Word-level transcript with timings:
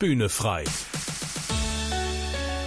Bühne 0.00 0.28
frei. 0.28 0.62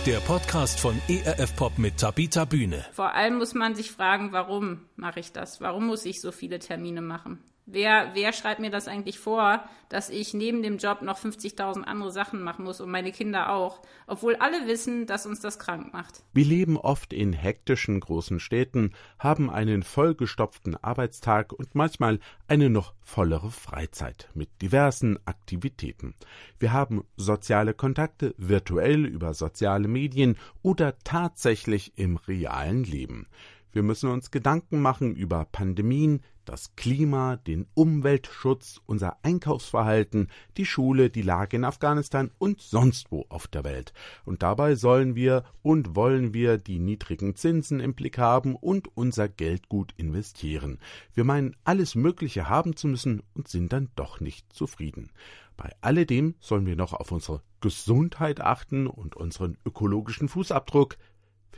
Der 0.06 0.20
Podcast 0.20 0.82
von 0.82 1.02
ERF 1.08 1.56
Pop 1.56 1.78
mit 1.78 1.96
Tabita 1.98 2.44
Bühne. 2.44 2.86
Vor 2.92 3.14
allem 3.14 3.38
muss 3.38 3.54
man 3.54 3.74
sich 3.74 3.90
fragen, 3.90 4.34
warum 4.34 4.82
mache 4.98 5.22
ich 5.22 5.32
das? 5.32 5.62
Warum 5.62 5.88
muss 5.88 6.04
ich 6.04 6.20
so 6.20 6.34
viele 6.34 6.60
Termine 6.60 7.02
machen? 7.02 7.42
Wer, 7.66 8.12
wer 8.14 8.34
schreibt 8.34 8.60
mir 8.60 8.72
das 8.72 8.88
eigentlich 8.88 9.20
vor, 9.20 9.64
dass 9.88 10.10
ich 10.10 10.34
neben 10.34 10.64
dem 10.64 10.78
Job 10.78 11.02
noch 11.02 11.20
50.000 11.20 11.84
andere 11.84 12.12
Sachen 12.12 12.42
machen 12.42 12.66
muss 12.66 12.82
und 12.82 12.90
meine 12.90 13.12
Kinder 13.12 13.54
auch, 13.54 13.82
obwohl 14.08 14.36
alle 14.36 14.68
wissen, 14.68 15.06
dass 15.06 15.26
uns 15.26 15.42
das 15.42 15.60
krank 15.60 15.94
macht? 15.94 16.24
Wir 16.34 16.46
leben 16.46 16.78
oft 16.78 17.14
in 17.14 17.34
hektischen 17.34 18.00
großen 18.00 18.40
Städten, 18.40 18.94
haben 19.20 19.50
einen 19.50 19.84
vollgestopften 19.84 20.76
Arbeitstag 20.76 21.54
und 21.54 21.76
manchmal 21.76 22.20
eine 22.48 22.70
noch 22.70 22.94
vollere 23.02 23.52
Freizeit 23.52 24.30
mit 24.34 24.50
diversen 24.62 25.20
Aktivitäten. 25.26 26.16
Wir 26.58 26.74
haben 26.74 27.04
soziale 27.16 27.74
Kontakte 27.74 28.34
virtuell 28.38 29.06
über 29.06 29.34
soziale 29.34 29.88
Medien 29.88 30.38
oder 30.62 30.98
tatsächlich 31.04 31.98
im 31.98 32.18
realen 32.18 32.84
Leben. 32.86 33.28
Wir 33.72 33.84
müssen 33.84 34.10
uns 34.10 34.32
Gedanken 34.32 34.82
machen 34.82 35.16
über 35.16 35.46
Pandemien, 35.52 36.22
das 36.46 36.76
Klima, 36.76 37.38
den 37.38 37.68
Umweltschutz, 37.74 38.82
unser 38.86 39.18
Einkaufsverhalten, 39.24 40.28
die 40.58 40.66
Schule, 40.66 41.10
die 41.10 41.22
Lage 41.22 41.58
in 41.58 41.64
Afghanistan 41.64 42.32
und 42.38 42.60
sonst 42.60 43.12
wo 43.12 43.26
auf 43.30 43.48
der 43.48 43.64
Welt. 43.64 43.94
Und 44.26 44.44
dabei 44.44 44.76
sollen 44.76 45.16
wir 45.16 45.44
und 45.62 45.96
wollen 45.96 46.34
wir 46.34 46.58
die 46.58 46.80
niedrigen 46.80 47.36
Zinsen 47.36 47.80
im 47.80 47.94
Blick 47.94 48.18
haben 48.18 48.56
und 48.56 48.90
unser 48.98 49.30
Geld 49.30 49.70
gut 49.70 49.94
investieren. 49.98 50.80
Wir 51.14 51.24
meinen, 51.24 51.56
alles 51.64 51.96
Mögliche 51.96 52.50
haben 52.50 52.76
zu 52.76 52.88
müssen 52.88 53.24
und 53.34 53.48
sind 53.48 53.72
dann 53.72 53.90
doch 53.96 54.20
nicht 54.20 54.52
zufrieden. 54.52 55.12
Bei 55.58 55.76
alledem 55.82 56.36
sollen 56.40 56.66
wir 56.66 56.76
noch 56.76 56.94
auf 56.94 57.12
unsere 57.12 57.44
Gesundheit 57.60 58.42
achten 58.42 58.88
und 58.88 59.16
unseren 59.16 59.58
ökologischen 59.64 60.28
Fußabdruck. 60.28 60.98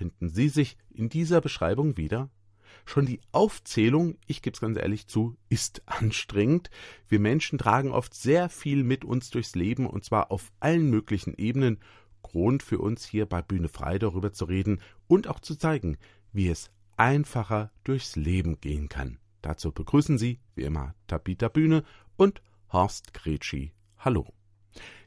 Finden 0.04 0.28
Sie 0.28 0.50
sich 0.50 0.76
in 0.90 1.08
dieser 1.08 1.40
Beschreibung 1.40 1.96
wieder? 1.96 2.30
Schon 2.84 3.06
die 3.06 3.22
Aufzählung, 3.32 4.18
ich 4.28 4.42
gebe 4.42 4.54
es 4.54 4.60
ganz 4.60 4.78
ehrlich 4.78 5.08
zu, 5.08 5.38
ist 5.48 5.82
anstrengend. 5.86 6.70
Wir 7.08 7.22
Menschen 7.22 7.58
tragen 7.58 7.90
oft 7.90 8.14
sehr 8.14 8.50
viel 8.50 8.84
mit 8.84 9.06
uns 9.06 9.30
durchs 9.30 9.56
Leben 9.56 9.88
und 9.88 10.04
zwar 10.04 10.30
auf 10.30 10.52
allen 10.60 10.90
möglichen 10.90 11.36
Ebenen. 11.36 11.80
Grund 12.22 12.64
für 12.64 12.80
uns 12.80 13.06
hier 13.06 13.26
bei 13.28 13.42
Bühne 13.42 13.70
frei 13.70 13.98
darüber 13.98 14.34
zu 14.34 14.44
reden 14.44 14.82
und 15.08 15.30
auch 15.30 15.40
zu 15.40 15.56
zeigen, 15.56 15.96
wie 16.34 16.50
es 16.50 16.70
einfacher 16.98 17.72
durchs 17.86 18.18
Leben 18.18 18.60
gehen 18.60 18.90
kann. 18.90 19.20
Dazu 19.42 19.72
begrüßen 19.72 20.18
Sie, 20.18 20.42
wie 20.54 20.64
immer, 20.64 20.96
Tabita 21.08 21.48
Bühne 21.48 21.86
und 22.18 22.42
Horst 22.74 23.14
Gretschi. 23.14 23.72
Hallo. 24.00 24.34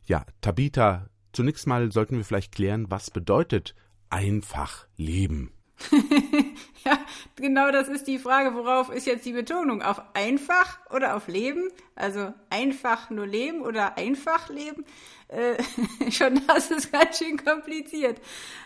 Ja, 0.06 0.24
Tabita, 0.40 1.10
zunächst 1.34 1.66
mal 1.66 1.92
sollten 1.92 2.16
wir 2.16 2.24
vielleicht 2.24 2.54
klären, 2.54 2.90
was 2.90 3.10
bedeutet 3.10 3.74
einfach 4.10 4.86
leben. 4.96 5.52
ja, 6.84 6.98
genau 7.36 7.70
das 7.70 7.88
ist 7.88 8.06
die 8.06 8.18
Frage, 8.18 8.54
worauf 8.54 8.90
ist 8.90 9.06
jetzt 9.06 9.26
die 9.26 9.32
Betonung? 9.32 9.82
Auf 9.82 10.00
einfach 10.14 10.78
oder 10.90 11.16
auf 11.16 11.28
Leben? 11.28 11.68
Also 11.94 12.32
einfach 12.50 13.10
nur 13.10 13.26
leben 13.26 13.60
oder 13.60 13.98
einfach 13.98 14.48
leben? 14.48 14.84
Äh, 15.28 15.62
schon 16.10 16.40
das 16.46 16.70
ist 16.70 16.92
ganz 16.92 17.18
schön 17.18 17.42
kompliziert. 17.42 18.20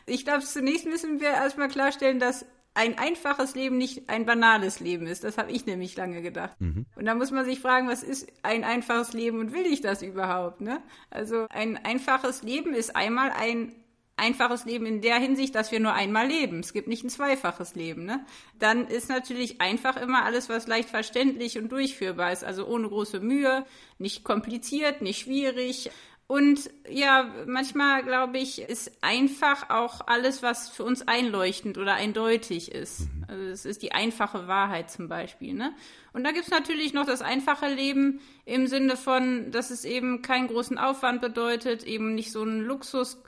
Ich 0.06 0.24
glaube, 0.24 0.44
zunächst 0.44 0.86
müssen 0.86 1.20
wir 1.20 1.30
erstmal 1.30 1.69
klarstellen, 1.69 2.20
dass 2.20 2.47
ein 2.75 2.98
einfaches 2.98 3.56
Leben 3.56 3.78
nicht 3.78 4.08
ein 4.08 4.27
banales 4.27 4.78
Leben 4.78 5.06
ist. 5.06 5.25
Das 5.25 5.38
habe 5.38 5.50
ich 5.50 5.66
nämlich 5.66 5.97
lange 5.97 6.22
gedacht. 6.22 6.60
Mhm. 6.60 6.86
Und 6.94 7.04
da 7.04 7.14
muss 7.14 7.32
man 7.32 7.44
sich 7.44 7.58
fragen, 7.60 7.88
was 7.88 8.04
ist 8.04 8.28
ein 8.42 8.62
einfaches 8.62 9.12
Leben 9.12 9.41
und 9.41 9.52
will 9.52 9.66
ich 9.66 9.80
das 9.80 10.02
überhaupt? 10.02 10.60
Ne? 10.60 10.80
Also 11.10 11.47
ein 11.50 11.77
einfaches 11.84 12.42
Leben 12.42 12.72
ist 12.72 12.94
einmal 12.94 13.32
ein 13.32 13.72
einfaches 14.20 14.64
Leben 14.64 14.86
in 14.86 15.00
der 15.00 15.16
Hinsicht, 15.16 15.54
dass 15.54 15.72
wir 15.72 15.80
nur 15.80 15.94
einmal 15.94 16.28
leben. 16.28 16.60
Es 16.60 16.72
gibt 16.72 16.86
nicht 16.86 17.02
ein 17.02 17.10
zweifaches 17.10 17.74
Leben. 17.74 18.04
Ne? 18.04 18.24
Dann 18.58 18.86
ist 18.86 19.08
natürlich 19.08 19.60
einfach 19.60 19.97
immer 19.97 20.25
alles, 20.25 20.48
was 20.48 20.69
leicht 20.69 20.91
verständlich 20.91 21.58
und 21.58 21.72
durchführbar 21.72 22.32
ist. 22.32 22.44
Also 22.44 22.66
ohne 22.66 22.88
große 22.88 23.20
Mühe, 23.20 23.64
nicht 23.98 24.22
kompliziert, 24.22 25.03
nicht 25.03 25.20
schwierig. 25.22 25.91
Und 26.30 26.70
ja, 26.88 27.28
manchmal 27.47 28.04
glaube 28.04 28.38
ich, 28.38 28.62
ist 28.62 28.92
einfach 29.00 29.69
auch 29.69 30.03
alles, 30.06 30.44
was 30.44 30.69
für 30.69 30.84
uns 30.84 31.03
einleuchtend 31.09 31.76
oder 31.76 31.94
eindeutig 31.94 32.70
ist. 32.70 33.00
Mhm. 33.00 33.25
Also 33.26 33.42
es 33.47 33.64
ist 33.64 33.82
die 33.82 33.91
einfache 33.91 34.47
Wahrheit 34.47 34.92
zum 34.92 35.09
Beispiel. 35.09 35.54
Ne? 35.54 35.75
Und 36.12 36.22
da 36.22 36.30
gibt 36.30 36.44
es 36.44 36.53
natürlich 36.53 36.92
noch 36.92 37.04
das 37.04 37.20
einfache 37.20 37.66
Leben 37.66 38.20
im 38.44 38.69
Sinne 38.69 38.97
von, 38.97 39.50
dass 39.50 39.70
es 39.70 39.84
eben 39.84 40.22
keinen 40.22 40.47
großen 40.47 40.78
Aufwand 40.78 41.20
bedeutet, 41.20 41.82
eben 41.82 42.14
nicht 42.14 42.30
so 42.30 42.44
ein 42.44 42.60
Luxus 42.60 43.20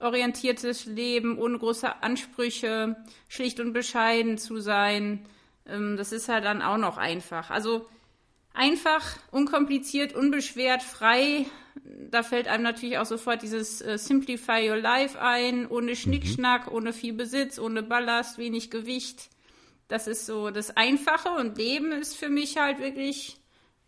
orientiertes 0.00 0.86
Leben, 0.86 1.38
ohne 1.38 1.58
große 1.58 2.02
Ansprüche, 2.02 2.96
schlicht 3.28 3.60
und 3.60 3.72
bescheiden 3.72 4.38
zu 4.38 4.60
sein. 4.60 5.24
Ähm, 5.66 5.96
das 5.96 6.12
ist 6.12 6.28
halt 6.28 6.44
dann 6.44 6.62
auch 6.62 6.78
noch 6.78 6.96
einfach. 6.96 7.50
Also 7.50 7.88
einfach, 8.54 9.04
unkompliziert, 9.30 10.14
unbeschwert, 10.14 10.82
frei. 10.82 11.46
Da 12.10 12.22
fällt 12.22 12.48
einem 12.48 12.64
natürlich 12.64 12.98
auch 12.98 13.06
sofort 13.06 13.42
dieses 13.42 13.80
äh, 13.80 13.98
Simplify 13.98 14.68
Your 14.68 14.76
Life 14.76 15.20
ein, 15.20 15.66
ohne 15.68 15.96
Schnickschnack, 15.96 16.66
mhm. 16.68 16.76
ohne 16.76 16.92
viel 16.92 17.12
Besitz, 17.12 17.58
ohne 17.58 17.82
Ballast, 17.82 18.38
wenig 18.38 18.70
Gewicht. 18.70 19.30
Das 19.88 20.06
ist 20.06 20.26
so 20.26 20.50
das 20.50 20.76
Einfache 20.76 21.30
und 21.30 21.56
Leben 21.56 21.92
ist 21.92 22.16
für 22.16 22.28
mich 22.28 22.58
halt 22.58 22.78
wirklich, 22.78 23.38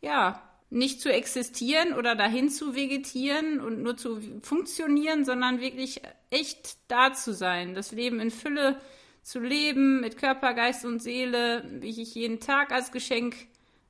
ja, 0.00 0.42
nicht 0.70 1.00
zu 1.00 1.12
existieren 1.12 1.94
oder 1.94 2.14
dahin 2.14 2.48
zu 2.48 2.74
vegetieren 2.76 3.60
und 3.60 3.82
nur 3.82 3.96
zu 3.96 4.20
funktionieren, 4.42 5.24
sondern 5.24 5.60
wirklich 5.60 6.00
echt 6.30 6.76
da 6.88 7.12
zu 7.12 7.34
sein, 7.34 7.74
das 7.74 7.90
Leben 7.92 8.20
in 8.20 8.30
Fülle 8.30 8.80
zu 9.22 9.40
leben, 9.40 10.00
mit 10.00 10.16
Körper, 10.16 10.54
Geist 10.54 10.84
und 10.84 11.02
Seele, 11.02 11.68
wie 11.80 12.00
ich 12.00 12.14
jeden 12.14 12.40
Tag 12.40 12.72
als 12.72 12.92
Geschenk 12.92 13.34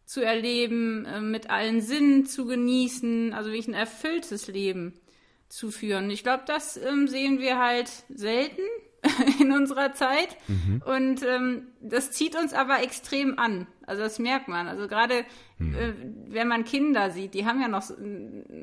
zu 0.05 0.25
erleben, 0.25 1.05
äh, 1.05 1.21
mit 1.21 1.51
allen 1.51 1.81
Sinnen 1.83 2.27
zu 2.27 2.47
genießen, 2.47 3.33
also 3.33 3.51
wirklich 3.51 3.69
ein 3.69 3.75
erfülltes 3.75 4.49
Leben 4.49 4.95
zu 5.49 5.71
führen. 5.71 6.11
Ich 6.11 6.23
glaube, 6.23 6.45
das 6.47 6.77
ähm, 6.77 7.07
sehen 7.07 7.39
wir 7.39 7.59
halt 7.59 7.91
selten 8.09 8.63
in 9.41 9.53
unserer 9.53 9.95
Zeit. 9.95 10.37
Mhm. 10.49 10.83
Und 10.85 11.23
ähm, 11.23 11.69
das 11.81 12.11
zieht 12.11 12.37
uns 12.37 12.53
aber 12.53 12.83
extrem 12.83 13.39
an. 13.39 13.67
Also 13.87 14.03
das 14.03 14.19
merkt 14.19 14.49
man. 14.49 14.69
Also 14.69 14.87
gerade 14.87 15.25
mhm. 15.59 15.75
äh, 15.75 15.93
wenn 16.29 16.49
man 16.49 16.65
Kinder 16.65 17.11
sieht, 17.11 17.35
die 17.35 17.47
haben 17.47 17.61
ja 17.61 17.69
noch, 17.69 17.91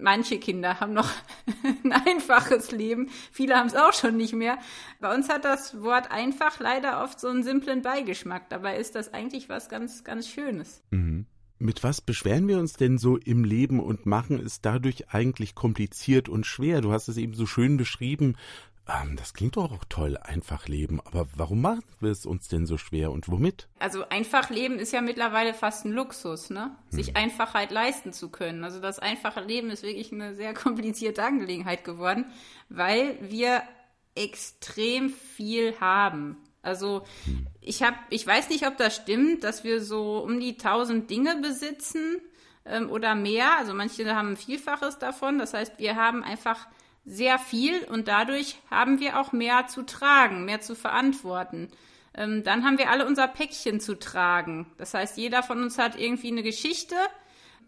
manche 0.02 0.40
Kinder 0.40 0.80
haben 0.80 0.94
noch 0.94 1.10
ein 1.84 1.92
einfaches 1.92 2.72
Leben. 2.72 3.10
Viele 3.32 3.56
haben 3.56 3.68
es 3.68 3.76
auch 3.76 3.94
schon 3.94 4.18
nicht 4.18 4.34
mehr. 4.34 4.58
Bei 5.00 5.14
uns 5.14 5.30
hat 5.30 5.46
das 5.46 5.82
Wort 5.82 6.12
einfach 6.12 6.60
leider 6.60 7.04
oft 7.04 7.20
so 7.20 7.28
einen 7.28 7.44
simplen 7.44 7.82
Beigeschmack. 7.82 8.50
Dabei 8.50 8.78
ist 8.78 8.96
das 8.96 9.14
eigentlich 9.14 9.50
was 9.50 9.70
ganz, 9.70 10.04
ganz 10.04 10.28
Schönes. 10.30 10.82
Mhm. 10.92 11.26
Mit 11.60 11.84
was 11.84 12.02
beschweren 12.02 12.48
wir 12.48 12.60
uns 12.60 12.74
denn 12.74 13.00
so 13.00 13.18
im 13.18 13.44
Leben 13.44 13.80
und 13.80 14.06
machen 14.06 14.40
es 14.40 14.62
dadurch 14.62 15.10
eigentlich 15.10 15.56
kompliziert 15.56 16.30
und 16.30 16.46
schwer? 16.46 16.82
Du 16.82 16.92
hast 16.92 17.08
es 17.08 17.18
eben 17.18 17.34
so 17.34 17.48
schön 17.48 17.78
beschrieben, 17.78 18.36
ähm, 18.88 19.16
das 19.18 19.34
klingt 19.34 19.58
doch 19.58 19.72
auch 19.72 19.84
toll, 19.90 20.18
einfach 20.18 20.68
leben. 20.68 21.02
Aber 21.02 21.28
warum 21.36 21.62
machen 21.62 21.84
wir 22.00 22.12
es 22.12 22.26
uns 22.26 22.48
denn 22.48 22.66
so 22.66 22.78
schwer 22.78 23.12
und 23.12 23.30
womit? 23.30 23.68
Also 23.80 24.08
einfach 24.10 24.50
leben 24.50 24.80
ist 24.80 24.94
ja 24.94 25.02
mittlerweile 25.02 25.54
fast 25.54 25.86
ein 25.86 25.92
Luxus, 25.92 26.50
ne? 26.50 26.76
Sich 26.90 27.08
hm. 27.08 27.16
Einfachheit 27.18 27.72
leisten 27.72 28.14
zu 28.14 28.30
können. 28.30 28.64
Also 28.64 28.80
das 28.80 29.00
einfache 29.00 29.42
Leben 29.42 29.70
ist 29.70 29.84
wirklich 29.84 30.12
eine 30.12 30.36
sehr 30.36 30.54
komplizierte 30.54 31.24
Angelegenheit 31.24 31.84
geworden, 31.84 32.26
weil 32.70 33.18
wir 33.22 33.64
extrem 34.16 35.10
viel 35.10 35.80
haben. 35.80 36.38
Also 36.62 37.06
hm. 37.26 37.48
ich 37.62 37.84
habe, 37.84 37.98
ich 38.10 38.26
weiß 38.26 38.50
nicht, 38.50 38.68
ob 38.68 38.78
das 38.78 38.96
stimmt, 38.96 39.44
dass 39.44 39.64
wir 39.64 39.82
so 39.82 40.20
um 40.20 40.40
die 40.40 40.58
tausend 40.58 41.10
Dinge 41.10 41.38
besitzen 41.42 42.22
ähm, 42.66 42.90
oder 42.90 43.16
mehr. 43.16 43.58
Also 43.58 43.74
manche 43.74 44.16
haben 44.16 44.32
ein 44.32 44.38
Vielfaches 44.38 44.98
davon. 44.98 45.40
Das 45.40 45.54
heißt, 45.54 45.78
wir 45.78 45.96
haben 45.96 46.24
einfach 46.24 46.68
sehr 47.08 47.40
viel 47.40 47.84
und 47.86 48.10
dadurch 48.10 48.58
haben 48.70 49.00
wir 49.00 49.20
auch 49.20 49.32
mehr 49.32 49.68
zu 49.68 49.84
tragen, 49.84 50.44
mehr 50.44 50.60
zu 50.60 50.76
verantworten. 50.76 51.70
Ähm, 52.14 52.44
dann 52.44 52.66
haben 52.66 52.78
wir 52.78 52.90
alle 52.90 53.08
unser 53.08 53.28
Päckchen 53.30 53.80
zu 53.80 53.98
tragen. 53.98 54.68
Das 54.78 54.94
heißt, 54.94 55.18
jeder 55.18 55.42
von 55.42 55.64
uns 55.64 55.78
hat 55.78 55.98
irgendwie 55.98 56.32
eine 56.32 56.44
Geschichte. 56.44 56.96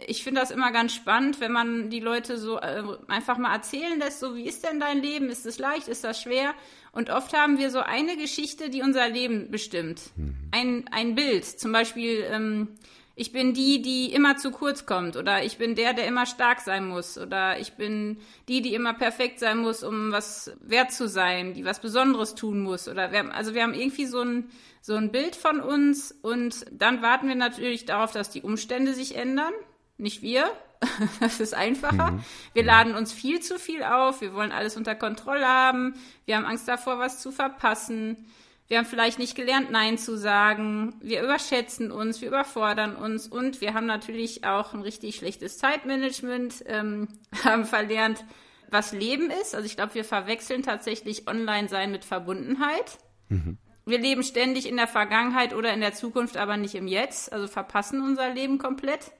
Ich 0.07 0.23
finde 0.23 0.41
das 0.41 0.51
immer 0.51 0.71
ganz 0.71 0.93
spannend, 0.93 1.39
wenn 1.39 1.53
man 1.53 1.89
die 1.89 2.01
Leute 2.01 2.37
so 2.37 2.59
äh, 2.59 2.83
einfach 3.07 3.37
mal 3.37 3.53
erzählen 3.53 3.97
lässt, 3.97 4.19
so 4.19 4.35
wie 4.35 4.45
ist 4.45 4.65
denn 4.65 4.79
dein 4.79 5.01
Leben? 5.01 5.29
Ist 5.29 5.45
es 5.45 5.57
leicht? 5.57 5.87
Ist 5.87 6.03
das 6.03 6.21
schwer? 6.21 6.53
Und 6.91 7.09
oft 7.09 7.33
haben 7.33 7.59
wir 7.59 7.69
so 7.69 7.79
eine 7.79 8.17
Geschichte, 8.17 8.69
die 8.69 8.81
unser 8.81 9.07
Leben 9.07 9.51
bestimmt. 9.51 10.01
Mhm. 10.17 10.35
Ein, 10.51 10.85
ein 10.91 11.15
Bild. 11.15 11.45
Zum 11.45 11.71
Beispiel, 11.71 12.25
ähm, 12.29 12.69
ich 13.19 13.33
bin 13.33 13.53
die, 13.53 13.81
die 13.81 14.13
immer 14.13 14.37
zu 14.37 14.49
kurz 14.49 14.85
kommt 14.85 15.17
oder 15.17 15.43
ich 15.43 15.57
bin 15.57 15.75
der, 15.75 15.93
der 15.93 16.07
immer 16.07 16.25
stark 16.25 16.61
sein 16.61 16.87
muss 16.87 17.17
oder 17.17 17.59
ich 17.59 17.73
bin 17.73 18.21
die, 18.47 18.61
die 18.61 18.73
immer 18.73 18.93
perfekt 18.93 19.39
sein 19.39 19.57
muss, 19.57 19.83
um 19.83 20.13
was 20.13 20.53
wert 20.61 20.93
zu 20.93 21.09
sein, 21.09 21.53
die 21.53 21.65
was 21.65 21.81
Besonderes 21.81 22.33
tun 22.33 22.61
muss 22.61 22.87
oder 22.87 23.11
wir 23.11 23.19
haben, 23.19 23.31
also 23.31 23.53
wir 23.53 23.63
haben 23.63 23.73
irgendwie 23.73 24.05
so 24.05 24.21
ein, 24.21 24.49
so 24.81 24.95
ein 24.95 25.11
Bild 25.11 25.35
von 25.35 25.59
uns 25.59 26.13
und 26.21 26.65
dann 26.71 27.01
warten 27.01 27.27
wir 27.27 27.35
natürlich 27.35 27.83
darauf, 27.83 28.13
dass 28.13 28.29
die 28.29 28.41
Umstände 28.41 28.93
sich 28.93 29.17
ändern, 29.17 29.53
nicht 29.97 30.21
wir. 30.21 30.49
Das 31.19 31.41
ist 31.41 31.53
einfacher. 31.53 32.11
Mhm. 32.11 32.23
Wir 32.53 32.63
laden 32.63 32.95
uns 32.95 33.11
viel 33.11 33.41
zu 33.41 33.59
viel 33.59 33.83
auf. 33.83 34.21
Wir 34.21 34.33
wollen 34.33 34.53
alles 34.53 34.77
unter 34.77 34.95
Kontrolle 34.95 35.45
haben. 35.45 35.93
Wir 36.23 36.37
haben 36.37 36.45
Angst 36.45 36.69
davor, 36.69 36.99
was 36.99 37.21
zu 37.21 37.33
verpassen. 37.33 38.29
Wir 38.69 38.77
haben 38.77 38.85
vielleicht 38.85 39.17
nicht 39.17 39.35
gelernt, 39.35 39.71
Nein 39.71 39.97
zu 39.97 40.15
sagen. 40.15 40.93
Wir 41.01 41.23
überschätzen 41.23 41.91
uns, 41.91 42.21
wir 42.21 42.27
überfordern 42.27 42.95
uns 42.95 43.27
und 43.27 43.61
wir 43.61 43.73
haben 43.73 43.87
natürlich 43.87 44.45
auch 44.45 44.75
ein 44.75 44.81
richtig 44.81 45.15
schlechtes 45.15 45.57
Zeitmanagement, 45.57 46.63
ähm, 46.67 47.07
haben 47.43 47.65
verlernt, 47.65 48.23
was 48.69 48.93
Leben 48.93 49.31
ist. 49.31 49.55
Also 49.55 49.65
ich 49.65 49.75
glaube, 49.75 49.95
wir 49.95 50.05
verwechseln 50.05 50.61
tatsächlich 50.61 51.27
Online-Sein 51.27 51.91
mit 51.91 52.05
Verbundenheit. 52.05 52.99
Mhm. 53.29 53.57
Wir 53.87 53.97
leben 53.97 54.21
ständig 54.21 54.69
in 54.69 54.77
der 54.77 54.87
Vergangenheit 54.87 55.55
oder 55.55 55.73
in 55.73 55.81
der 55.81 55.93
Zukunft, 55.93 56.37
aber 56.37 56.55
nicht 56.55 56.75
im 56.75 56.87
Jetzt, 56.87 57.33
also 57.33 57.47
verpassen 57.47 58.03
unser 58.03 58.31
Leben 58.31 58.59
komplett. 58.59 59.13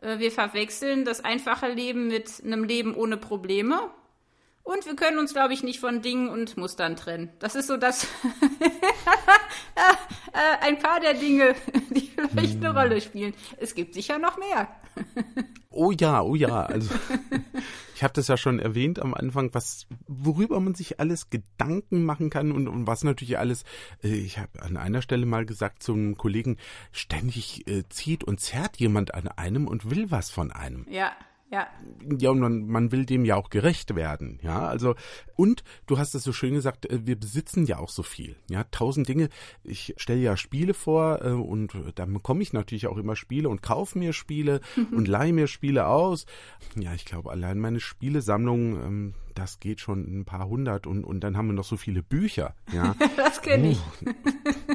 Äh, 0.00 0.20
wir 0.20 0.32
verwechseln 0.32 1.04
das 1.04 1.22
einfache 1.22 1.68
Leben 1.68 2.08
mit 2.08 2.42
einem 2.42 2.64
Leben 2.64 2.94
ohne 2.94 3.18
Probleme. 3.18 3.90
Und 4.66 4.84
wir 4.84 4.96
können 4.96 5.20
uns, 5.20 5.32
glaube 5.32 5.54
ich, 5.54 5.62
nicht 5.62 5.78
von 5.78 6.02
Dingen 6.02 6.28
und 6.28 6.56
Mustern 6.56 6.96
trennen. 6.96 7.30
Das 7.38 7.54
ist 7.54 7.68
so 7.68 7.76
das 7.76 8.02
äh, 9.76 10.56
ein 10.60 10.80
paar 10.80 10.98
der 10.98 11.14
Dinge, 11.14 11.54
die 11.90 12.10
vielleicht 12.16 12.56
eine 12.56 12.74
Rolle 12.74 13.00
spielen. 13.00 13.32
Es 13.58 13.76
gibt 13.76 13.94
sicher 13.94 14.18
noch 14.18 14.36
mehr. 14.38 14.68
oh 15.70 15.92
ja, 15.92 16.20
oh 16.20 16.34
ja. 16.34 16.62
Also 16.64 16.92
ich 17.94 18.02
habe 18.02 18.14
das 18.14 18.26
ja 18.26 18.36
schon 18.36 18.58
erwähnt 18.58 18.98
am 18.98 19.14
Anfang, 19.14 19.54
was 19.54 19.86
worüber 20.08 20.58
man 20.58 20.74
sich 20.74 20.98
alles 20.98 21.30
Gedanken 21.30 22.02
machen 22.04 22.28
kann 22.28 22.50
und, 22.50 22.66
und 22.66 22.88
was 22.88 23.04
natürlich 23.04 23.38
alles. 23.38 23.62
Äh, 24.02 24.16
ich 24.16 24.38
habe 24.38 24.60
an 24.62 24.76
einer 24.76 25.00
Stelle 25.00 25.26
mal 25.26 25.46
gesagt 25.46 25.84
zum 25.84 26.16
Kollegen, 26.16 26.56
ständig 26.90 27.68
äh, 27.68 27.84
zieht 27.88 28.24
und 28.24 28.40
zerrt 28.40 28.78
jemand 28.78 29.14
an 29.14 29.28
einem 29.28 29.68
und 29.68 29.92
will 29.92 30.10
was 30.10 30.30
von 30.30 30.50
einem. 30.50 30.88
Ja. 30.90 31.12
Ja. 31.50 31.68
Ja, 32.18 32.30
und 32.30 32.40
man, 32.40 32.66
man 32.66 32.90
will 32.90 33.06
dem 33.06 33.24
ja 33.24 33.36
auch 33.36 33.50
gerecht 33.50 33.94
werden. 33.94 34.40
Ja, 34.42 34.66
also, 34.66 34.96
und 35.36 35.62
du 35.86 35.96
hast 35.96 36.14
es 36.14 36.24
so 36.24 36.32
schön 36.32 36.54
gesagt, 36.54 36.86
äh, 36.86 37.06
wir 37.06 37.16
besitzen 37.16 37.66
ja 37.66 37.78
auch 37.78 37.90
so 37.90 38.02
viel. 38.02 38.36
Ja, 38.50 38.64
tausend 38.64 39.08
Dinge. 39.08 39.28
Ich 39.62 39.94
stelle 39.96 40.20
ja 40.20 40.36
Spiele 40.36 40.74
vor 40.74 41.24
äh, 41.24 41.30
und 41.30 41.72
dann 41.94 42.12
bekomme 42.12 42.42
ich 42.42 42.52
natürlich 42.52 42.88
auch 42.88 42.96
immer 42.96 43.14
Spiele 43.14 43.48
und 43.48 43.62
kaufe 43.62 43.98
mir 43.98 44.12
Spiele 44.12 44.60
und 44.90 45.06
leihe 45.06 45.32
mir 45.32 45.46
Spiele 45.46 45.86
aus. 45.86 46.26
Ja, 46.74 46.94
ich 46.94 47.04
glaube, 47.04 47.30
allein 47.30 47.60
meine 47.60 47.80
Spielesammlung, 47.80 48.82
ähm, 48.82 49.14
das 49.38 49.60
geht 49.60 49.80
schon 49.80 50.20
ein 50.20 50.24
paar 50.24 50.48
hundert 50.48 50.86
und, 50.86 51.04
und 51.04 51.20
dann 51.20 51.36
haben 51.36 51.46
wir 51.46 51.52
noch 51.52 51.64
so 51.64 51.76
viele 51.76 52.02
Bücher. 52.02 52.54
Ja, 52.72 52.94
das 53.16 53.42
kenne 53.42 53.70
ich. 53.70 53.80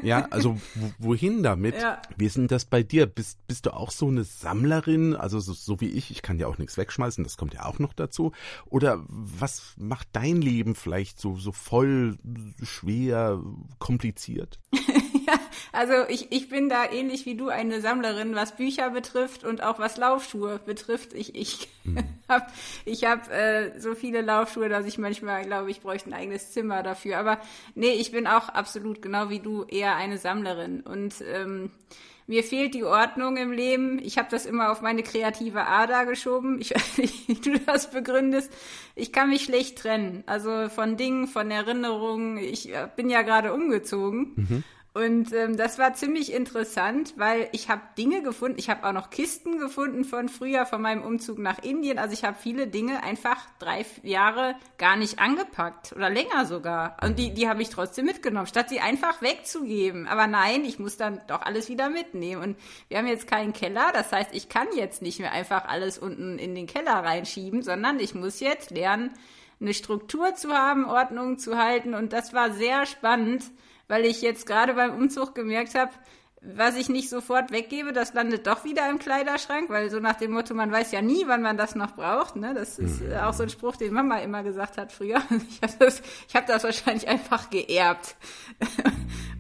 Ja, 0.03 0.25
also 0.31 0.59
wohin 0.97 1.43
damit? 1.43 1.75
Ja. 1.75 2.01
Wie 2.17 2.25
ist 2.25 2.35
denn 2.35 2.47
das 2.47 2.65
bei 2.65 2.81
dir? 2.81 3.05
Bist, 3.05 3.45
bist 3.45 3.67
du 3.67 3.73
auch 3.73 3.91
so 3.91 4.07
eine 4.07 4.23
Sammlerin? 4.23 5.15
Also 5.15 5.39
so, 5.39 5.53
so 5.53 5.79
wie 5.79 5.89
ich, 5.89 6.09
ich 6.09 6.23
kann 6.23 6.39
ja 6.39 6.47
auch 6.47 6.57
nichts 6.57 6.75
wegschmeißen, 6.77 7.23
das 7.23 7.37
kommt 7.37 7.53
ja 7.53 7.65
auch 7.65 7.77
noch 7.77 7.93
dazu. 7.93 8.31
Oder 8.65 9.03
was 9.07 9.75
macht 9.77 10.07
dein 10.13 10.41
Leben 10.41 10.73
vielleicht 10.73 11.19
so, 11.19 11.35
so 11.35 11.51
voll 11.51 12.17
schwer, 12.63 13.39
kompliziert? 13.77 14.59
also 15.71 15.93
ich, 16.09 16.31
ich 16.31 16.49
bin 16.49 16.67
da 16.69 16.89
ähnlich 16.91 17.25
wie 17.25 17.35
du 17.35 17.49
eine 17.49 17.81
Sammlerin, 17.81 18.35
was 18.35 18.55
Bücher 18.55 18.89
betrifft 18.89 19.43
und 19.43 19.63
auch 19.63 19.79
was 19.79 19.97
Laufschuhe 19.97 20.59
betrifft. 20.65 21.13
Ich, 21.13 21.35
ich 21.35 21.69
hm. 21.83 21.97
habe 22.27 22.47
ich 22.85 23.05
hab, 23.05 23.31
äh, 23.31 23.79
so 23.79 23.95
viele 23.95 24.21
Laufschuhe, 24.21 24.69
dass 24.69 24.85
ich 24.85 24.97
manchmal 24.97 25.45
glaube, 25.45 25.71
ich 25.71 25.81
bräuchte 25.81 26.09
ein 26.09 26.13
eigenes 26.13 26.51
Zimmer 26.51 26.83
dafür. 26.83 27.17
Aber 27.17 27.39
nee, 27.75 27.93
ich 27.93 28.11
bin 28.11 28.27
auch 28.27 28.49
absolut 28.49 29.01
genau 29.01 29.29
wie 29.29 29.39
du 29.39 29.63
eher 29.63 29.95
eine 29.95 30.17
Sammlerin. 30.17 30.81
Und 30.81 31.15
ähm, 31.33 31.71
mir 32.27 32.43
fehlt 32.43 32.73
die 32.73 32.83
Ordnung 32.83 33.37
im 33.37 33.51
Leben. 33.51 33.99
Ich 33.99 34.17
habe 34.17 34.27
das 34.29 34.45
immer 34.45 34.71
auf 34.71 34.81
meine 34.81 35.03
kreative 35.03 35.67
Ader 35.67 36.05
geschoben. 36.05 36.59
Ich 36.61 36.71
weiß 36.75 36.97
nicht, 36.97 37.27
wie 37.27 37.35
du 37.35 37.59
das 37.59 37.91
begründest. 37.91 38.51
Ich 38.95 39.11
kann 39.11 39.29
mich 39.29 39.43
schlecht 39.43 39.77
trennen. 39.77 40.23
Also 40.27 40.69
von 40.69 40.97
Dingen, 40.97 41.27
von 41.27 41.49
Erinnerungen. 41.49 42.37
Ich 42.37 42.73
äh, 42.73 42.87
bin 42.95 43.09
ja 43.09 43.21
gerade 43.21 43.53
umgezogen. 43.53 44.33
Mhm. 44.35 44.63
Und 44.93 45.31
ähm, 45.31 45.55
das 45.55 45.79
war 45.79 45.93
ziemlich 45.93 46.33
interessant, 46.33 47.13
weil 47.15 47.47
ich 47.53 47.69
habe 47.69 47.81
Dinge 47.97 48.21
gefunden, 48.23 48.59
ich 48.59 48.69
habe 48.69 48.85
auch 48.85 48.91
noch 48.91 49.09
Kisten 49.09 49.57
gefunden 49.57 50.03
von 50.03 50.27
früher, 50.27 50.65
von 50.65 50.81
meinem 50.81 51.03
Umzug 51.03 51.39
nach 51.39 51.59
Indien. 51.59 51.97
Also 51.97 52.13
ich 52.13 52.25
habe 52.25 52.35
viele 52.37 52.67
Dinge 52.67 53.01
einfach 53.01 53.37
drei 53.57 53.85
Jahre 54.03 54.55
gar 54.77 54.97
nicht 54.97 55.19
angepackt 55.19 55.93
oder 55.93 56.09
länger 56.09 56.45
sogar. 56.45 56.97
Und 57.01 57.17
die, 57.19 57.33
die 57.33 57.47
habe 57.47 57.61
ich 57.61 57.69
trotzdem 57.69 58.05
mitgenommen, 58.05 58.47
statt 58.47 58.67
sie 58.67 58.81
einfach 58.81 59.21
wegzugeben. 59.21 60.09
Aber 60.09 60.27
nein, 60.27 60.65
ich 60.65 60.77
muss 60.77 60.97
dann 60.97 61.21
doch 61.27 61.41
alles 61.41 61.69
wieder 61.69 61.89
mitnehmen. 61.89 62.43
Und 62.43 62.57
wir 62.89 62.97
haben 62.97 63.07
jetzt 63.07 63.27
keinen 63.27 63.53
Keller, 63.53 63.91
das 63.93 64.11
heißt, 64.11 64.31
ich 64.33 64.49
kann 64.49 64.67
jetzt 64.75 65.01
nicht 65.01 65.21
mehr 65.21 65.31
einfach 65.31 65.69
alles 65.69 65.99
unten 65.99 66.37
in 66.37 66.53
den 66.53 66.67
Keller 66.67 66.95
reinschieben, 66.95 67.63
sondern 67.63 68.01
ich 68.01 68.13
muss 68.13 68.41
jetzt 68.41 68.71
lernen, 68.71 69.13
eine 69.61 69.73
Struktur 69.73 70.35
zu 70.35 70.51
haben, 70.51 70.83
Ordnung 70.83 71.37
zu 71.37 71.57
halten. 71.57 71.93
Und 71.93 72.11
das 72.11 72.33
war 72.33 72.51
sehr 72.51 72.85
spannend 72.85 73.43
weil 73.91 74.05
ich 74.05 74.21
jetzt 74.21 74.45
gerade 74.45 74.73
beim 74.73 74.95
Umzug 74.95 75.35
gemerkt 75.35 75.75
habe, 75.75 75.91
was 76.39 76.77
ich 76.77 76.87
nicht 76.87 77.09
sofort 77.09 77.51
weggebe, 77.51 77.91
das 77.91 78.13
landet 78.13 78.47
doch 78.47 78.63
wieder 78.63 78.89
im 78.89 78.99
Kleiderschrank, 78.99 79.69
weil 79.69 79.89
so 79.89 79.99
nach 79.99 80.15
dem 80.15 80.31
Motto, 80.31 80.53
man 80.53 80.71
weiß 80.71 80.93
ja 80.93 81.01
nie, 81.01 81.25
wann 81.27 81.41
man 81.41 81.57
das 81.57 81.75
noch 81.75 81.91
braucht. 81.91 82.37
Ne? 82.37 82.53
Das 82.53 82.79
ist 82.79 83.01
mhm. 83.01 83.13
auch 83.17 83.33
so 83.33 83.43
ein 83.43 83.49
Spruch, 83.49 83.75
den 83.75 83.93
Mama 83.93 84.19
immer 84.19 84.43
gesagt 84.43 84.77
hat 84.77 84.93
früher. 84.93 85.21
Ich 85.49 85.61
habe 85.61 85.73
das, 85.77 86.01
hab 86.33 86.47
das 86.47 86.63
wahrscheinlich 86.63 87.09
einfach 87.09 87.49
geerbt. 87.49 88.15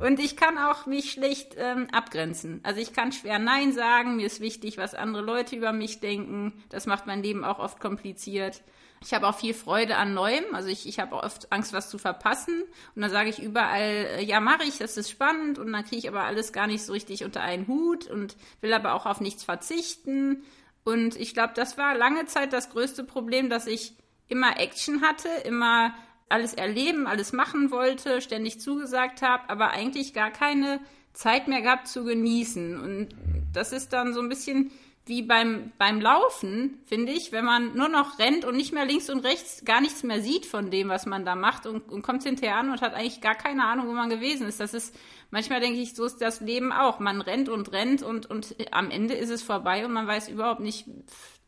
Und 0.01 0.19
ich 0.19 0.35
kann 0.35 0.57
auch 0.57 0.87
mich 0.87 1.11
schlecht 1.11 1.55
ähm, 1.57 1.87
abgrenzen. 1.91 2.59
Also 2.63 2.81
ich 2.81 2.91
kann 2.91 3.11
schwer 3.11 3.37
Nein 3.37 3.71
sagen. 3.71 4.15
Mir 4.15 4.25
ist 4.25 4.39
wichtig, 4.39 4.77
was 4.77 4.95
andere 4.95 5.21
Leute 5.21 5.55
über 5.55 5.73
mich 5.73 5.99
denken. 5.99 6.53
Das 6.69 6.87
macht 6.87 7.05
mein 7.05 7.21
Leben 7.21 7.43
auch 7.43 7.59
oft 7.59 7.79
kompliziert. 7.79 8.63
Ich 9.03 9.13
habe 9.13 9.27
auch 9.27 9.37
viel 9.37 9.53
Freude 9.53 9.97
an 9.97 10.15
Neuem. 10.15 10.43
Also 10.53 10.69
ich, 10.69 10.87
ich 10.87 10.99
habe 10.99 11.15
oft 11.15 11.51
Angst, 11.51 11.71
was 11.71 11.89
zu 11.89 11.99
verpassen. 11.99 12.63
Und 12.95 13.01
dann 13.03 13.11
sage 13.11 13.29
ich 13.29 13.43
überall, 13.43 14.07
äh, 14.17 14.23
ja, 14.23 14.39
mache 14.39 14.63
ich, 14.63 14.79
das 14.79 14.97
ist 14.97 15.11
spannend. 15.11 15.59
Und 15.59 15.71
dann 15.71 15.83
kriege 15.83 15.97
ich 15.97 16.07
aber 16.07 16.23
alles 16.23 16.51
gar 16.51 16.65
nicht 16.65 16.83
so 16.83 16.93
richtig 16.93 17.23
unter 17.23 17.41
einen 17.41 17.67
Hut 17.67 18.07
und 18.07 18.37
will 18.59 18.73
aber 18.73 18.95
auch 18.95 19.05
auf 19.05 19.21
nichts 19.21 19.43
verzichten. 19.43 20.43
Und 20.83 21.15
ich 21.15 21.35
glaube, 21.35 21.53
das 21.55 21.77
war 21.77 21.95
lange 21.95 22.25
Zeit 22.25 22.53
das 22.53 22.71
größte 22.71 23.03
Problem, 23.03 23.51
dass 23.51 23.67
ich 23.67 23.93
immer 24.27 24.59
Action 24.59 25.03
hatte, 25.03 25.29
immer 25.45 25.93
alles 26.31 26.53
erleben, 26.53 27.07
alles 27.07 27.33
machen 27.33 27.71
wollte, 27.71 28.21
ständig 28.21 28.59
zugesagt 28.59 29.21
habe, 29.21 29.49
aber 29.49 29.71
eigentlich 29.71 30.13
gar 30.13 30.31
keine 30.31 30.79
Zeit 31.13 31.47
mehr 31.47 31.61
gab 31.61 31.87
zu 31.87 32.03
genießen. 32.03 32.79
Und 32.79 33.09
das 33.53 33.73
ist 33.73 33.93
dann 33.93 34.13
so 34.13 34.21
ein 34.21 34.29
bisschen 34.29 34.71
wie 35.05 35.23
beim, 35.23 35.71
beim 35.77 35.99
Laufen, 35.99 36.79
finde 36.85 37.11
ich, 37.11 37.31
wenn 37.31 37.43
man 37.43 37.75
nur 37.75 37.89
noch 37.89 38.19
rennt 38.19 38.45
und 38.45 38.55
nicht 38.55 38.71
mehr 38.71 38.85
links 38.85 39.09
und 39.09 39.25
rechts 39.25 39.65
gar 39.65 39.81
nichts 39.81 40.03
mehr 40.03 40.21
sieht 40.21 40.45
von 40.45 40.69
dem, 40.69 40.89
was 40.89 41.07
man 41.07 41.25
da 41.25 41.35
macht 41.35 41.65
und, 41.65 41.89
und 41.89 42.03
kommt 42.03 42.23
hinterher 42.23 42.57
an 42.57 42.69
und 42.69 42.81
hat 42.81 42.93
eigentlich 42.93 43.19
gar 43.19 43.35
keine 43.35 43.65
Ahnung, 43.65 43.87
wo 43.87 43.93
man 43.93 44.09
gewesen 44.09 44.47
ist. 44.47 44.59
Das 44.59 44.75
ist, 44.75 44.95
manchmal 45.31 45.59
denke 45.59 45.79
ich, 45.79 45.95
so 45.95 46.05
ist 46.05 46.21
das 46.21 46.39
Leben 46.39 46.71
auch. 46.71 46.99
Man 46.99 47.19
rennt 47.21 47.49
und 47.49 47.71
rennt 47.71 48.03
und, 48.03 48.29
und 48.29 48.55
am 48.71 48.91
Ende 48.91 49.15
ist 49.15 49.31
es 49.31 49.41
vorbei 49.41 49.85
und 49.85 49.91
man 49.91 50.05
weiß 50.05 50.29
überhaupt 50.29 50.61
nicht, 50.61 50.85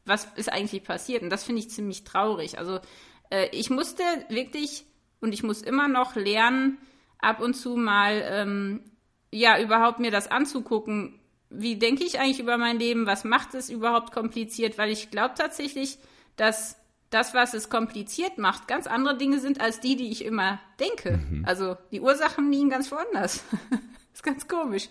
was 0.04 0.28
ist 0.36 0.52
eigentlich 0.52 0.84
passiert. 0.84 1.22
Und 1.22 1.30
das 1.30 1.44
finde 1.44 1.62
ich 1.62 1.70
ziemlich 1.70 2.04
traurig. 2.04 2.58
Also 2.58 2.80
äh, 3.30 3.48
ich 3.52 3.70
musste 3.70 4.04
wirklich 4.30 4.86
und 5.20 5.34
ich 5.34 5.44
muss 5.44 5.62
immer 5.62 5.88
noch 5.88 6.16
lernen, 6.16 6.78
ab 7.20 7.40
und 7.42 7.54
zu 7.54 7.78
mal, 7.78 8.22
ähm, 8.26 8.82
ja, 9.32 9.60
überhaupt 9.60 10.00
mir 10.00 10.12
das 10.12 10.30
anzugucken, 10.30 11.20
wie 11.50 11.78
denke 11.78 12.04
ich 12.04 12.20
eigentlich 12.20 12.40
über 12.40 12.58
mein 12.58 12.78
Leben? 12.78 13.06
Was 13.06 13.24
macht 13.24 13.54
es 13.54 13.70
überhaupt 13.70 14.12
kompliziert? 14.12 14.78
Weil 14.78 14.92
ich 14.92 15.12
glaube 15.12 15.36
tatsächlich, 15.38 16.00
dass 16.36 16.78
das, 17.10 17.34
was 17.34 17.54
es 17.54 17.70
kompliziert 17.70 18.38
macht, 18.38 18.68
ganz 18.68 18.88
andere 18.88 19.18
Dinge 19.18 19.40
sind 19.40 19.62
als 19.62 19.80
die, 19.80 19.96
die 19.96 20.10
ich 20.10 20.26
immer 20.26 20.60
denke. 20.80 21.18
Mhm. 21.18 21.46
Also 21.46 21.78
die 21.92 22.02
Ursachen 22.02 22.52
liegen 22.52 22.70
ganz 22.70 22.92
woanders. 22.92 23.44
das 23.70 23.80
ist 24.14 24.24
ganz 24.24 24.48
komisch. 24.48 24.90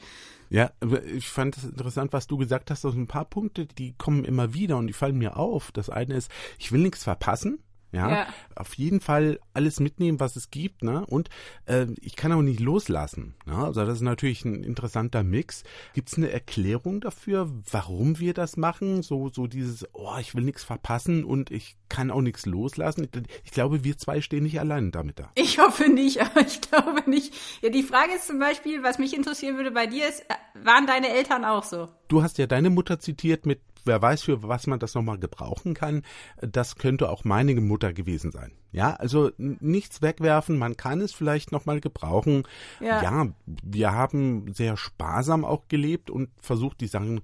Ja, 0.50 0.70
ich 1.06 1.28
fand 1.28 1.56
es 1.56 1.64
interessant, 1.64 2.12
was 2.12 2.26
du 2.26 2.36
gesagt 2.36 2.70
hast. 2.70 2.84
Also 2.84 2.98
ein 2.98 3.08
paar 3.08 3.24
Punkte, 3.24 3.66
die 3.66 3.94
kommen 3.96 4.24
immer 4.24 4.54
wieder 4.54 4.76
und 4.76 4.86
die 4.86 4.92
fallen 4.92 5.18
mir 5.18 5.36
auf. 5.36 5.72
Das 5.72 5.90
eine 5.90 6.14
ist, 6.14 6.30
ich 6.58 6.70
will 6.70 6.82
nichts 6.82 7.04
verpassen. 7.04 7.58
Ja? 7.92 8.10
ja, 8.10 8.26
auf 8.56 8.74
jeden 8.74 9.00
Fall 9.00 9.38
alles 9.52 9.78
mitnehmen, 9.78 10.18
was 10.18 10.36
es 10.36 10.50
gibt, 10.50 10.82
ne? 10.82 11.04
Und 11.06 11.28
äh, 11.66 11.86
ich 12.00 12.16
kann 12.16 12.32
auch 12.32 12.40
nicht 12.40 12.58
loslassen. 12.60 13.34
Ne? 13.44 13.54
Also 13.54 13.84
das 13.84 13.96
ist 13.96 14.02
natürlich 14.02 14.44
ein 14.46 14.64
interessanter 14.64 15.22
Mix. 15.22 15.62
Gibt 15.92 16.08
es 16.08 16.16
eine 16.16 16.30
Erklärung 16.30 17.00
dafür, 17.00 17.50
warum 17.70 18.18
wir 18.18 18.32
das 18.32 18.56
machen? 18.56 19.02
So, 19.02 19.28
so 19.28 19.46
dieses, 19.46 19.86
oh, 19.92 20.16
ich 20.20 20.34
will 20.34 20.44
nichts 20.44 20.64
verpassen 20.64 21.24
und 21.24 21.50
ich 21.50 21.76
kann 21.90 22.10
auch 22.10 22.22
nichts 22.22 22.46
loslassen. 22.46 23.08
Ich 23.44 23.50
glaube, 23.50 23.84
wir 23.84 23.98
zwei 23.98 24.22
stehen 24.22 24.44
nicht 24.44 24.58
allein 24.58 24.90
damit 24.90 25.18
da. 25.18 25.30
Ich 25.34 25.58
hoffe 25.58 25.90
nicht, 25.90 26.20
aber 26.22 26.40
ich 26.40 26.62
glaube 26.62 27.08
nicht. 27.10 27.34
Ja, 27.60 27.68
die 27.68 27.82
Frage 27.82 28.12
ist 28.14 28.26
zum 28.26 28.38
Beispiel, 28.38 28.82
was 28.82 28.98
mich 28.98 29.14
interessieren 29.14 29.56
würde 29.56 29.70
bei 29.70 29.86
dir 29.86 30.08
ist, 30.08 30.22
äh, 30.22 30.64
waren 30.64 30.86
deine 30.86 31.10
Eltern 31.10 31.44
auch 31.44 31.64
so? 31.64 31.88
Du 32.08 32.22
hast 32.22 32.38
ja 32.38 32.46
deine 32.46 32.70
Mutter 32.70 32.98
zitiert 32.98 33.44
mit 33.44 33.60
wer 33.84 34.00
weiß, 34.00 34.22
für 34.22 34.42
was 34.42 34.66
man 34.66 34.78
das 34.78 34.94
nochmal 34.94 35.18
gebrauchen 35.18 35.74
kann. 35.74 36.02
Das 36.40 36.76
könnte 36.76 37.10
auch 37.10 37.24
meine 37.24 37.54
Mutter 37.60 37.92
gewesen 37.92 38.30
sein. 38.30 38.52
Ja, 38.72 38.94
also 38.94 39.30
nichts 39.36 40.00
wegwerfen, 40.00 40.58
man 40.58 40.76
kann 40.76 41.00
es 41.00 41.12
vielleicht 41.12 41.52
nochmal 41.52 41.80
gebrauchen. 41.80 42.44
Ja. 42.80 43.02
ja, 43.02 43.28
wir 43.46 43.92
haben 43.92 44.52
sehr 44.54 44.76
sparsam 44.76 45.44
auch 45.44 45.68
gelebt 45.68 46.10
und 46.10 46.30
versucht, 46.40 46.80
die 46.80 46.86
Sachen 46.86 47.20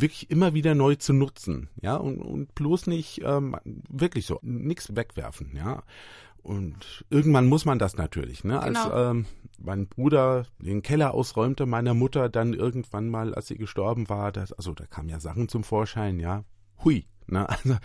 wirklich 0.00 0.30
immer 0.30 0.54
wieder 0.54 0.74
neu 0.74 0.94
zu 0.96 1.12
nutzen, 1.12 1.68
ja, 1.80 1.96
und, 1.96 2.20
und 2.20 2.54
bloß 2.54 2.86
nicht 2.86 3.22
ähm, 3.24 3.56
wirklich 3.88 4.26
so, 4.26 4.38
nichts 4.42 4.94
wegwerfen, 4.96 5.52
ja. 5.54 5.82
Und 6.42 7.04
irgendwann 7.08 7.46
muss 7.46 7.64
man 7.64 7.78
das 7.78 7.96
natürlich, 7.96 8.42
ne? 8.42 8.60
Als 8.60 8.82
Genau. 8.82 9.10
ähm, 9.10 9.26
mein 9.60 9.86
Bruder 9.86 10.44
den 10.58 10.82
Keller 10.82 11.14
ausräumte 11.14 11.66
meiner 11.66 11.94
Mutter 11.94 12.28
dann 12.28 12.52
irgendwann 12.52 13.08
mal, 13.08 13.32
als 13.34 13.46
sie 13.46 13.56
gestorben 13.56 14.08
war, 14.08 14.32
das, 14.32 14.52
also 14.52 14.74
da 14.74 14.86
kamen 14.86 15.08
ja 15.08 15.20
Sachen 15.20 15.48
zum 15.48 15.62
Vorschein, 15.62 16.18
ja. 16.18 16.44
Hui, 16.84 17.06
ne? 17.26 17.46
Also 17.48 17.76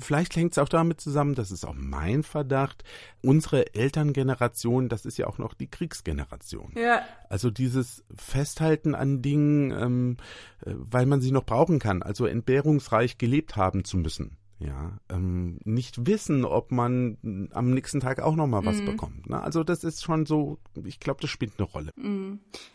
vielleicht 0.00 0.36
hängt 0.36 0.52
es 0.52 0.58
auch 0.58 0.68
damit 0.68 1.00
zusammen, 1.00 1.34
das 1.34 1.50
ist 1.50 1.64
auch 1.64 1.74
mein 1.76 2.22
Verdacht, 2.22 2.84
unsere 3.22 3.74
Elterngeneration, 3.74 4.88
das 4.88 5.04
ist 5.04 5.18
ja 5.18 5.26
auch 5.26 5.38
noch 5.38 5.54
die 5.54 5.68
Kriegsgeneration. 5.68 6.72
Ja, 6.76 7.02
Also 7.28 7.50
dieses 7.50 8.04
Festhalten 8.14 8.94
an 8.94 9.22
Dingen, 9.22 9.70
ähm, 9.72 10.16
äh, 10.64 10.72
weil 10.76 11.06
man 11.06 11.20
sie 11.20 11.32
noch 11.32 11.44
brauchen 11.44 11.78
kann, 11.78 12.02
also 12.02 12.26
entbehrungsreich 12.26 13.18
gelebt 13.18 13.56
haben 13.56 13.84
zu 13.84 13.96
müssen. 13.96 14.36
Ja, 14.58 14.98
ähm, 15.08 15.58
nicht 15.64 16.06
wissen, 16.06 16.44
ob 16.44 16.70
man 16.70 17.48
am 17.52 17.70
nächsten 17.72 17.98
Tag 17.98 18.20
auch 18.20 18.36
noch 18.36 18.46
mal 18.46 18.64
was 18.64 18.80
bekommt. 18.84 19.28
Ne? 19.28 19.42
Also 19.42 19.64
das 19.64 19.82
ist 19.82 20.04
schon 20.04 20.24
so, 20.24 20.58
ich 20.84 21.00
glaube, 21.00 21.20
das 21.20 21.30
spielt 21.30 21.54
eine 21.58 21.66
Rolle. 21.66 21.90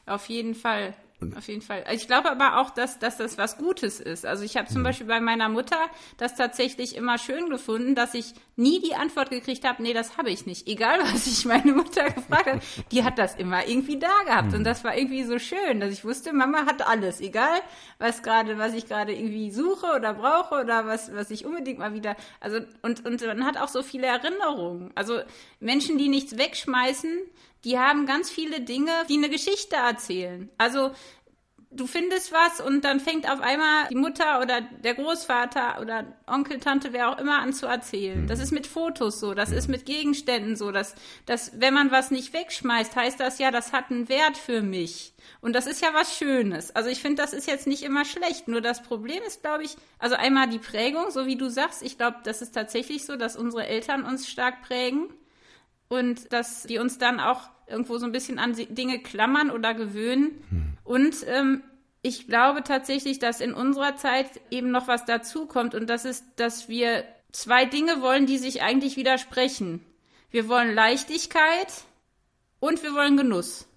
Auf 0.06 0.28
jeden 0.28 0.54
Fall. 0.54 0.94
Auf 1.36 1.48
jeden 1.48 1.64
Fall. 1.64 1.84
Ich 1.94 2.06
glaube 2.06 2.30
aber 2.30 2.60
auch, 2.60 2.70
dass, 2.70 3.00
dass 3.00 3.18
das 3.18 3.40
was 3.40 3.58
Gutes 3.58 4.00
ist. 4.00 4.24
Also 4.24 4.44
ich 4.44 4.56
habe 4.56 4.68
zum 4.68 4.84
Beispiel 4.84 5.08
bei 5.08 5.20
meiner 5.20 5.50
Mutter 5.50 5.78
das 6.18 6.36
tatsächlich 6.36 6.96
immer 6.96 7.18
schön 7.18 7.50
gefunden, 7.50 7.96
dass 7.96 8.14
ich 8.14 8.36
nie 8.56 8.80
die 8.82 8.94
Antwort 8.94 9.32
gekriegt 9.32 9.66
habe, 9.66 9.82
nee, 9.82 9.94
das 9.94 10.18
habe 10.18 10.30
ich 10.30 10.46
nicht. 10.46 10.68
Egal, 10.68 11.00
was 11.12 11.26
ich 11.26 11.44
meine 11.46 11.74
Mutter 11.74 12.12
gefragt 12.12 12.46
habe, 12.46 12.62
die 12.92 13.04
hat 13.04 13.18
das 13.18 13.34
immer 13.34 13.68
irgendwie 13.68 13.98
da 13.98 14.14
gehabt. 14.28 14.54
Und 14.54 14.64
das 14.64 14.84
war 14.84 14.96
irgendwie 14.96 15.24
so 15.24 15.40
schön, 15.40 15.80
dass 15.80 15.92
ich 15.92 16.06
wusste, 16.06 16.34
Mama 16.34 16.68
hat 16.68 16.88
alles. 16.88 17.20
Egal, 17.20 17.62
was 17.98 18.22
gerade, 18.22 18.60
was 18.60 18.76
ich 18.76 18.88
gerade 18.88 19.12
irgendwie 19.12 19.50
suche 19.50 19.88
oder 19.96 20.14
brauche 20.14 20.62
oder 20.62 20.86
was, 20.86 21.12
was 21.16 21.32
ich 21.32 21.48
unbedingt 21.48 21.80
mal 21.80 21.96
wieder, 21.96 22.16
also, 22.40 22.60
und, 22.84 23.08
und 23.08 23.26
man 23.26 23.44
hat 23.44 23.58
auch 23.58 23.70
so 23.70 23.82
viele 23.82 24.06
Erinnerungen. 24.06 24.92
Also 24.94 25.22
Menschen, 25.60 25.98
die 25.98 26.10
nichts 26.10 26.38
wegschmeißen, 26.38 27.10
die 27.64 27.80
haben 27.80 28.06
ganz 28.06 28.30
viele 28.30 28.62
Dinge, 28.62 28.92
die 29.10 29.18
eine 29.18 29.30
Geschichte 29.30 29.76
erzählen. 29.76 30.50
Also 30.58 30.92
du 31.72 31.86
findest 31.86 32.32
was 32.32 32.62
und 32.62 32.84
dann 32.86 33.00
fängt 33.00 33.30
auf 33.30 33.42
einmal 33.42 33.88
die 33.90 33.96
Mutter 33.96 34.42
oder 34.42 34.62
der 34.62 34.96
Großvater 34.96 35.80
oder 35.82 36.06
Onkel, 36.26 36.60
Tante, 36.60 36.94
wer 36.94 37.10
auch 37.10 37.18
immer 37.20 37.40
an 37.40 37.54
zu 37.54 37.66
erzählen. 37.66 38.28
Das 38.28 38.40
ist 38.40 38.52
mit 38.52 38.68
Fotos 38.68 39.20
so, 39.20 39.34
das 39.34 39.52
ist 39.52 39.68
mit 39.68 39.86
Gegenständen 39.86 40.56
so, 40.56 40.72
dass, 40.72 40.96
dass 41.26 41.60
wenn 41.60 41.74
man 41.74 41.92
was 41.92 42.12
nicht 42.12 42.34
wegschmeißt, 42.34 42.96
heißt 42.96 43.20
das 43.20 43.40
ja, 43.40 43.52
das 43.52 43.74
hat 43.74 43.92
einen 43.92 44.10
Wert 44.10 44.38
für 44.38 44.62
mich. 44.62 45.14
Und 45.42 45.54
das 45.54 45.68
ist 45.68 45.82
ja 45.82 45.94
was 45.94 46.18
Schönes. 46.18 46.76
Also 46.76 46.90
ich 46.90 47.02
finde, 47.02 47.22
das 47.22 47.34
ist 47.34 47.48
jetzt 47.48 47.68
nicht 47.68 47.84
immer 47.84 48.06
schlecht. 48.06 48.48
Nur 48.48 48.62
das 48.62 48.82
Problem 48.82 49.22
ist, 49.28 49.42
glaube 49.42 49.64
ich, 49.64 49.76
also 50.00 50.16
einmal 50.16 50.48
die 50.48 50.60
Prägung, 50.60 51.12
so 51.12 51.26
wie 51.26 51.36
du 51.36 51.50
sagst. 51.50 51.84
Ich 51.84 51.98
glaube, 51.98 52.18
das 52.24 52.42
ist 52.42 52.54
tatsächlich 52.54 53.06
so, 53.06 53.18
dass 53.18 53.36
unsere 53.36 53.68
Eltern 53.68 54.04
uns 54.04 54.28
stark 54.28 54.62
prägen 54.64 55.10
und 55.90 56.32
dass 56.34 56.64
die 56.64 56.78
uns 56.78 56.98
dann 56.98 57.20
auch 57.20 57.42
irgendwo 57.68 57.98
so 57.98 58.06
ein 58.06 58.12
bisschen 58.12 58.40
an 58.40 58.56
Dinge 58.70 59.00
klammern 59.00 59.52
oder 59.52 59.74
gewöhnen. 59.74 60.78
Und 60.84 61.16
ähm, 61.28 61.64
ich 62.02 62.28
glaube 62.28 62.64
tatsächlich, 62.64 63.20
dass 63.20 63.42
in 63.42 63.54
unserer 63.54 63.96
Zeit 63.98 64.30
eben 64.50 64.72
noch 64.72 64.88
was 64.88 65.06
dazukommt 65.06 65.76
und 65.76 65.90
das 65.90 66.06
ist, 66.06 66.24
dass 66.38 66.70
wir 66.70 67.04
zwei 67.32 67.66
Dinge 67.66 68.02
wollen, 68.02 68.26
die 68.26 68.38
sich 68.38 68.62
eigentlich 68.62 68.96
widersprechen. 68.96 69.84
Wir 70.32 70.48
wollen 70.48 70.74
Leichtigkeit 70.74 71.68
und 72.60 72.84
wir 72.84 72.94
wollen 72.94 73.18
Genuss. 73.18 73.68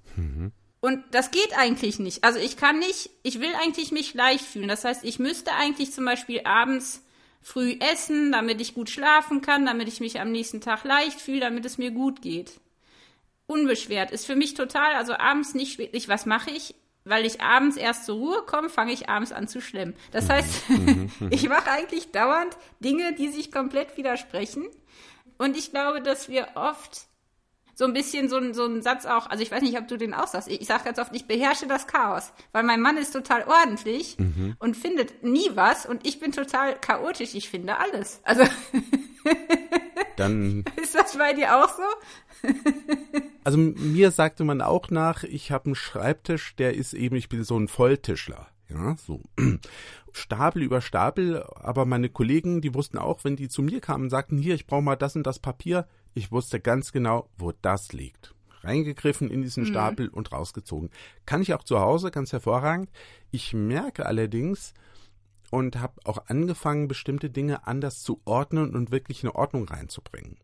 Und 0.81 1.05
das 1.11 1.31
geht 1.31 1.57
eigentlich 1.57 1.99
nicht. 1.99 2.25
Also 2.25 2.38
ich 2.38 2.57
kann 2.57 2.79
nicht, 2.79 3.11
ich 3.23 3.40
will 3.40 3.52
eigentlich 3.62 3.93
mich 3.93 4.14
leicht 4.14 4.45
fühlen. 4.45 4.69
Das 4.69 4.85
heißt, 4.85 5.05
ich 5.05 5.19
müsste 5.19 5.52
eigentlich 5.52 5.93
zum 5.93 6.05
Beispiel 6.05 6.40
abends 6.45 7.02
früh 7.42 7.76
essen, 7.80 8.32
damit 8.32 8.61
ich 8.61 8.75
gut 8.75 8.90
schlafen 8.90 9.40
kann, 9.40 9.66
damit 9.66 9.88
ich 9.88 10.00
mich 10.00 10.20
am 10.20 10.30
nächsten 10.30 10.61
Tag 10.61 10.85
leicht 10.85 11.20
fühle, 11.20 11.40
damit 11.40 11.64
es 11.64 11.78
mir 11.78 11.90
gut 11.90 12.23
geht. 12.23 12.61
Unbeschwert 13.47 14.11
ist 14.11 14.26
für 14.26 14.37
mich 14.37 14.54
total, 14.54 14.94
also 14.94 15.14
abends 15.14 15.54
nicht 15.54 15.75
schwierig. 15.75 16.09
Was 16.09 16.26
mache 16.26 16.50
ich? 16.50 16.75
Weil 17.04 17.25
ich 17.25 17.40
abends 17.40 17.76
erst 17.76 18.04
zur 18.04 18.16
Ruhe 18.16 18.42
komme, 18.42 18.68
fange 18.68 18.92
ich 18.92 19.09
abends 19.09 19.32
an 19.32 19.49
zu 19.49 19.61
schlemmen. 19.61 19.97
Das 20.12 20.28
heißt, 20.28 20.64
ich 21.30 21.49
mache 21.49 21.70
eigentlich 21.70 22.12
dauernd 22.12 22.56
Dinge, 22.78 23.14
die 23.14 23.28
sich 23.28 23.50
komplett 23.50 23.97
widersprechen. 23.97 24.66
Und 25.38 25.56
ich 25.56 25.70
glaube, 25.70 26.02
dass 26.02 26.28
wir 26.28 26.49
oft 26.54 27.06
so 27.81 27.87
ein 27.87 27.95
bisschen 27.95 28.29
so 28.29 28.37
ein, 28.37 28.53
so 28.53 28.67
ein 28.67 28.83
Satz 28.83 29.07
auch, 29.07 29.27
also 29.27 29.43
ich 29.43 29.51
weiß 29.51 29.63
nicht, 29.63 29.79
ob 29.79 29.89
du 29.89 29.97
den 29.97 30.13
auch 30.13 30.27
sagst. 30.27 30.49
Ich, 30.49 30.61
ich 30.61 30.67
sage 30.67 30.85
ganz 30.85 30.99
oft, 30.99 31.17
ich 31.17 31.27
beherrsche 31.27 31.67
das 31.67 31.87
Chaos, 31.87 32.31
weil 32.53 32.63
mein 32.63 32.83
Mann 32.83 32.99
ist 32.99 33.11
total 33.11 33.45
ordentlich 33.45 34.19
und 34.59 34.77
findet 34.77 35.25
nie 35.25 35.51
was 35.55 35.87
und 35.87 36.07
ich 36.07 36.21
bin 36.21 36.31
total 36.31 36.79
chaotisch, 36.79 37.35
ich 37.35 37.49
finde 37.49 37.79
alles. 37.79 38.21
Also 38.23 38.45
Dann, 40.17 40.67
ist 40.77 40.95
das 40.95 41.17
bei 41.17 41.33
dir 41.33 41.57
auch 41.57 41.71
so? 41.71 42.49
also 43.45 43.57
mir 43.57 44.11
sagte 44.11 44.45
man 44.45 44.61
auch 44.61 44.91
nach, 44.91 45.25
ich 45.25 45.51
habe 45.51 45.67
einen 45.67 45.75
Schreibtisch, 45.75 46.55
der 46.57 46.75
ist 46.75 46.93
eben, 46.93 47.17
ich 47.17 47.31
bin 47.31 47.45
so 47.45 47.59
ein 47.59 47.67
Volltischler. 47.67 48.49
Ja, 48.69 48.95
so 48.99 49.23
Stapel 50.13 50.63
über 50.63 50.83
Stapel, 50.83 51.45
aber 51.55 51.87
meine 51.87 52.11
Kollegen, 52.11 52.61
die 52.61 52.75
wussten 52.75 52.99
auch, 52.99 53.25
wenn 53.25 53.37
die 53.37 53.49
zu 53.49 53.63
mir 53.63 53.81
kamen, 53.81 54.11
sagten, 54.11 54.37
hier, 54.37 54.55
ich 54.55 54.67
brauche 54.67 54.83
mal 54.83 54.97
das 54.97 55.17
und 55.17 55.27
das 55.27 55.39
Papier, 55.39 55.89
ich 56.14 56.33
wusste 56.33 56.61
ganz 56.61 56.93
genau, 56.93 57.29
wo 57.37 57.52
das 57.62 57.93
liegt. 57.93 58.35
Reingegriffen 58.62 59.31
in 59.31 59.43
diesen 59.43 59.64
Stapel 59.64 60.09
und 60.09 60.33
rausgezogen. 60.33 60.90
Kann 61.25 61.40
ich 61.40 61.55
auch 61.55 61.64
zu 61.64 61.81
Hause 61.81 62.11
ganz 62.11 62.33
hervorragend. 62.33 62.90
Ich 63.31 63.55
merke 63.55 64.05
allerdings 64.07 64.75
und 65.50 65.76
habe 65.81 66.00
auch 66.05 66.26
angefangen, 66.26 66.88
bestimmte 66.88 67.31
Dinge 67.31 67.67
anders 67.67 68.02
zu 68.02 68.21
ordnen 68.25 68.75
und 68.75 68.90
wirklich 68.90 69.25
eine 69.25 69.35
Ordnung 69.35 69.64
reinzubringen. 69.64 70.37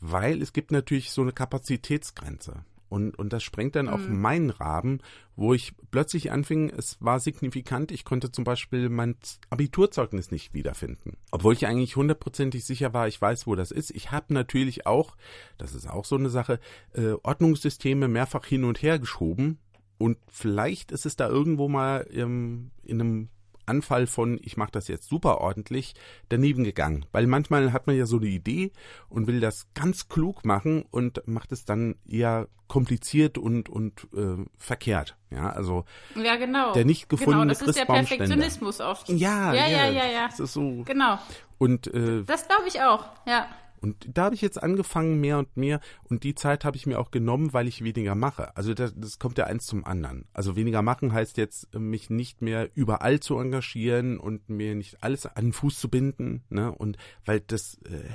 Weil 0.00 0.40
es 0.40 0.52
gibt 0.52 0.72
natürlich 0.72 1.10
so 1.10 1.22
eine 1.22 1.32
Kapazitätsgrenze. 1.32 2.64
Und, 2.92 3.18
und 3.18 3.32
das 3.32 3.42
sprengt 3.42 3.74
dann 3.74 3.88
auch 3.88 4.06
meinen 4.06 4.50
Rahmen, 4.50 5.00
wo 5.34 5.54
ich 5.54 5.72
plötzlich 5.90 6.30
anfing, 6.30 6.68
es 6.68 6.98
war 7.00 7.20
signifikant, 7.20 7.90
ich 7.90 8.04
konnte 8.04 8.30
zum 8.30 8.44
Beispiel 8.44 8.90
mein 8.90 9.16
Abiturzeugnis 9.48 10.30
nicht 10.30 10.52
wiederfinden. 10.52 11.16
Obwohl 11.30 11.54
ich 11.54 11.66
eigentlich 11.66 11.96
hundertprozentig 11.96 12.66
sicher 12.66 12.92
war, 12.92 13.08
ich 13.08 13.18
weiß, 13.18 13.46
wo 13.46 13.54
das 13.54 13.70
ist. 13.70 13.92
Ich 13.92 14.12
habe 14.12 14.34
natürlich 14.34 14.86
auch, 14.86 15.16
das 15.56 15.74
ist 15.74 15.88
auch 15.88 16.04
so 16.04 16.16
eine 16.16 16.28
Sache, 16.28 16.60
äh, 16.92 17.12
Ordnungssysteme 17.22 18.08
mehrfach 18.08 18.44
hin 18.44 18.64
und 18.64 18.82
her 18.82 18.98
geschoben. 18.98 19.58
Und 19.96 20.18
vielleicht 20.28 20.92
ist 20.92 21.06
es 21.06 21.16
da 21.16 21.30
irgendwo 21.30 21.70
mal 21.70 22.06
ähm, 22.12 22.72
in 22.84 23.00
einem 23.00 23.28
Anfall 23.66 24.06
von, 24.06 24.38
ich 24.42 24.56
mache 24.56 24.72
das 24.72 24.88
jetzt 24.88 25.08
super 25.08 25.38
ordentlich, 25.38 25.94
daneben 26.28 26.64
gegangen. 26.64 27.06
Weil 27.12 27.26
manchmal 27.26 27.72
hat 27.72 27.86
man 27.86 27.96
ja 27.96 28.06
so 28.06 28.16
eine 28.16 28.26
Idee 28.26 28.72
und 29.08 29.26
will 29.26 29.40
das 29.40 29.66
ganz 29.74 30.08
klug 30.08 30.44
machen 30.44 30.84
und 30.90 31.26
macht 31.26 31.52
es 31.52 31.64
dann 31.64 31.96
eher 32.08 32.48
kompliziert 32.68 33.36
und, 33.36 33.68
und 33.68 34.08
äh, 34.14 34.44
verkehrt. 34.56 35.16
Ja, 35.30 35.50
also 35.50 35.84
Ja, 36.14 36.36
genau. 36.36 36.72
Der 36.72 36.86
nicht 36.86 37.08
gefundene 37.08 37.42
Genau, 37.42 37.48
das 37.52 37.60
ist 37.62 37.78
der. 37.78 37.84
Perfektionismus 37.84 38.80
oft. 38.80 39.08
ja, 39.10 39.52
ja, 39.52 39.66
ja, 39.66 39.90
ja. 39.90 40.06
ja. 40.06 40.26
Das 40.28 40.40
ist 40.40 40.54
so. 40.54 40.82
Genau. 40.84 41.18
Und 41.58 41.86
äh, 41.88 42.24
Das 42.24 42.48
glaube 42.48 42.68
ich 42.68 42.80
auch. 42.80 43.04
Ja. 43.26 43.46
Und 43.82 44.08
da 44.16 44.24
habe 44.24 44.34
ich 44.34 44.40
jetzt 44.40 44.62
angefangen, 44.62 45.20
mehr 45.20 45.38
und 45.38 45.56
mehr. 45.56 45.80
Und 46.04 46.22
die 46.22 46.34
Zeit 46.34 46.64
habe 46.64 46.76
ich 46.76 46.86
mir 46.86 46.98
auch 46.98 47.10
genommen, 47.10 47.52
weil 47.52 47.66
ich 47.66 47.82
weniger 47.82 48.14
mache. 48.14 48.56
Also 48.56 48.74
das, 48.74 48.94
das 48.96 49.18
kommt 49.18 49.38
ja 49.38 49.44
eins 49.44 49.66
zum 49.66 49.84
anderen. 49.84 50.26
Also 50.32 50.54
weniger 50.56 50.82
machen 50.82 51.12
heißt 51.12 51.36
jetzt, 51.36 51.74
mich 51.74 52.08
nicht 52.08 52.42
mehr 52.42 52.70
überall 52.74 53.18
zu 53.20 53.38
engagieren 53.38 54.18
und 54.18 54.48
mir 54.48 54.76
nicht 54.76 55.02
alles 55.02 55.26
an 55.26 55.46
den 55.46 55.52
Fuß 55.52 55.80
zu 55.80 55.88
binden. 55.88 56.44
Ne? 56.48 56.70
Und 56.72 56.96
weil 57.24 57.40
das 57.40 57.78
äh, 57.84 58.08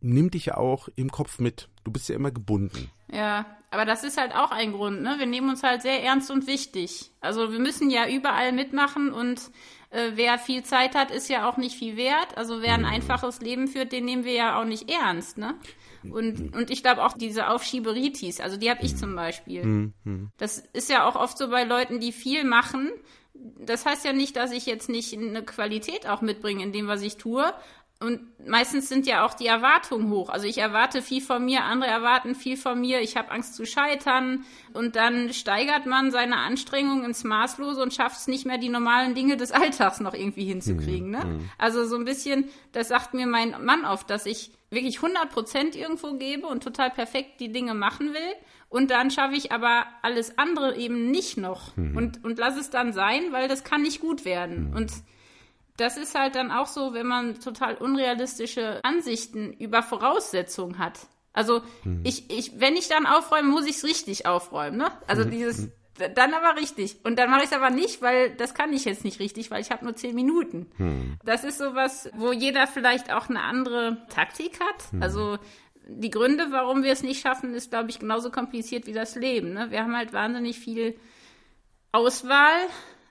nimmt 0.00 0.34
dich 0.34 0.46
ja 0.46 0.56
auch 0.56 0.88
im 0.96 1.10
Kopf 1.10 1.38
mit. 1.38 1.68
Du 1.84 1.90
bist 1.90 2.08
ja 2.08 2.14
immer 2.14 2.30
gebunden. 2.30 2.90
Ja, 3.12 3.46
aber 3.70 3.84
das 3.84 4.04
ist 4.04 4.18
halt 4.18 4.34
auch 4.34 4.50
ein 4.50 4.72
Grund, 4.72 5.02
ne? 5.02 5.16
Wir 5.18 5.26
nehmen 5.26 5.48
uns 5.48 5.62
halt 5.62 5.82
sehr 5.82 6.02
ernst 6.02 6.30
und 6.30 6.46
wichtig. 6.46 7.10
Also 7.20 7.52
wir 7.52 7.58
müssen 7.58 7.90
ja 7.90 8.08
überall 8.08 8.52
mitmachen 8.52 9.12
und 9.12 9.50
äh, 9.90 10.12
wer 10.14 10.38
viel 10.38 10.62
Zeit 10.64 10.94
hat, 10.94 11.10
ist 11.10 11.28
ja 11.28 11.48
auch 11.48 11.56
nicht 11.56 11.76
viel 11.76 11.96
wert. 11.96 12.36
Also 12.36 12.62
wer 12.62 12.74
ein 12.74 12.84
einfaches 12.84 13.40
Leben 13.40 13.68
führt, 13.68 13.92
den 13.92 14.04
nehmen 14.04 14.24
wir 14.24 14.32
ja 14.32 14.60
auch 14.60 14.64
nicht 14.64 14.90
ernst, 14.90 15.38
ne? 15.38 15.54
Und, 16.02 16.54
und 16.54 16.70
ich 16.70 16.82
glaube 16.82 17.04
auch 17.04 17.14
diese 17.14 17.48
Aufschieberitis, 17.48 18.40
also 18.40 18.56
die 18.56 18.70
habe 18.70 18.84
ich 18.84 18.96
zum 18.96 19.16
Beispiel. 19.16 19.92
Das 20.36 20.58
ist 20.58 20.88
ja 20.88 21.08
auch 21.08 21.16
oft 21.16 21.36
so 21.36 21.48
bei 21.50 21.64
Leuten, 21.64 21.98
die 21.98 22.12
viel 22.12 22.44
machen. 22.44 22.90
Das 23.34 23.84
heißt 23.84 24.04
ja 24.04 24.12
nicht, 24.12 24.36
dass 24.36 24.52
ich 24.52 24.66
jetzt 24.66 24.88
nicht 24.88 25.12
eine 25.12 25.42
Qualität 25.44 26.06
auch 26.08 26.20
mitbringe 26.20 26.62
in 26.62 26.72
dem, 26.72 26.86
was 26.86 27.02
ich 27.02 27.16
tue. 27.16 27.52
Und 27.98 28.20
meistens 28.46 28.90
sind 28.90 29.06
ja 29.06 29.24
auch 29.24 29.32
die 29.32 29.46
Erwartungen 29.46 30.10
hoch. 30.10 30.28
Also 30.28 30.46
ich 30.46 30.58
erwarte 30.58 31.00
viel 31.00 31.22
von 31.22 31.42
mir, 31.42 31.64
andere 31.64 31.90
erwarten 31.90 32.34
viel 32.34 32.58
von 32.58 32.78
mir, 32.78 33.00
ich 33.00 33.16
habe 33.16 33.30
Angst 33.30 33.54
zu 33.54 33.64
scheitern. 33.64 34.44
Und 34.74 34.96
dann 34.96 35.32
steigert 35.32 35.86
man 35.86 36.10
seine 36.10 36.36
Anstrengungen 36.36 37.04
ins 37.04 37.24
Maßlose 37.24 37.80
und 37.80 37.94
schafft 37.94 38.18
es 38.18 38.26
nicht 38.26 38.44
mehr, 38.44 38.58
die 38.58 38.68
normalen 38.68 39.14
Dinge 39.14 39.38
des 39.38 39.50
Alltags 39.52 40.00
noch 40.00 40.12
irgendwie 40.12 40.44
hinzukriegen. 40.44 41.10
Ne? 41.10 41.40
Also 41.56 41.86
so 41.86 41.96
ein 41.96 42.04
bisschen, 42.04 42.50
das 42.72 42.88
sagt 42.88 43.14
mir 43.14 43.26
mein 43.26 43.64
Mann 43.64 43.86
oft, 43.86 44.10
dass 44.10 44.26
ich 44.26 44.50
wirklich 44.68 44.96
100 44.96 45.30
Prozent 45.30 45.74
irgendwo 45.74 46.14
gebe 46.14 46.46
und 46.48 46.62
total 46.62 46.90
perfekt 46.90 47.40
die 47.40 47.50
Dinge 47.50 47.72
machen 47.72 48.12
will. 48.12 48.34
Und 48.68 48.90
dann 48.90 49.10
schaffe 49.10 49.36
ich 49.36 49.52
aber 49.52 49.86
alles 50.02 50.36
andere 50.36 50.76
eben 50.76 51.10
nicht 51.10 51.38
noch. 51.38 51.74
Mhm. 51.76 51.96
Und, 51.96 52.24
und 52.24 52.38
lass 52.38 52.58
es 52.58 52.68
dann 52.68 52.92
sein, 52.92 53.32
weil 53.32 53.48
das 53.48 53.64
kann 53.64 53.80
nicht 53.80 54.00
gut 54.00 54.26
werden. 54.26 54.70
Mhm. 54.70 54.76
Und 54.76 54.92
das 55.76 55.96
ist 55.96 56.14
halt 56.14 56.34
dann 56.34 56.50
auch 56.50 56.66
so, 56.66 56.94
wenn 56.94 57.06
man 57.06 57.40
total 57.40 57.76
unrealistische 57.76 58.80
Ansichten 58.84 59.52
über 59.52 59.82
Voraussetzungen 59.82 60.78
hat. 60.78 61.06
Also 61.32 61.60
mhm. 61.84 62.00
ich, 62.04 62.30
ich, 62.30 62.58
wenn 62.58 62.76
ich 62.76 62.88
dann 62.88 63.06
aufräume, 63.06 63.50
muss 63.50 63.66
ich 63.66 63.76
es 63.76 63.84
richtig 63.84 64.26
aufräumen. 64.26 64.78
Ne? 64.78 64.90
Also 65.06 65.24
mhm. 65.24 65.30
dieses, 65.30 65.58
mhm. 65.58 65.72
dann 66.14 66.32
aber 66.32 66.58
richtig. 66.58 66.96
Und 67.04 67.18
dann 67.18 67.30
mache 67.30 67.40
ich 67.40 67.50
es 67.50 67.52
aber 67.52 67.70
nicht, 67.70 68.00
weil 68.00 68.30
das 68.36 68.54
kann 68.54 68.72
ich 68.72 68.86
jetzt 68.86 69.04
nicht 69.04 69.20
richtig, 69.20 69.50
weil 69.50 69.60
ich 69.60 69.70
habe 69.70 69.84
nur 69.84 69.94
zehn 69.94 70.14
Minuten. 70.14 70.66
Mhm. 70.78 71.18
Das 71.24 71.44
ist 71.44 71.58
sowas, 71.58 72.10
wo 72.14 72.32
jeder 72.32 72.66
vielleicht 72.66 73.12
auch 73.12 73.28
eine 73.28 73.42
andere 73.42 73.98
Taktik 74.08 74.60
hat. 74.60 74.92
Mhm. 74.92 75.02
Also 75.02 75.38
die 75.88 76.10
Gründe, 76.10 76.46
warum 76.50 76.82
wir 76.82 76.92
es 76.92 77.02
nicht 77.02 77.20
schaffen, 77.20 77.52
ist, 77.54 77.70
glaube 77.70 77.90
ich, 77.90 77.98
genauso 77.98 78.30
kompliziert 78.30 78.86
wie 78.86 78.92
das 78.94 79.14
Leben. 79.14 79.52
Ne? 79.52 79.70
Wir 79.70 79.82
haben 79.82 79.94
halt 79.94 80.14
wahnsinnig 80.14 80.58
viel 80.58 80.98
Auswahl 81.92 82.56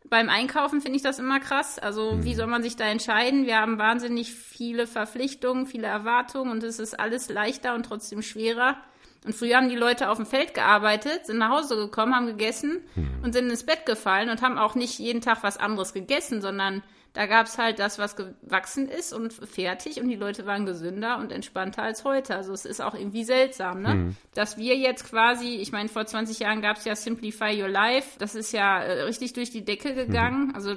beim 0.10 0.30
Einkaufen 0.30 0.82
finde 0.82 0.98
ich 0.98 1.04
das 1.04 1.20
immer 1.20 1.40
krass. 1.40 1.80
Also 1.80 2.14
mhm. 2.14 2.24
wie 2.24 2.36
soll 2.36 2.48
man 2.48 2.64
sich 2.64 2.76
da 2.76 2.86
entscheiden? 2.86 3.46
Wir 3.46 3.60
haben 3.60 3.78
wahnsinnig 3.78 4.34
viele 4.34 4.88
Verpflichtungen, 4.88 5.66
viele 5.66 5.88
Erwartungen 5.88 6.52
und 6.52 6.64
es 6.64 6.80
ist 6.80 7.00
alles 7.00 7.30
leichter 7.30 7.76
und 7.76 7.84
trotzdem 7.84 8.22
schwerer. 8.22 8.78
Und 9.26 9.34
früher 9.34 9.58
haben 9.58 9.70
die 9.70 9.76
Leute 9.76 10.10
auf 10.10 10.18
dem 10.18 10.28
Feld 10.28 10.54
gearbeitet, 10.54 11.26
sind 11.26 11.40
nach 11.40 11.50
Hause 11.50 11.76
gekommen, 11.76 12.16
haben 12.16 12.28
gegessen 12.28 12.84
mhm. 12.96 13.24
und 13.24 13.34
sind 13.34 13.50
ins 13.50 13.66
Bett 13.66 13.86
gefallen 13.86 14.30
und 14.30 14.42
haben 14.42 14.58
auch 14.60 14.76
nicht 14.76 15.00
jeden 15.00 15.22
Tag 15.22 15.42
was 15.42 15.58
anderes 15.58 15.94
gegessen, 15.94 16.42
sondern 16.42 16.84
da 17.16 17.28
gab 17.28 17.48
es 17.48 17.58
halt 17.58 17.80
das, 17.80 17.98
was 17.98 18.18
gewachsen 18.18 18.90
ist 18.90 19.14
und 19.14 19.32
fertig 19.32 20.02
und 20.02 20.10
die 20.10 20.18
Leute 20.18 20.46
waren 20.46 20.66
gesünder 20.66 21.18
und 21.18 21.32
entspannter 21.32 21.82
als 21.82 22.04
heute. 22.04 22.36
Also 22.36 22.52
es 22.52 22.66
ist 22.66 22.82
auch 22.82 22.94
irgendwie 22.94 23.24
seltsam, 23.24 23.82
ne? 23.82 23.96
Mhm. 23.96 24.16
Dass 24.34 24.58
wir 24.58 24.76
jetzt 24.76 25.10
quasi, 25.10 25.56
ich 25.56 25.72
meine, 25.72 25.88
vor 25.88 26.06
20 26.06 26.40
Jahren 26.40 26.62
gab 26.62 26.76
es 26.76 26.84
ja 26.84 26.94
Simplify 26.94 27.60
Your 27.60 27.70
Life, 27.70 28.20
das 28.20 28.36
ist 28.36 28.52
ja 28.52 28.82
äh, 28.82 29.04
richtig 29.04 29.32
durch 29.32 29.50
die 29.50 29.64
Decke 29.64 29.96
gegangen, 29.96 30.48
mhm. 30.48 30.56
also 30.56 30.72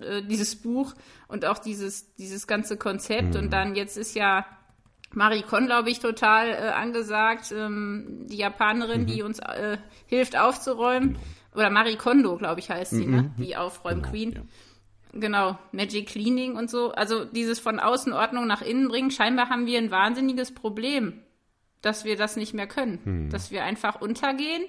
äh, 0.00 0.22
dieses 0.28 0.56
Buch 0.56 0.94
und 1.28 1.44
auch 1.44 1.58
dieses, 1.58 2.12
dieses 2.16 2.48
ganze 2.48 2.76
Konzept 2.76 3.34
mhm. 3.34 3.40
und 3.42 3.52
dann 3.52 3.76
jetzt 3.76 3.96
ist 3.96 4.16
ja 4.16 4.46
Marie 5.12 5.42
Kon, 5.42 5.66
glaube 5.66 5.90
ich, 5.90 6.00
total 6.00 6.48
äh, 6.48 6.70
angesagt, 6.70 7.52
ähm, 7.56 8.26
die 8.28 8.38
Japanerin, 8.38 9.06
die 9.06 9.20
mhm. 9.20 9.26
uns 9.26 9.38
äh, 9.38 9.78
hilft 10.06 10.36
aufzuräumen. 10.36 11.10
Genau. 11.12 11.20
Oder 11.54 11.70
Marie 11.70 11.94
Kondo, 11.94 12.36
glaube 12.36 12.58
ich, 12.58 12.68
heißt 12.68 12.90
sie, 12.90 13.06
ne? 13.06 13.30
Die 13.38 13.54
Aufräum-Queen. 13.54 14.32
Genau, 14.32 14.44
ja. 14.44 14.48
Genau, 15.14 15.58
Magic 15.72 16.08
Cleaning 16.08 16.56
und 16.56 16.68
so. 16.68 16.92
Also 16.92 17.24
dieses 17.24 17.60
von 17.60 17.78
außen 17.78 18.12
Ordnung 18.12 18.46
nach 18.46 18.62
innen 18.62 18.88
bringen. 18.88 19.10
Scheinbar 19.10 19.48
haben 19.48 19.66
wir 19.66 19.78
ein 19.78 19.90
wahnsinniges 19.90 20.52
Problem, 20.52 21.22
dass 21.82 22.04
wir 22.04 22.16
das 22.16 22.36
nicht 22.36 22.54
mehr 22.54 22.66
können. 22.66 23.00
Hm. 23.04 23.30
Dass 23.30 23.50
wir 23.50 23.64
einfach 23.64 24.00
untergehen 24.00 24.64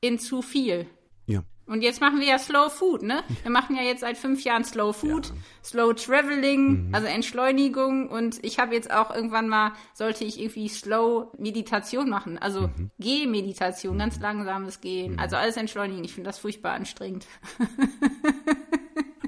in 0.00 0.18
zu 0.18 0.42
viel. 0.42 0.86
Ja. 1.26 1.42
Und 1.66 1.82
jetzt 1.82 2.00
machen 2.00 2.20
wir 2.20 2.26
ja 2.26 2.38
Slow 2.38 2.70
Food, 2.70 3.02
ne? 3.02 3.22
Wir 3.42 3.50
machen 3.50 3.76
ja 3.76 3.82
jetzt 3.82 4.00
seit 4.00 4.16
fünf 4.16 4.42
Jahren 4.44 4.64
Slow 4.64 4.92
Food, 4.92 5.26
ja. 5.26 5.34
Slow 5.62 5.92
Traveling, 5.92 6.88
mhm. 6.88 6.94
also 6.94 7.06
Entschleunigung. 7.06 8.08
Und 8.08 8.42
ich 8.42 8.58
habe 8.58 8.74
jetzt 8.74 8.90
auch 8.90 9.14
irgendwann 9.14 9.48
mal, 9.48 9.72
sollte 9.92 10.24
ich 10.24 10.40
irgendwie 10.40 10.68
Slow 10.68 11.32
Meditation 11.36 12.08
machen, 12.08 12.38
also 12.38 12.68
mhm. 12.68 12.90
Gehmeditation, 12.98 13.98
ganz 13.98 14.18
langsames 14.18 14.80
Gehen, 14.80 15.14
mhm. 15.14 15.18
also 15.18 15.36
alles 15.36 15.58
entschleunigen. 15.58 16.04
Ich 16.04 16.14
finde 16.14 16.28
das 16.28 16.38
furchtbar 16.38 16.72
anstrengend. 16.72 17.26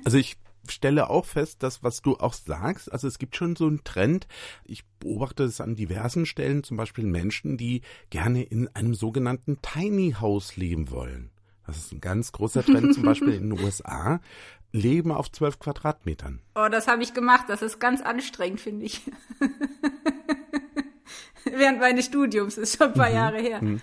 Also 0.05 0.19
ich 0.19 0.37
stelle 0.70 1.10
auch 1.10 1.24
fest, 1.24 1.62
dass 1.62 1.82
was 1.82 2.02
du 2.02 2.16
auch 2.16 2.34
sagst, 2.34 2.92
also 2.92 3.08
es 3.08 3.18
gibt 3.18 3.36
schon 3.36 3.56
so 3.56 3.66
einen 3.66 3.84
Trend. 3.84 4.26
Ich 4.64 4.84
beobachte 4.98 5.44
es 5.44 5.60
an 5.60 5.76
diversen 5.76 6.26
Stellen, 6.26 6.64
zum 6.64 6.76
Beispiel 6.76 7.04
Menschen, 7.04 7.56
die 7.56 7.82
gerne 8.10 8.42
in 8.42 8.68
einem 8.74 8.94
sogenannten 8.94 9.58
Tiny 9.62 10.16
House 10.20 10.56
leben 10.56 10.90
wollen. 10.90 11.30
Das 11.66 11.76
ist 11.78 11.92
ein 11.92 12.00
ganz 12.00 12.32
großer 12.32 12.64
Trend, 12.64 12.94
zum 12.94 13.04
Beispiel 13.04 13.34
in 13.34 13.50
den 13.50 13.60
USA. 13.64 14.20
Leben 14.72 15.10
auf 15.12 15.30
zwölf 15.32 15.58
Quadratmetern. 15.58 16.40
Oh, 16.54 16.68
das 16.70 16.86
habe 16.86 17.02
ich 17.02 17.12
gemacht. 17.12 17.46
Das 17.48 17.60
ist 17.62 17.80
ganz 17.80 18.00
anstrengend, 18.02 18.60
finde 18.60 18.86
ich. 18.86 19.02
Während 21.44 21.80
meines 21.80 22.04
Studiums, 22.04 22.58
ist 22.58 22.76
schon 22.76 22.88
ein 22.88 22.94
paar 22.94 23.08
mhm. 23.08 23.14
Jahre 23.14 23.38
her. 23.40 23.62
Mhm. 23.62 23.80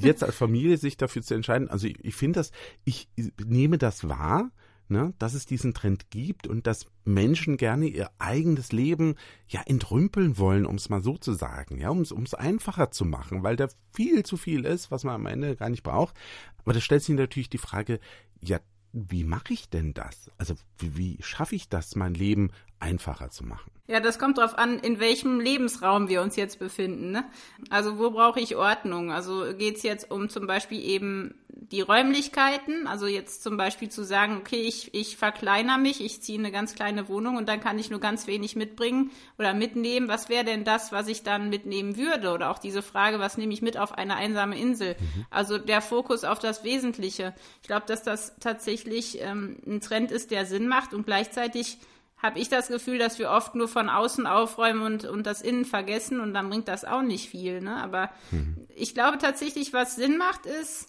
Jetzt 0.00 0.24
als 0.24 0.34
Familie 0.34 0.78
sich 0.78 0.96
dafür 0.96 1.22
zu 1.22 1.34
entscheiden, 1.34 1.68
also 1.68 1.86
ich, 1.86 2.04
ich 2.04 2.14
finde 2.14 2.40
das, 2.40 2.50
ich 2.84 3.08
nehme 3.44 3.78
das 3.78 4.08
wahr, 4.08 4.50
ne, 4.88 5.14
dass 5.18 5.34
es 5.34 5.46
diesen 5.46 5.74
Trend 5.74 6.10
gibt 6.10 6.46
und 6.46 6.66
dass 6.66 6.86
Menschen 7.04 7.56
gerne 7.56 7.86
ihr 7.86 8.10
eigenes 8.18 8.72
Leben 8.72 9.14
ja 9.48 9.62
entrümpeln 9.62 10.38
wollen, 10.38 10.66
um 10.66 10.76
es 10.76 10.88
mal 10.88 11.02
so 11.02 11.16
zu 11.16 11.32
sagen, 11.32 11.78
ja, 11.78 11.90
um 11.90 12.00
es 12.00 12.34
einfacher 12.34 12.90
zu 12.90 13.04
machen, 13.04 13.42
weil 13.42 13.56
da 13.56 13.68
viel 13.92 14.24
zu 14.24 14.36
viel 14.36 14.64
ist, 14.64 14.90
was 14.90 15.04
man 15.04 15.14
am 15.14 15.26
Ende 15.26 15.56
gar 15.56 15.68
nicht 15.68 15.82
braucht. 15.82 16.14
Aber 16.58 16.72
da 16.72 16.80
stellt 16.80 17.02
sich 17.02 17.14
natürlich 17.14 17.50
die 17.50 17.58
Frage, 17.58 18.00
ja, 18.40 18.60
wie 18.92 19.24
mache 19.24 19.52
ich 19.52 19.68
denn 19.68 19.92
das? 19.92 20.30
Also 20.38 20.54
wie, 20.78 20.96
wie 20.96 21.18
schaffe 21.20 21.54
ich 21.54 21.68
das, 21.68 21.96
mein 21.96 22.14
Leben 22.14 22.50
einfacher 22.78 23.30
zu 23.30 23.44
machen? 23.44 23.70
Ja, 23.88 24.00
das 24.00 24.18
kommt 24.18 24.38
darauf 24.38 24.58
an, 24.58 24.80
in 24.80 24.98
welchem 24.98 25.38
Lebensraum 25.38 26.08
wir 26.08 26.22
uns 26.22 26.34
jetzt 26.36 26.58
befinden. 26.58 27.12
Ne? 27.12 27.24
Also 27.70 27.98
wo 27.98 28.10
brauche 28.10 28.40
ich 28.40 28.56
Ordnung? 28.56 29.12
Also 29.12 29.44
geht 29.56 29.76
es 29.76 29.82
jetzt 29.82 30.10
um 30.10 30.28
zum 30.28 30.46
Beispiel 30.46 30.82
eben 30.82 31.34
die 31.48 31.80
Räumlichkeiten, 31.80 32.86
also 32.86 33.06
jetzt 33.06 33.42
zum 33.42 33.56
Beispiel 33.56 33.88
zu 33.88 34.04
sagen, 34.04 34.36
okay, 34.36 34.60
ich, 34.60 34.94
ich 34.94 35.16
verkleiner 35.16 35.78
mich, 35.78 36.04
ich 36.04 36.20
ziehe 36.20 36.38
eine 36.38 36.52
ganz 36.52 36.74
kleine 36.74 37.08
Wohnung 37.08 37.36
und 37.36 37.48
dann 37.48 37.60
kann 37.60 37.78
ich 37.78 37.90
nur 37.90 37.98
ganz 37.98 38.26
wenig 38.26 38.56
mitbringen 38.56 39.10
oder 39.38 39.54
mitnehmen. 39.54 40.08
Was 40.08 40.28
wäre 40.28 40.44
denn 40.44 40.64
das, 40.64 40.92
was 40.92 41.08
ich 41.08 41.22
dann 41.22 41.48
mitnehmen 41.48 41.96
würde? 41.96 42.32
Oder 42.32 42.50
auch 42.50 42.58
diese 42.58 42.82
Frage, 42.82 43.18
was 43.18 43.38
nehme 43.38 43.52
ich 43.52 43.62
mit 43.62 43.78
auf 43.78 43.92
eine 43.92 44.16
einsame 44.16 44.58
Insel? 44.58 44.96
Mhm. 44.98 45.26
Also 45.30 45.58
der 45.58 45.80
Fokus 45.80 46.24
auf 46.24 46.38
das 46.38 46.62
Wesentliche. 46.62 47.34
Ich 47.62 47.68
glaube, 47.68 47.86
dass 47.86 48.02
das 48.02 48.36
tatsächlich 48.38 49.20
ähm, 49.22 49.56
ein 49.66 49.80
Trend 49.80 50.12
ist, 50.12 50.30
der 50.30 50.46
Sinn 50.46 50.68
macht 50.68 50.92
und 50.92 51.06
gleichzeitig 51.06 51.78
habe 52.18 52.38
ich 52.38 52.48
das 52.48 52.68
Gefühl, 52.68 52.98
dass 52.98 53.18
wir 53.18 53.30
oft 53.30 53.54
nur 53.54 53.68
von 53.68 53.88
außen 53.88 54.26
aufräumen 54.26 54.82
und, 54.82 55.04
und 55.04 55.26
das 55.26 55.42
Innen 55.42 55.64
vergessen 55.64 56.20
und 56.20 56.32
dann 56.32 56.48
bringt 56.48 56.68
das 56.68 56.84
auch 56.84 57.02
nicht 57.02 57.28
viel. 57.28 57.60
Ne? 57.60 57.76
Aber 57.76 58.10
mhm. 58.30 58.66
ich 58.74 58.94
glaube 58.94 59.18
tatsächlich, 59.18 59.72
was 59.72 59.96
Sinn 59.96 60.16
macht, 60.16 60.46
ist, 60.46 60.88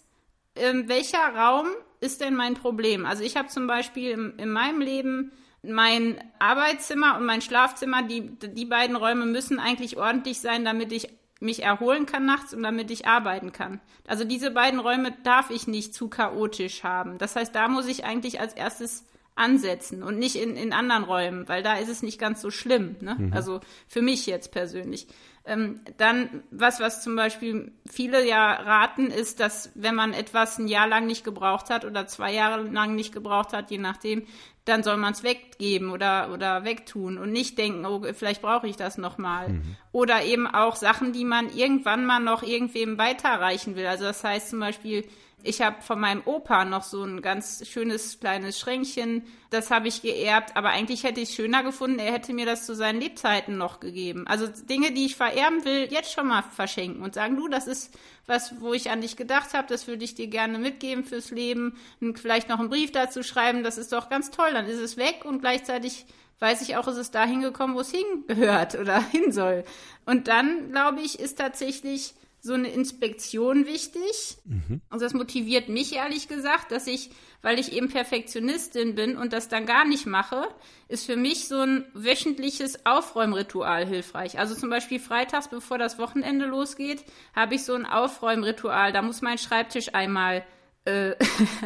ähm, 0.56 0.88
welcher 0.88 1.34
Raum 1.34 1.66
ist 2.00 2.20
denn 2.20 2.34
mein 2.34 2.54
Problem? 2.54 3.04
Also 3.04 3.22
ich 3.22 3.36
habe 3.36 3.48
zum 3.48 3.66
Beispiel 3.66 4.10
im, 4.10 4.38
in 4.38 4.50
meinem 4.50 4.80
Leben 4.80 5.32
mein 5.62 6.18
Arbeitszimmer 6.38 7.16
und 7.16 7.26
mein 7.26 7.42
Schlafzimmer, 7.42 8.02
die, 8.02 8.30
die 8.38 8.64
beiden 8.64 8.96
Räume 8.96 9.26
müssen 9.26 9.58
eigentlich 9.58 9.96
ordentlich 9.96 10.40
sein, 10.40 10.64
damit 10.64 10.92
ich 10.92 11.08
mich 11.40 11.62
erholen 11.62 12.06
kann 12.06 12.24
nachts 12.24 12.54
und 12.54 12.62
damit 12.62 12.90
ich 12.90 13.06
arbeiten 13.06 13.52
kann. 13.52 13.80
Also 14.06 14.24
diese 14.24 14.50
beiden 14.50 14.80
Räume 14.80 15.12
darf 15.22 15.50
ich 15.50 15.68
nicht 15.68 15.94
zu 15.94 16.08
chaotisch 16.08 16.82
haben. 16.82 17.18
Das 17.18 17.36
heißt, 17.36 17.54
da 17.54 17.68
muss 17.68 17.86
ich 17.86 18.04
eigentlich 18.04 18.40
als 18.40 18.54
erstes 18.54 19.04
ansetzen 19.38 20.02
und 20.02 20.18
nicht 20.18 20.36
in, 20.36 20.56
in 20.56 20.72
anderen 20.72 21.04
Räumen, 21.04 21.48
weil 21.48 21.62
da 21.62 21.74
ist 21.74 21.88
es 21.88 22.02
nicht 22.02 22.18
ganz 22.18 22.40
so 22.40 22.50
schlimm. 22.50 22.96
Ne? 23.00 23.16
Mhm. 23.18 23.32
Also 23.32 23.60
für 23.86 24.02
mich 24.02 24.26
jetzt 24.26 24.52
persönlich. 24.52 25.06
Ähm, 25.44 25.80
dann, 25.96 26.42
was, 26.50 26.78
was 26.78 27.02
zum 27.02 27.16
Beispiel 27.16 27.72
viele 27.88 28.26
ja 28.26 28.52
raten, 28.52 29.06
ist, 29.06 29.40
dass 29.40 29.70
wenn 29.74 29.94
man 29.94 30.12
etwas 30.12 30.58
ein 30.58 30.68
Jahr 30.68 30.86
lang 30.86 31.06
nicht 31.06 31.24
gebraucht 31.24 31.70
hat 31.70 31.86
oder 31.86 32.06
zwei 32.06 32.34
Jahre 32.34 32.62
lang 32.64 32.94
nicht 32.94 33.14
gebraucht 33.14 33.54
hat, 33.54 33.70
je 33.70 33.78
nachdem, 33.78 34.26
dann 34.66 34.82
soll 34.82 34.98
man 34.98 35.14
es 35.14 35.22
weggeben 35.22 35.90
oder, 35.90 36.30
oder 36.34 36.64
wegtun 36.64 37.16
und 37.16 37.32
nicht 37.32 37.56
denken, 37.56 37.86
oh, 37.86 38.02
vielleicht 38.12 38.42
brauche 38.42 38.68
ich 38.68 38.76
das 38.76 38.98
nochmal. 38.98 39.48
Mhm. 39.48 39.76
Oder 39.92 40.22
eben 40.24 40.46
auch 40.46 40.76
Sachen, 40.76 41.14
die 41.14 41.24
man 41.24 41.48
irgendwann 41.48 42.04
mal 42.04 42.20
noch 42.20 42.42
irgendwem 42.42 42.98
weiterreichen 42.98 43.76
will. 43.76 43.86
Also 43.86 44.04
das 44.04 44.22
heißt 44.22 44.50
zum 44.50 44.60
Beispiel, 44.60 45.08
ich 45.42 45.60
habe 45.62 45.80
von 45.82 46.00
meinem 46.00 46.22
Opa 46.24 46.64
noch 46.64 46.82
so 46.82 47.04
ein 47.04 47.22
ganz 47.22 47.66
schönes 47.66 48.18
kleines 48.18 48.58
Schränkchen. 48.58 49.22
Das 49.50 49.70
habe 49.70 49.88
ich 49.88 50.02
geerbt, 50.02 50.56
aber 50.56 50.70
eigentlich 50.70 51.04
hätte 51.04 51.20
ich 51.20 51.30
schöner 51.30 51.62
gefunden, 51.62 52.00
er 52.00 52.12
hätte 52.12 52.32
mir 52.34 52.44
das 52.44 52.66
zu 52.66 52.74
seinen 52.74 53.00
Lebzeiten 53.00 53.56
noch 53.56 53.80
gegeben. 53.80 54.26
Also 54.26 54.46
Dinge, 54.46 54.92
die 54.92 55.06
ich 55.06 55.16
vererben 55.16 55.64
will, 55.64 55.88
jetzt 55.90 56.12
schon 56.12 56.26
mal 56.26 56.42
verschenken 56.42 57.02
und 57.02 57.14
sagen, 57.14 57.36
du, 57.36 57.48
das 57.48 57.66
ist 57.66 57.96
was, 58.26 58.60
wo 58.60 58.74
ich 58.74 58.90
an 58.90 59.00
dich 59.00 59.16
gedacht 59.16 59.54
habe, 59.54 59.68
das 59.68 59.86
würde 59.86 60.04
ich 60.04 60.14
dir 60.14 60.26
gerne 60.26 60.58
mitgeben 60.58 61.04
fürs 61.04 61.30
Leben. 61.30 61.78
Und 62.00 62.18
vielleicht 62.18 62.48
noch 62.48 62.58
einen 62.58 62.68
Brief 62.68 62.92
dazu 62.92 63.22
schreiben, 63.22 63.62
das 63.62 63.78
ist 63.78 63.92
doch 63.92 64.10
ganz 64.10 64.30
toll, 64.30 64.50
dann 64.52 64.66
ist 64.66 64.80
es 64.80 64.96
weg 64.96 65.24
und 65.24 65.40
gleichzeitig 65.40 66.06
weiß 66.40 66.62
ich 66.62 66.76
auch, 66.76 66.86
ist 66.88 66.96
es 66.96 67.10
da 67.10 67.24
hingekommen, 67.24 67.76
wo 67.76 67.80
es 67.80 67.90
hingehört 67.90 68.74
oder 68.74 69.00
hin 69.10 69.32
soll. 69.32 69.64
Und 70.04 70.28
dann, 70.28 70.70
glaube 70.72 71.00
ich, 71.00 71.18
ist 71.18 71.38
tatsächlich 71.38 72.14
so 72.48 72.54
eine 72.54 72.70
Inspektion 72.72 73.66
wichtig. 73.66 74.38
Mhm. 74.44 74.80
Also 74.90 75.04
das 75.04 75.14
motiviert 75.14 75.68
mich 75.68 75.94
ehrlich 75.94 76.26
gesagt, 76.26 76.72
dass 76.72 76.88
ich, 76.88 77.10
weil 77.42 77.60
ich 77.60 77.72
eben 77.72 77.88
Perfektionistin 77.88 78.96
bin 78.96 79.16
und 79.16 79.32
das 79.32 79.48
dann 79.48 79.66
gar 79.66 79.84
nicht 79.84 80.06
mache, 80.06 80.48
ist 80.88 81.06
für 81.06 81.16
mich 81.16 81.46
so 81.46 81.60
ein 81.60 81.84
wöchentliches 81.94 82.84
Aufräumritual 82.84 83.86
hilfreich. 83.86 84.38
Also 84.40 84.56
zum 84.56 84.70
Beispiel 84.70 84.98
freitags, 84.98 85.48
bevor 85.48 85.78
das 85.78 86.00
Wochenende 86.00 86.46
losgeht, 86.46 87.04
habe 87.36 87.54
ich 87.54 87.64
so 87.64 87.74
ein 87.74 87.86
Aufräumritual. 87.86 88.92
Da 88.92 89.02
muss 89.02 89.22
mein 89.22 89.38
Schreibtisch 89.38 89.94
einmal 89.94 90.44
äh, 90.88 91.16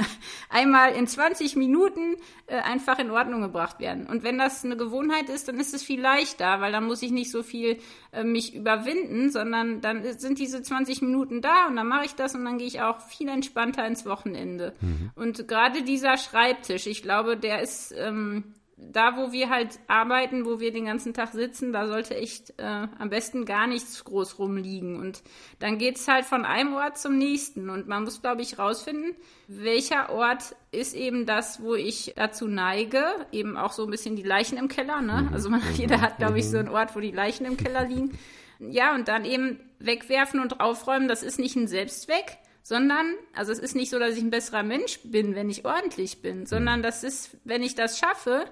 einmal 0.50 0.92
in 0.92 1.06
20 1.06 1.56
Minuten 1.56 2.16
äh, 2.46 2.56
einfach 2.56 2.98
in 2.98 3.11
Ordnung 3.11 3.40
gebracht 3.40 3.78
werden. 3.78 4.06
Und 4.06 4.24
wenn 4.24 4.37
das 4.37 4.64
eine 4.64 4.76
Gewohnheit 4.76 5.28
ist, 5.28 5.48
dann 5.48 5.61
ist 5.61 5.74
es 5.74 5.82
viel 5.82 6.00
leichter, 6.00 6.61
weil 6.61 6.72
dann 6.72 6.85
muss 6.85 7.02
ich 7.02 7.12
nicht 7.12 7.30
so 7.30 7.42
viel 7.42 7.78
äh, 8.12 8.24
mich 8.24 8.54
überwinden, 8.54 9.30
sondern 9.30 9.80
dann 9.80 10.18
sind 10.18 10.38
diese 10.38 10.62
20 10.62 11.02
Minuten 11.02 11.40
da 11.40 11.66
und 11.68 11.76
dann 11.76 11.87
mache 11.87 12.06
ich 12.06 12.14
das 12.14 12.35
und 12.35 12.44
dann 12.44 12.58
gehe 12.58 12.66
ich 12.66 12.80
auch 12.80 13.00
viel 13.00 13.28
entspannter 13.28 13.87
ins 13.87 14.04
Wochenende. 14.04 14.74
Mhm. 14.80 15.11
Und 15.14 15.46
gerade 15.46 15.82
dieser 15.82 16.16
Schreibtisch, 16.16 16.87
ich 16.87 17.02
glaube, 17.02 17.37
der 17.37 17.62
ist 17.62 17.94
ähm, 17.96 18.54
da, 18.90 19.16
wo 19.16 19.33
wir 19.33 19.49
halt 19.49 19.79
arbeiten, 19.87 20.45
wo 20.45 20.61
wir 20.61 20.73
den 20.73 20.87
ganzen 20.87 21.14
Tag 21.14 21.33
sitzen, 21.33 21.73
da 21.73 21.87
sollte 21.87 22.16
echt 22.16 22.59
äh, 22.59 22.87
am 22.99 23.11
besten 23.11 23.45
gar 23.45 23.66
nichts 23.66 24.03
groß 24.05 24.38
rumliegen. 24.38 24.99
Und 24.99 25.23
dann 25.59 25.79
geht's 25.79 26.09
halt 26.09 26.25
von 26.25 26.45
einem 26.45 26.75
Ort 26.75 26.99
zum 26.99 27.16
nächsten. 27.16 27.71
Und 27.71 27.87
man 27.87 28.05
muss, 28.05 28.21
glaube 28.21 28.42
ich, 28.42 28.59
rausfinden, 28.59 29.14
welcher 29.47 30.11
Ort 30.11 30.57
ist 30.71 30.95
eben 30.95 31.27
das, 31.27 31.62
wo 31.62 31.75
ich 31.75 32.14
dazu 32.16 32.49
neige, 32.49 33.05
eben 33.31 33.57
auch 33.57 33.73
so 33.73 33.85
ein 33.85 33.90
bisschen 33.90 34.16
die 34.16 34.23
Leichen 34.23 34.59
im 34.59 34.68
Keller. 34.68 35.01
Ne? 35.01 35.27
Mhm. 35.29 35.35
Also 35.35 35.51
man, 35.51 35.62
jeder 35.75 36.01
hat, 36.01 36.18
glaube 36.18 36.38
ich, 36.38 36.49
so 36.49 36.59
einen 36.59 36.68
Ort, 36.68 36.97
wo 36.97 37.01
die 37.01 37.12
Leichen 37.12 37.47
im 37.47 37.57
Keller 37.57 37.87
liegen. 37.87 38.18
Ja, 38.59 38.95
und 38.95 39.09
dann 39.09 39.25
eben 39.25 39.61
wegwerfen 39.79 40.40
und 40.40 40.61
aufräumen, 40.61 41.09
das 41.09 41.23
ist 41.23 41.38
nicht 41.38 41.57
ein 41.57 41.66
Selbstzweck, 41.66 42.38
sondern, 42.62 43.14
also 43.35 43.51
es 43.51 43.59
ist 43.59 43.75
nicht 43.75 43.90
so, 43.90 43.99
dass 43.99 44.16
ich 44.16 44.23
ein 44.23 44.31
besserer 44.31 44.62
Mensch 44.62 45.01
bin, 45.03 45.35
wenn 45.35 45.51
ich 45.51 45.64
ordentlich 45.64 46.23
bin, 46.23 46.47
sondern 46.47 46.79
mhm. 46.79 46.83
das 46.85 47.03
ist, 47.03 47.37
wenn 47.45 47.62
ich 47.62 47.75
das 47.75 47.99
schaffe, 47.99 48.45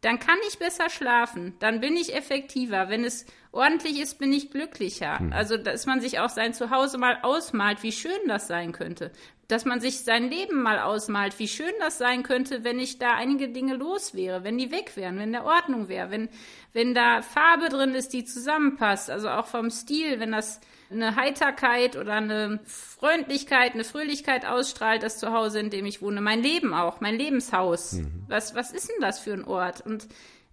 dann 0.00 0.18
kann 0.18 0.38
ich 0.48 0.58
besser 0.58 0.90
schlafen, 0.90 1.54
dann 1.58 1.80
bin 1.80 1.96
ich 1.96 2.14
effektiver. 2.14 2.88
Wenn 2.88 3.04
es 3.04 3.26
ordentlich 3.50 4.00
ist, 4.00 4.18
bin 4.18 4.32
ich 4.32 4.50
glücklicher. 4.50 5.20
Mhm. 5.20 5.32
Also, 5.32 5.56
dass 5.56 5.86
man 5.86 6.00
sich 6.00 6.18
auch 6.18 6.28
sein 6.28 6.54
Zuhause 6.54 6.98
mal 6.98 7.18
ausmalt, 7.22 7.82
wie 7.82 7.92
schön 7.92 8.28
das 8.28 8.46
sein 8.46 8.72
könnte. 8.72 9.10
Dass 9.48 9.64
man 9.64 9.80
sich 9.80 10.00
sein 10.00 10.28
Leben 10.28 10.62
mal 10.62 10.80
ausmalt, 10.80 11.38
wie 11.38 11.48
schön 11.48 11.72
das 11.80 11.98
sein 11.98 12.22
könnte, 12.22 12.64
wenn 12.64 12.78
ich 12.78 12.98
da 12.98 13.14
einige 13.14 13.48
Dinge 13.48 13.74
los 13.74 14.14
wäre, 14.14 14.44
wenn 14.44 14.58
die 14.58 14.70
weg 14.70 14.92
wären, 14.96 15.18
wenn 15.18 15.32
der 15.32 15.44
Ordnung 15.44 15.88
wäre, 15.88 16.10
wenn, 16.10 16.28
wenn 16.72 16.94
da 16.94 17.22
Farbe 17.22 17.68
drin 17.68 17.94
ist, 17.94 18.12
die 18.12 18.24
zusammenpasst, 18.24 19.08
also 19.08 19.28
auch 19.30 19.46
vom 19.46 19.70
Stil, 19.70 20.20
wenn 20.20 20.32
das 20.32 20.60
eine 20.90 21.16
Heiterkeit 21.16 21.96
oder 21.96 22.14
eine 22.14 22.60
Freundlichkeit, 22.64 23.74
eine 23.74 23.84
Fröhlichkeit 23.84 24.46
ausstrahlt, 24.46 25.02
das 25.02 25.18
Zuhause, 25.18 25.60
in 25.60 25.70
dem 25.70 25.86
ich 25.86 26.02
wohne. 26.02 26.20
Mein 26.20 26.42
Leben 26.42 26.74
auch, 26.74 27.00
mein 27.00 27.16
Lebenshaus. 27.16 27.94
Mhm. 27.94 28.24
Was, 28.28 28.54
was 28.54 28.72
ist 28.72 28.88
denn 28.88 29.00
das 29.00 29.18
für 29.18 29.32
ein 29.32 29.44
Ort? 29.44 29.80
Und 29.80 30.06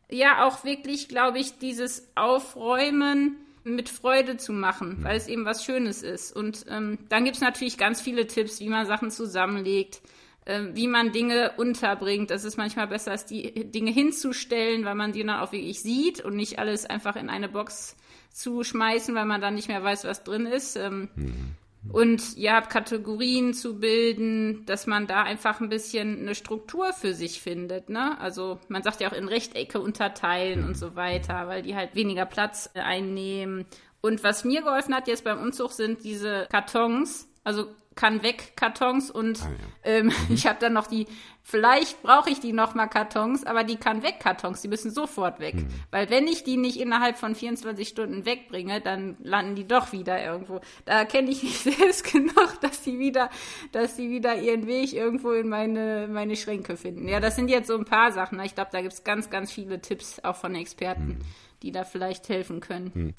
ja, 0.10 0.46
auch 0.46 0.64
wirklich, 0.64 1.08
glaube 1.08 1.40
ich, 1.40 1.58
dieses 1.58 2.12
Aufräumen 2.16 3.38
mit 3.64 3.90
Freude 3.90 4.38
zu 4.38 4.54
machen, 4.54 5.00
mhm. 5.00 5.04
weil 5.04 5.18
es 5.18 5.28
eben 5.28 5.46
was 5.46 5.64
Schönes 5.64 6.04
ist. 6.04 6.36
Und 6.36 6.66
ähm, 6.70 7.00
dann 7.10 7.24
gibt 7.24 7.38
es 7.38 7.42
natürlich 7.42 7.78
ganz 7.78 8.02
viele 8.02 8.28
Tipps, 8.28 8.60
wie 8.60 8.70
man 8.70 8.86
Sachen 8.86 9.12
zusammenlegt, 9.12 10.02
äh, 10.46 10.64
wie 10.74 10.88
man 10.88 11.12
Dinge 11.12 11.54
unterbringt. 11.58 12.30
Das 12.30 12.44
ist 12.44 12.58
manchmal 12.58 12.88
besser, 12.88 13.12
als 13.12 13.26
die 13.26 13.72
Dinge 13.72 13.92
hinzustellen, 13.92 14.86
weil 14.86 14.96
man 14.96 15.14
die 15.14 15.24
dann 15.24 15.40
auch 15.40 15.52
wirklich 15.52 15.82
sieht 15.82 16.22
und 16.22 16.36
nicht 16.36 16.60
alles 16.60 16.86
einfach 16.86 17.16
in 17.16 17.30
eine 17.30 17.50
Box 17.50 17.96
zu 18.34 18.64
schmeißen, 18.64 19.16
weil 19.16 19.26
man 19.26 19.40
dann 19.40 19.56
nicht 19.56 19.70
mehr 19.70 19.84
weiß, 19.84 20.04
was 20.04 20.24
drin 20.24 20.46
ist. 20.46 20.76
Ähm, 20.76 21.10
mhm. 21.16 21.56
Und 21.92 22.38
ja, 22.38 22.62
Kategorien 22.62 23.54
zu 23.54 23.80
bilden, 23.80 24.66
dass 24.66 24.88
man 24.88 25.06
da 25.06 25.24
einfach 25.24 25.60
ein 25.60 25.70
bisschen 25.70 26.20
eine 26.20 26.34
Struktur 26.34 26.94
für 26.94 27.14
sich 27.14 27.42
findet. 27.42 27.90
Ne? 27.90 28.20
Also 28.20 28.60
man 28.70 28.84
sagt 28.84 29.02
ja 29.02 29.10
auch 29.10 29.14
in 29.14 29.28
Rechtecke 29.28 29.80
unterteilen 29.80 30.62
mhm. 30.62 30.68
und 30.68 30.78
so 30.78 30.96
weiter, 30.96 31.48
weil 31.48 31.62
die 31.62 31.76
halt 31.76 31.94
weniger 31.96 32.26
Platz 32.26 32.70
einnehmen. 32.74 33.66
Und 34.02 34.24
was 34.24 34.44
mir 34.44 34.62
geholfen 34.62 34.96
hat 34.96 35.08
jetzt 35.08 35.24
beim 35.24 35.40
Umzug 35.42 35.72
sind 35.72 36.04
diese 36.04 36.48
Kartons. 36.50 37.28
Also 37.44 37.68
kann 37.96 38.24
weg 38.24 38.54
Kartons 38.56 39.12
und 39.12 39.42
ah, 39.42 39.50
ja. 39.50 39.92
ähm, 39.92 40.06
mhm. 40.28 40.34
ich 40.34 40.48
habe 40.48 40.60
dann 40.60 40.74
noch 40.74 40.88
die, 40.88 41.08
vielleicht 41.42 42.02
brauche 42.02 42.30
ich 42.30 42.40
die 42.40 42.54
noch 42.54 42.74
mal 42.74 42.88
Kartons, 42.88 43.46
aber 43.46 43.64
die 43.64 43.76
kann 43.78 44.04
weg 44.04 44.20
Kartons, 44.20 44.62
die 44.62 44.68
müssen 44.68 44.92
sofort 44.92 45.40
weg. 45.40 45.56
Mhm. 45.56 45.68
Weil 45.92 46.10
wenn 46.10 46.28
ich 46.28 46.44
die 46.44 46.58
nicht 46.58 46.80
innerhalb 46.80 47.18
von 47.18 47.36
24 47.36 47.88
Stunden 47.88 48.26
wegbringe, 48.26 48.82
dann 48.82 49.18
landen 49.22 49.56
die 49.56 49.68
doch 49.68 49.92
wieder 49.92 50.24
irgendwo. 50.24 50.62
Da 50.86 51.06
kenne 51.06 51.32
ich 51.32 51.44
mich 51.44 51.60
selbst 51.78 52.12
genug, 52.12 52.60
dass 52.62 52.82
die 52.82 53.00
wieder, 53.00 53.30
dass 53.72 53.96
die 53.96 54.10
wieder 54.10 54.36
ihren 54.36 54.68
Weg 54.68 54.94
irgendwo 54.94 55.32
in 55.32 55.50
meine, 55.50 56.08
meine 56.10 56.36
Schränke 56.36 56.78
finden. 56.78 57.08
Ja, 57.08 57.20
das 57.20 57.36
sind 57.36 57.50
jetzt 57.50 57.68
so 57.68 57.78
ein 57.78 57.86
paar 57.86 58.12
Sachen. 58.12 58.40
Ich 58.42 58.56
glaube, 58.56 58.72
da 58.72 58.82
gibt's 58.82 59.04
ganz, 59.04 59.30
ganz 59.30 59.52
viele 59.52 59.82
Tipps 59.82 60.20
auch 60.24 60.36
von 60.36 60.56
Experten, 60.56 61.08
mhm. 61.08 61.20
die 61.62 61.72
da 61.72 61.84
vielleicht 61.84 62.30
helfen 62.30 62.60
können. 62.60 62.92
Mhm. 62.94 63.14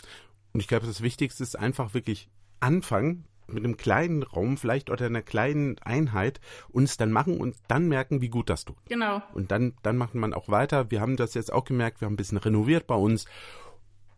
Und 0.53 0.61
ich 0.61 0.69
glaube, 0.69 0.87
das 0.87 1.03
Wichtigste 1.03 1.43
ist 1.43 1.59
einfach 1.59 1.95
wirklich 1.95 2.29
anfangen, 2.61 3.27
mit 3.47 3.65
einem 3.65 3.77
kleinen 3.77 4.23
Raum 4.23 4.57
vielleicht 4.57 4.91
oder 4.91 5.07
einer 5.07 5.23
kleinen 5.23 5.79
Einheit 5.81 6.41
uns 6.69 6.97
dann 6.97 7.13
machen 7.13 7.39
und 7.41 7.57
dann 7.69 7.89
merken, 7.89 8.21
wie 8.21 8.29
gut 8.29 8.51
das 8.51 8.65
tut. 8.65 8.77
Genau. 8.89 9.23
Und 9.33 9.51
dann, 9.51 9.75
dann 9.83 9.97
macht 9.97 10.15
man 10.15 10.33
auch 10.33 10.49
weiter. 10.49 10.91
Wir 10.91 11.01
haben 11.01 11.17
das 11.17 11.35
jetzt 11.35 11.53
auch 11.53 11.65
gemerkt, 11.65 12.01
wir 12.01 12.07
haben 12.07 12.15
ein 12.15 12.17
bisschen 12.17 12.39
renoviert 12.39 12.87
bei 12.87 12.97
uns 12.97 13.27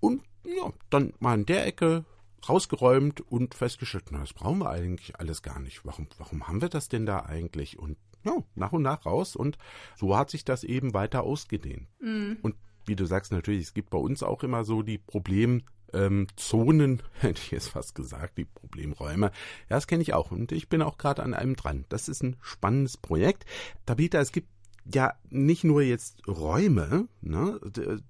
und 0.01 0.23
ja, 0.45 0.73
dann 0.91 1.13
mal 1.19 1.35
in 1.35 1.47
der 1.47 1.67
Ecke 1.67 2.05
rausgeräumt 2.49 3.21
und 3.21 3.55
festgestellt, 3.55 4.07
na, 4.11 4.21
das 4.21 4.33
brauchen 4.33 4.59
wir 4.59 4.71
eigentlich 4.71 5.19
alles 5.19 5.43
gar 5.43 5.59
nicht. 5.59 5.85
Warum, 5.85 6.07
warum 6.19 6.47
haben 6.47 6.61
wir 6.61 6.69
das 6.69 6.89
denn 6.89 7.07
da 7.07 7.21
eigentlich? 7.25 7.79
Und 7.79 7.97
ja, 8.25 8.33
nach 8.55 8.73
und 8.73 8.83
nach 8.83 9.07
raus 9.07 9.37
und 9.37 9.59
so 9.97 10.17
hat 10.17 10.31
sich 10.31 10.45
das 10.45 10.65
eben 10.65 10.95
weiter 10.95 11.23
ausgedehnt. 11.23 11.89
Mhm. 12.01 12.39
Und 12.43 12.57
wie 12.85 12.97
du 12.97 13.05
sagst, 13.05 13.33
natürlich, 13.33 13.63
es 13.63 13.75
gibt 13.75 13.91
bei 13.91 13.99
uns 13.99 14.23
auch 14.23 14.43
immer 14.43 14.65
so 14.65 14.83
die 14.83 14.99
Problem, 14.99 15.63
ähm, 15.97 16.27
Zonen, 16.37 17.03
hätte 17.21 17.41
ich 17.43 17.51
jetzt 17.51 17.69
fast 17.69 17.95
gesagt, 17.95 18.39
die 18.39 18.45
Problemräume. 18.45 19.27
Ja, 19.69 19.77
das 19.77 19.87
kenne 19.87 20.03
ich 20.03 20.15
auch 20.15 20.31
und 20.31 20.53
ich 20.53 20.69
bin 20.69 20.83
auch 20.83 20.99
gerade 20.99 21.23
an 21.23 21.35
einem 21.35 21.57
dran. 21.57 21.85
Das 21.89 22.09
ist 22.09 22.23
ein 22.23 22.37
spannendes 22.41 22.97
Projekt. 22.97 23.45
Tabita, 23.87 24.21
es 24.21 24.33
gibt 24.33 24.49
ja 24.95 25.15
nicht 25.31 25.65
nur 25.65 25.83
jetzt 25.83 26.27
Räume, 26.29 27.09
ne, 27.21 27.61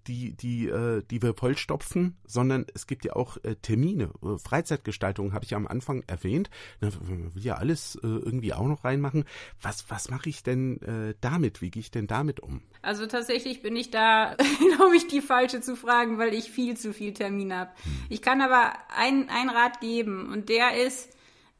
die, 0.07 0.33
die, 0.33 0.69
äh, 0.69 1.03
die 1.11 1.23
wir 1.23 1.35
vollstopfen, 1.35 2.17
sondern 2.27 2.67
es 2.75 2.87
gibt 2.87 3.05
ja 3.05 3.17
auch 3.17 3.39
äh, 3.45 3.57
Termine. 3.57 4.11
Äh, 4.23 4.39
Freizeitgestaltung 4.39 5.33
habe 5.33 5.45
ich 5.45 5.55
am 5.55 5.67
Anfang 5.67 6.05
erwähnt. 6.07 6.51
Man 6.81 7.35
will 7.35 7.43
ja 7.43 7.55
alles 7.55 7.99
irgendwie 8.03 8.53
auch 8.53 8.67
noch 8.67 8.85
reinmachen. 8.85 9.25
Was, 9.61 9.89
was 9.89 10.11
mache 10.11 10.29
ich 10.29 10.43
denn 10.43 10.81
damit? 11.21 11.63
Wie 11.63 11.71
gehe 11.71 11.81
ich 11.81 11.91
denn 11.91 12.07
damit 12.07 12.41
um? 12.41 12.63
Also 12.83 13.07
tatsächlich 13.07 13.63
bin 13.63 13.77
ich 13.77 13.91
da, 13.91 14.37
glaube 14.77 14.97
ich, 14.97 15.07
die 15.09 15.21
falsche 15.21 15.61
zu 15.61 15.77
fragen, 15.77 16.19
weil 16.19 16.35
ich 16.35 16.51
viel 16.51 16.77
zu 16.77 16.93
viel 16.93 17.13
Termine 17.13 17.57
habe. 17.57 17.71
Hm. 17.83 17.93
Ich 18.09 18.23
kann 18.23 18.41
aber 18.41 18.73
einen 18.95 19.29
Rat 19.29 19.81
geben 19.81 20.31
und 20.33 20.49
der 20.49 20.85
ist, 20.85 21.16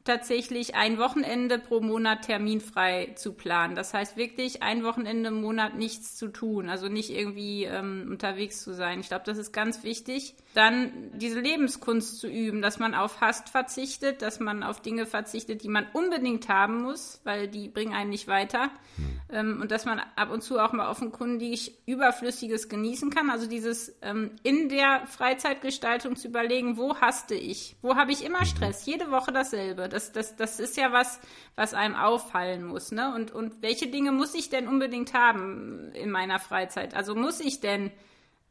tatsächlich 0.07 0.75
ein 0.75 0.97
Wochenende 0.97 1.59
pro 1.59 1.81
Monat 1.81 2.23
terminfrei 2.23 3.13
zu 3.15 3.33
planen. 3.33 3.75
Das 3.75 3.93
heißt 3.93 4.17
wirklich 4.17 4.63
ein 4.63 4.83
Wochenende 4.83 5.29
im 5.29 5.41
Monat 5.41 5.75
nichts 5.75 6.15
zu 6.15 6.29
tun, 6.29 6.69
also 6.69 6.87
nicht 6.87 7.09
irgendwie 7.09 7.65
ähm, 7.65 8.07
unterwegs 8.09 8.63
zu 8.63 8.73
sein. 8.73 9.01
Ich 9.01 9.09
glaube, 9.09 9.25
das 9.25 9.37
ist 9.37 9.51
ganz 9.51 9.83
wichtig. 9.83 10.35
Dann 10.53 10.91
diese 11.13 11.39
Lebenskunst 11.39 12.19
zu 12.19 12.27
üben, 12.27 12.61
dass 12.61 12.79
man 12.79 12.95
auf 12.95 13.21
Hast 13.21 13.49
verzichtet, 13.49 14.21
dass 14.21 14.39
man 14.39 14.63
auf 14.63 14.81
Dinge 14.81 15.05
verzichtet, 15.05 15.63
die 15.63 15.69
man 15.69 15.85
unbedingt 15.93 16.49
haben 16.49 16.81
muss, 16.81 17.21
weil 17.23 17.47
die 17.47 17.67
bringen 17.67 17.93
einen 17.93 18.09
nicht 18.09 18.27
weiter. 18.27 18.71
Mhm. 18.97 19.19
Ähm, 19.29 19.61
und 19.61 19.71
dass 19.71 19.85
man 19.85 20.01
ab 20.15 20.31
und 20.31 20.41
zu 20.41 20.57
auch 20.59 20.71
mal 20.71 20.89
offenkundig 20.89 21.77
Überflüssiges 21.85 22.69
genießen 22.69 23.09
kann. 23.09 23.29
Also 23.29 23.47
dieses 23.47 23.95
ähm, 24.01 24.31
in 24.43 24.69
der 24.69 25.05
Freizeitgestaltung 25.05 26.15
zu 26.15 26.29
überlegen, 26.29 26.77
wo 26.77 26.95
haste 26.95 27.35
ich? 27.35 27.75
Wo 27.81 27.95
habe 27.95 28.11
ich 28.11 28.23
immer 28.23 28.41
mhm. 28.41 28.45
Stress? 28.45 28.85
Jede 28.85 29.11
Woche 29.11 29.31
dasselbe 29.31 29.89
das, 29.89 29.96
das, 29.97 30.35
das 30.35 30.59
ist 30.59 30.77
ja 30.77 30.91
was, 30.91 31.19
was 31.55 31.73
einem 31.73 31.95
auffallen 31.95 32.63
muss. 32.63 32.91
Ne? 32.91 33.13
Und, 33.13 33.31
und 33.31 33.61
welche 33.61 33.87
Dinge 33.87 34.11
muss 34.11 34.33
ich 34.33 34.49
denn 34.49 34.67
unbedingt 34.67 35.13
haben 35.13 35.91
in 35.93 36.11
meiner 36.11 36.39
Freizeit? 36.39 36.95
Also 36.95 37.15
muss 37.15 37.39
ich 37.39 37.59
denn, 37.59 37.91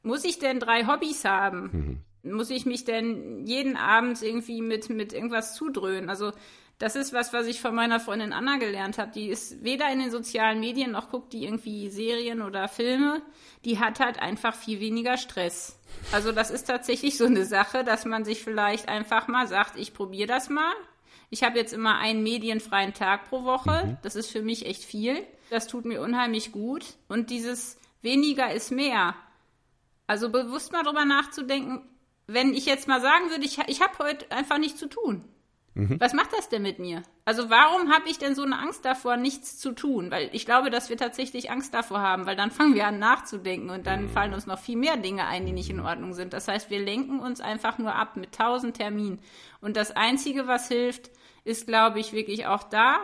muss 0.02 0.24
ich 0.24 0.38
denn 0.38 0.60
drei 0.60 0.86
Hobbys 0.86 1.24
haben? 1.24 2.02
Mhm. 2.22 2.32
Muss 2.32 2.50
ich 2.50 2.66
mich 2.66 2.84
denn 2.84 3.46
jeden 3.46 3.76
Abend 3.76 4.20
irgendwie 4.22 4.60
mit, 4.60 4.90
mit 4.90 5.12
irgendwas 5.12 5.54
zudröhnen? 5.54 6.10
Also 6.10 6.32
das 6.78 6.94
ist 6.94 7.12
was, 7.14 7.32
was 7.32 7.46
ich 7.46 7.60
von 7.60 7.74
meiner 7.74 8.00
Freundin 8.00 8.32
Anna 8.32 8.58
gelernt 8.58 8.98
habe. 8.98 9.10
Die 9.12 9.28
ist 9.28 9.64
weder 9.64 9.90
in 9.90 9.98
den 9.98 10.10
sozialen 10.10 10.60
Medien 10.60 10.92
noch 10.92 11.10
guckt 11.10 11.32
die 11.32 11.44
irgendwie 11.44 11.88
Serien 11.88 12.42
oder 12.42 12.68
Filme. 12.68 13.22
Die 13.64 13.78
hat 13.78 13.98
halt 13.98 14.18
einfach 14.18 14.54
viel 14.54 14.80
weniger 14.80 15.16
Stress. 15.16 15.78
Also 16.12 16.32
das 16.32 16.50
ist 16.50 16.64
tatsächlich 16.64 17.16
so 17.16 17.24
eine 17.24 17.46
Sache, 17.46 17.82
dass 17.82 18.04
man 18.04 18.24
sich 18.24 18.44
vielleicht 18.44 18.88
einfach 18.88 19.26
mal 19.26 19.46
sagt, 19.46 19.76
ich 19.76 19.94
probiere 19.94 20.28
das 20.28 20.50
mal 20.50 20.72
ich 21.30 21.42
habe 21.42 21.58
jetzt 21.58 21.72
immer 21.72 21.98
einen 21.98 22.22
medienfreien 22.22 22.94
Tag 22.94 23.28
pro 23.28 23.44
Woche. 23.44 23.84
Mhm. 23.86 23.96
Das 24.02 24.16
ist 24.16 24.30
für 24.30 24.42
mich 24.42 24.66
echt 24.66 24.84
viel. 24.84 25.26
Das 25.50 25.66
tut 25.66 25.84
mir 25.84 26.00
unheimlich 26.00 26.52
gut. 26.52 26.84
Und 27.08 27.30
dieses 27.30 27.78
weniger 28.02 28.52
ist 28.52 28.70
mehr. 28.70 29.14
Also 30.06 30.30
bewusst 30.30 30.72
mal 30.72 30.84
drüber 30.84 31.04
nachzudenken, 31.04 31.88
wenn 32.26 32.54
ich 32.54 32.66
jetzt 32.66 32.88
mal 32.88 33.00
sagen 33.00 33.30
würde, 33.30 33.44
ich, 33.44 33.58
ich 33.66 33.80
habe 33.80 33.98
heute 33.98 34.30
einfach 34.30 34.58
nichts 34.58 34.78
zu 34.78 34.88
tun. 34.88 35.24
Mhm. 35.76 36.00
Was 36.00 36.14
macht 36.14 36.32
das 36.32 36.48
denn 36.48 36.62
mit 36.62 36.78
mir? 36.78 37.02
Also 37.26 37.50
warum 37.50 37.92
habe 37.92 38.08
ich 38.08 38.18
denn 38.18 38.34
so 38.34 38.42
eine 38.42 38.58
Angst 38.58 38.86
davor, 38.86 39.18
nichts 39.18 39.58
zu 39.58 39.72
tun? 39.72 40.10
Weil 40.10 40.30
ich 40.32 40.46
glaube, 40.46 40.70
dass 40.70 40.88
wir 40.88 40.96
tatsächlich 40.96 41.50
Angst 41.50 41.74
davor 41.74 42.00
haben, 42.00 42.24
weil 42.24 42.34
dann 42.34 42.50
fangen 42.50 42.74
wir 42.74 42.86
an 42.86 42.98
nachzudenken 42.98 43.68
und 43.68 43.86
dann 43.86 44.08
fallen 44.08 44.32
uns 44.32 44.46
noch 44.46 44.58
viel 44.58 44.76
mehr 44.76 44.96
Dinge 44.96 45.26
ein, 45.26 45.44
die 45.44 45.52
nicht 45.52 45.68
in 45.68 45.80
Ordnung 45.80 46.14
sind. 46.14 46.32
Das 46.32 46.48
heißt, 46.48 46.70
wir 46.70 46.80
lenken 46.80 47.20
uns 47.20 47.42
einfach 47.42 47.76
nur 47.76 47.94
ab 47.94 48.16
mit 48.16 48.32
tausend 48.32 48.78
Terminen. 48.78 49.18
Und 49.60 49.76
das 49.76 49.90
Einzige, 49.90 50.46
was 50.46 50.68
hilft, 50.68 51.10
ist, 51.44 51.66
glaube 51.66 52.00
ich, 52.00 52.14
wirklich 52.14 52.46
auch 52.46 52.62
da 52.62 52.96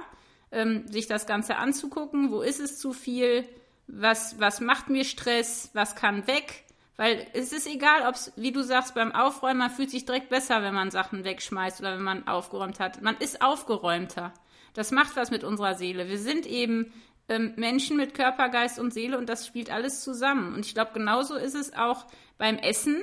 ähm, 0.50 0.88
sich 0.88 1.06
das 1.06 1.26
Ganze 1.26 1.56
anzugucken. 1.56 2.30
Wo 2.30 2.40
ist 2.40 2.58
es 2.58 2.78
zu 2.78 2.94
viel? 2.94 3.46
Was, 3.86 4.40
was 4.40 4.62
macht 4.62 4.88
mir 4.88 5.04
Stress? 5.04 5.68
Was 5.74 5.94
kann 5.94 6.26
weg? 6.26 6.61
Weil 6.96 7.26
es 7.32 7.52
ist 7.52 7.66
egal, 7.66 8.06
ob 8.06 8.14
es, 8.14 8.32
wie 8.36 8.52
du 8.52 8.62
sagst, 8.62 8.94
beim 8.94 9.12
Aufräumen, 9.12 9.58
man 9.58 9.70
fühlt 9.70 9.90
sich 9.90 10.04
direkt 10.04 10.28
besser, 10.28 10.62
wenn 10.62 10.74
man 10.74 10.90
Sachen 10.90 11.24
wegschmeißt 11.24 11.80
oder 11.80 11.94
wenn 11.94 12.02
man 12.02 12.28
aufgeräumt 12.28 12.80
hat. 12.80 13.00
Man 13.00 13.16
ist 13.16 13.42
aufgeräumter. 13.42 14.32
Das 14.74 14.90
macht 14.90 15.16
was 15.16 15.30
mit 15.30 15.44
unserer 15.44 15.74
Seele. 15.74 16.08
Wir 16.08 16.18
sind 16.18 16.46
eben 16.46 16.92
ähm, 17.28 17.54
Menschen 17.56 17.96
mit 17.96 18.14
Körper, 18.14 18.48
Geist 18.50 18.78
und 18.78 18.92
Seele 18.92 19.18
und 19.18 19.28
das 19.28 19.46
spielt 19.46 19.70
alles 19.70 20.02
zusammen. 20.02 20.54
Und 20.54 20.66
ich 20.66 20.74
glaube, 20.74 20.92
genauso 20.92 21.34
ist 21.34 21.54
es 21.54 21.74
auch 21.74 22.06
beim 22.38 22.58
Essen. 22.58 23.02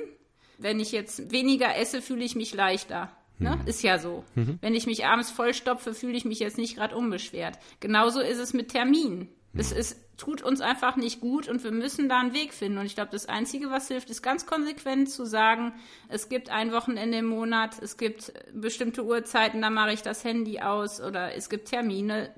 Wenn 0.58 0.78
ich 0.78 0.92
jetzt 0.92 1.32
weniger 1.32 1.76
esse, 1.76 2.02
fühle 2.02 2.24
ich 2.24 2.36
mich 2.36 2.54
leichter. 2.54 3.10
Ne? 3.38 3.56
Mhm. 3.56 3.66
Ist 3.66 3.82
ja 3.82 3.98
so. 3.98 4.24
Mhm. 4.34 4.58
Wenn 4.60 4.74
ich 4.74 4.86
mich 4.86 5.06
abends 5.06 5.30
vollstopfe, 5.30 5.94
fühle 5.94 6.16
ich 6.16 6.26
mich 6.26 6.38
jetzt 6.38 6.58
nicht 6.58 6.76
gerade 6.76 6.94
unbeschwert. 6.94 7.58
Genauso 7.80 8.20
ist 8.20 8.38
es 8.38 8.52
mit 8.52 8.68
Terminen. 8.68 9.28
Mhm. 9.52 9.60
Es 9.60 9.72
ist, 9.72 9.96
tut 10.16 10.42
uns 10.42 10.60
einfach 10.60 10.96
nicht 10.96 11.20
gut 11.20 11.48
und 11.48 11.64
wir 11.64 11.72
müssen 11.72 12.08
da 12.08 12.20
einen 12.20 12.34
Weg 12.34 12.52
finden. 12.52 12.78
Und 12.78 12.86
ich 12.86 12.94
glaube, 12.94 13.10
das 13.12 13.26
Einzige, 13.26 13.70
was 13.70 13.88
hilft, 13.88 14.10
ist 14.10 14.22
ganz 14.22 14.46
konsequent 14.46 15.10
zu 15.10 15.24
sagen, 15.24 15.72
es 16.08 16.28
gibt 16.28 16.50
ein 16.50 16.72
Wochenende 16.72 17.18
im 17.18 17.26
Monat, 17.26 17.80
es 17.82 17.96
gibt 17.96 18.32
bestimmte 18.52 19.04
Uhrzeiten, 19.04 19.62
da 19.62 19.70
mache 19.70 19.92
ich 19.92 20.02
das 20.02 20.24
Handy 20.24 20.60
aus 20.60 21.00
oder 21.00 21.34
es 21.34 21.48
gibt 21.48 21.68
Termine, 21.68 22.34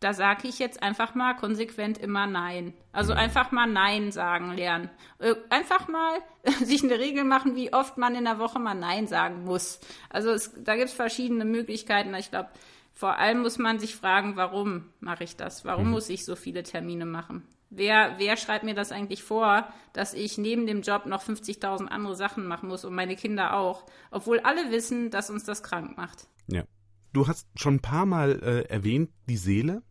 da 0.00 0.12
sage 0.12 0.46
ich 0.48 0.58
jetzt 0.58 0.82
einfach 0.82 1.14
mal 1.14 1.34
konsequent 1.34 1.98
immer 1.98 2.26
Nein. 2.26 2.74
Also 2.92 3.12
mhm. 3.12 3.18
einfach 3.18 3.50
mal 3.50 3.66
Nein 3.66 4.12
sagen 4.12 4.52
lernen. 4.52 4.90
Äh, 5.18 5.34
einfach 5.48 5.88
mal 5.88 6.18
sich 6.62 6.84
eine 6.84 6.98
Regel 6.98 7.24
machen, 7.24 7.56
wie 7.56 7.72
oft 7.72 7.96
man 7.96 8.14
in 8.14 8.24
der 8.24 8.38
Woche 8.38 8.58
mal 8.58 8.74
Nein 8.74 9.06
sagen 9.06 9.44
muss. 9.44 9.80
Also 10.10 10.30
es, 10.30 10.52
da 10.62 10.76
gibt 10.76 10.88
es 10.88 10.94
verschiedene 10.94 11.44
Möglichkeiten. 11.44 12.14
Ich 12.14 12.30
glaube, 12.30 12.50
vor 12.96 13.18
allem 13.18 13.42
muss 13.42 13.58
man 13.58 13.78
sich 13.78 13.94
fragen, 13.94 14.36
warum 14.36 14.86
mache 15.00 15.22
ich 15.22 15.36
das? 15.36 15.66
Warum 15.66 15.84
mhm. 15.84 15.90
muss 15.90 16.08
ich 16.08 16.24
so 16.24 16.34
viele 16.34 16.62
Termine 16.62 17.04
machen? 17.04 17.46
Wer, 17.68 18.14
wer 18.16 18.38
schreibt 18.38 18.64
mir 18.64 18.74
das 18.74 18.90
eigentlich 18.90 19.22
vor, 19.22 19.68
dass 19.92 20.14
ich 20.14 20.38
neben 20.38 20.66
dem 20.66 20.80
Job 20.80 21.04
noch 21.04 21.22
50.000 21.22 21.88
andere 21.88 22.16
Sachen 22.16 22.46
machen 22.46 22.70
muss 22.70 22.86
und 22.86 22.94
meine 22.94 23.14
Kinder 23.14 23.54
auch, 23.54 23.84
obwohl 24.10 24.40
alle 24.40 24.70
wissen, 24.70 25.10
dass 25.10 25.28
uns 25.28 25.44
das 25.44 25.62
krank 25.62 25.98
macht? 25.98 26.26
Ja. 26.46 26.64
Du 27.12 27.28
hast 27.28 27.46
schon 27.54 27.74
ein 27.74 27.82
paar 27.82 28.06
Mal 28.06 28.40
äh, 28.42 28.72
erwähnt, 28.72 29.10
die 29.28 29.36
Seele. 29.36 29.82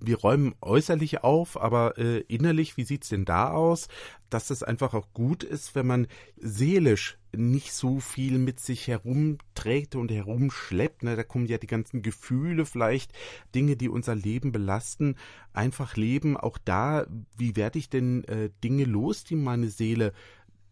Wir 0.00 0.18
räumen 0.18 0.54
äußerlich 0.60 1.24
auf, 1.24 1.60
aber 1.60 1.98
äh, 1.98 2.20
innerlich, 2.20 2.76
wie 2.76 2.84
sieht's 2.84 3.08
denn 3.08 3.24
da 3.24 3.50
aus? 3.50 3.88
Dass 4.30 4.50
es 4.50 4.62
einfach 4.62 4.94
auch 4.94 5.12
gut 5.12 5.42
ist, 5.42 5.74
wenn 5.74 5.86
man 5.86 6.06
seelisch 6.36 7.18
nicht 7.36 7.72
so 7.72 8.00
viel 8.00 8.38
mit 8.38 8.60
sich 8.60 8.86
herumträgt 8.86 9.96
und 9.96 10.10
herumschleppt. 10.10 11.02
Ne? 11.02 11.16
Da 11.16 11.24
kommen 11.24 11.46
ja 11.46 11.58
die 11.58 11.66
ganzen 11.66 12.02
Gefühle, 12.02 12.64
vielleicht 12.64 13.12
Dinge, 13.54 13.76
die 13.76 13.88
unser 13.88 14.14
Leben 14.14 14.52
belasten. 14.52 15.16
Einfach 15.52 15.96
leben. 15.96 16.36
Auch 16.36 16.58
da, 16.58 17.06
wie 17.36 17.56
werde 17.56 17.78
ich 17.78 17.90
denn 17.90 18.24
äh, 18.24 18.50
Dinge 18.62 18.84
los, 18.84 19.24
die 19.24 19.36
meine 19.36 19.68
Seele 19.68 20.12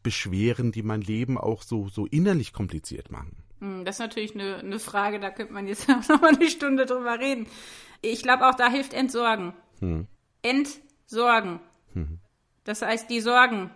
beschweren, 0.03 0.73
die 0.73 0.83
mein 0.83 1.01
Leben 1.01 1.37
auch 1.37 1.63
so, 1.63 1.89
so 1.89 2.07
innerlich 2.07 2.53
kompliziert 2.53 3.11
machen? 3.11 3.46
Hm, 3.61 3.85
das 3.85 3.97
ist 3.97 4.01
natürlich 4.01 4.35
eine, 4.35 4.57
eine 4.57 4.79
Frage, 4.79 5.21
da 5.21 5.31
könnte 5.31 5.53
man 5.53 5.67
jetzt 5.67 5.89
noch 6.09 6.21
mal 6.21 6.35
eine 6.35 6.49
Stunde 6.49 6.87
drüber 6.87 7.19
reden. 7.19 7.47
Ich 8.03 8.23
glaube 8.23 8.47
auch, 8.47 8.55
da 8.55 8.71
hilft 8.71 8.93
Entsorgen. 8.93 9.55
Hm. 9.81 10.07
Entsorgen. 10.43 11.61
Hm. 11.93 12.19
Das 12.65 12.83
heißt, 12.83 13.09
die 13.11 13.21
Sorgen 13.21 13.71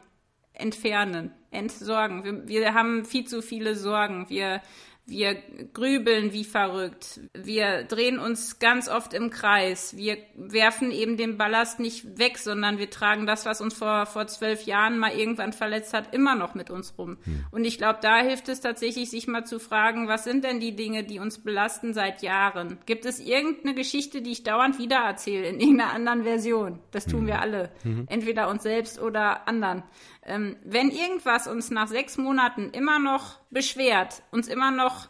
entfernen, 0.53 1.33
entsorgen. 1.51 2.25
Wir, 2.25 2.61
wir 2.61 2.75
haben 2.75 3.05
viel 3.05 3.27
zu 3.27 3.43
viele 3.43 3.75
Sorgen. 3.75 4.29
Wir 4.29 4.61
wir 5.07 5.35
grübeln 5.73 6.33
wie 6.33 6.45
verrückt. 6.45 7.21
Wir 7.35 7.85
drehen 7.85 8.19
uns 8.19 8.59
ganz 8.59 8.89
oft 8.89 9.13
im 9.13 9.31
Kreis. 9.31 9.97
Wir 9.97 10.19
werfen 10.37 10.91
eben 10.93 11.17
den 11.17 11.37
Ballast 11.37 11.81
nicht 11.81 12.19
weg, 12.19 12.39
sondern 12.39 12.79
wir 12.79 12.91
tragen 12.91 13.27
das, 13.27 13.45
was 13.45 13.61
uns 13.61 13.75
vor, 13.75 14.07
vor 14.07 14.27
zwölf 14.29 14.65
Jahren 14.67 14.99
mal 14.99 15.13
irgendwann 15.13 15.53
verletzt 15.53 15.95
hat, 15.95 16.15
immer 16.15 16.37
noch 16.37 16.55
mit 16.55 16.71
uns 16.71 16.95
rum. 16.97 17.19
Hm. 17.25 17.45
Und 17.51 17.65
ich 17.65 17.79
glaube, 17.79 17.99
da 18.03 18.19
hilft 18.21 18.49
es 18.49 18.61
tatsächlich, 18.61 19.11
sich 19.11 19.27
mal 19.27 19.45
zu 19.45 19.59
fragen, 19.59 20.07
was 20.07 20.25
sind 20.25 20.45
denn 20.45 20.61
die 20.61 20.77
Dinge, 20.77 21.05
die 21.05 21.19
uns 21.19 21.43
belasten 21.43 21.93
seit 21.93 22.23
Jahren? 22.23 22.79
Gibt 22.87 23.05
es 23.05 23.19
irgendeine 23.19 23.75
Geschichte, 23.75 24.23
die 24.23 24.33
ich 24.33 24.45
dauernd 24.45 24.79
wieder 24.79 24.99
erzähle, 24.99 25.49
in 25.49 25.61
irgendeiner 25.61 25.93
anderen 25.93 26.23
Version? 26.23 26.79
Das 26.93 27.07
tun 27.07 27.21
hm. 27.21 27.27
wir 27.27 27.41
alle. 27.41 27.71
Mhm. 27.85 28.07
Entweder 28.09 28.49
uns 28.49 28.63
selbst 28.63 29.01
oder 29.01 29.49
anderen. 29.49 29.83
Ähm, 30.31 30.57
wenn 30.63 30.91
irgendwas 30.91 31.49
uns 31.49 31.73
nach 31.73 31.89
sechs 31.89 32.17
Monaten 32.17 32.71
immer 32.71 33.01
noch 33.01 33.41
beschwert, 33.51 34.23
uns 34.31 34.47
immer 34.47 34.71
noch 34.71 35.09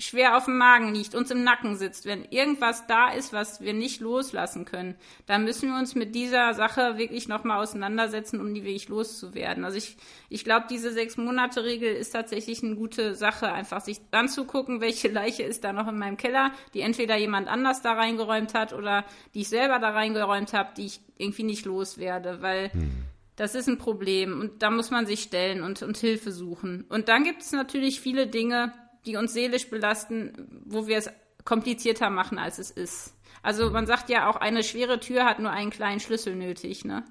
schwer 0.00 0.36
auf 0.36 0.46
dem 0.46 0.58
Magen 0.58 0.92
liegt, 0.92 1.14
uns 1.14 1.30
im 1.30 1.44
Nacken 1.44 1.76
sitzt, 1.76 2.06
wenn 2.06 2.24
irgendwas 2.24 2.88
da 2.88 3.10
ist, 3.10 3.32
was 3.32 3.60
wir 3.60 3.72
nicht 3.72 4.00
loslassen 4.00 4.64
können, 4.64 4.96
dann 5.26 5.44
müssen 5.44 5.70
wir 5.70 5.78
uns 5.78 5.94
mit 5.94 6.16
dieser 6.16 6.54
Sache 6.54 6.98
wirklich 6.98 7.28
nochmal 7.28 7.62
auseinandersetzen, 7.62 8.40
um 8.40 8.52
die 8.52 8.64
wirklich 8.64 8.88
loszuwerden. 8.88 9.64
Also 9.64 9.76
ich, 9.76 9.96
ich 10.28 10.42
glaube, 10.42 10.66
diese 10.68 10.92
Sechs-Monate-Regel 10.92 11.94
ist 11.94 12.10
tatsächlich 12.10 12.62
eine 12.64 12.74
gute 12.74 13.14
Sache, 13.14 13.52
einfach 13.52 13.80
sich 13.80 14.00
anzugucken, 14.10 14.80
welche 14.80 15.08
Leiche 15.08 15.44
ist 15.44 15.62
da 15.62 15.72
noch 15.72 15.86
in 15.86 15.98
meinem 15.98 16.16
Keller, 16.16 16.50
die 16.74 16.80
entweder 16.80 17.16
jemand 17.16 17.46
anders 17.46 17.80
da 17.80 17.92
reingeräumt 17.92 18.54
hat 18.54 18.72
oder 18.72 19.04
die 19.34 19.42
ich 19.42 19.48
selber 19.48 19.78
da 19.78 19.90
reingeräumt 19.90 20.52
habe, 20.52 20.70
die 20.76 20.86
ich 20.86 21.00
irgendwie 21.16 21.44
nicht 21.44 21.64
loswerde, 21.64 22.42
weil 22.42 22.72
hm 22.72 23.04
das 23.38 23.54
ist 23.54 23.68
ein 23.68 23.78
Problem 23.78 24.40
und 24.40 24.62
da 24.62 24.70
muss 24.70 24.90
man 24.90 25.06
sich 25.06 25.22
stellen 25.22 25.62
und, 25.62 25.82
und 25.82 25.96
Hilfe 25.96 26.32
suchen. 26.32 26.84
Und 26.88 27.08
dann 27.08 27.22
gibt 27.22 27.42
es 27.42 27.52
natürlich 27.52 28.00
viele 28.00 28.26
Dinge, 28.26 28.72
die 29.06 29.16
uns 29.16 29.32
seelisch 29.32 29.70
belasten, 29.70 30.64
wo 30.66 30.88
wir 30.88 30.98
es 30.98 31.08
komplizierter 31.44 32.10
machen, 32.10 32.36
als 32.36 32.58
es 32.58 32.72
ist. 32.72 33.14
Also 33.40 33.70
man 33.70 33.86
sagt 33.86 34.10
ja 34.10 34.28
auch, 34.28 34.34
eine 34.34 34.64
schwere 34.64 34.98
Tür 34.98 35.24
hat 35.24 35.38
nur 35.38 35.52
einen 35.52 35.70
kleinen 35.70 36.00
Schlüssel 36.00 36.34
nötig. 36.34 36.84
Ne? 36.84 37.04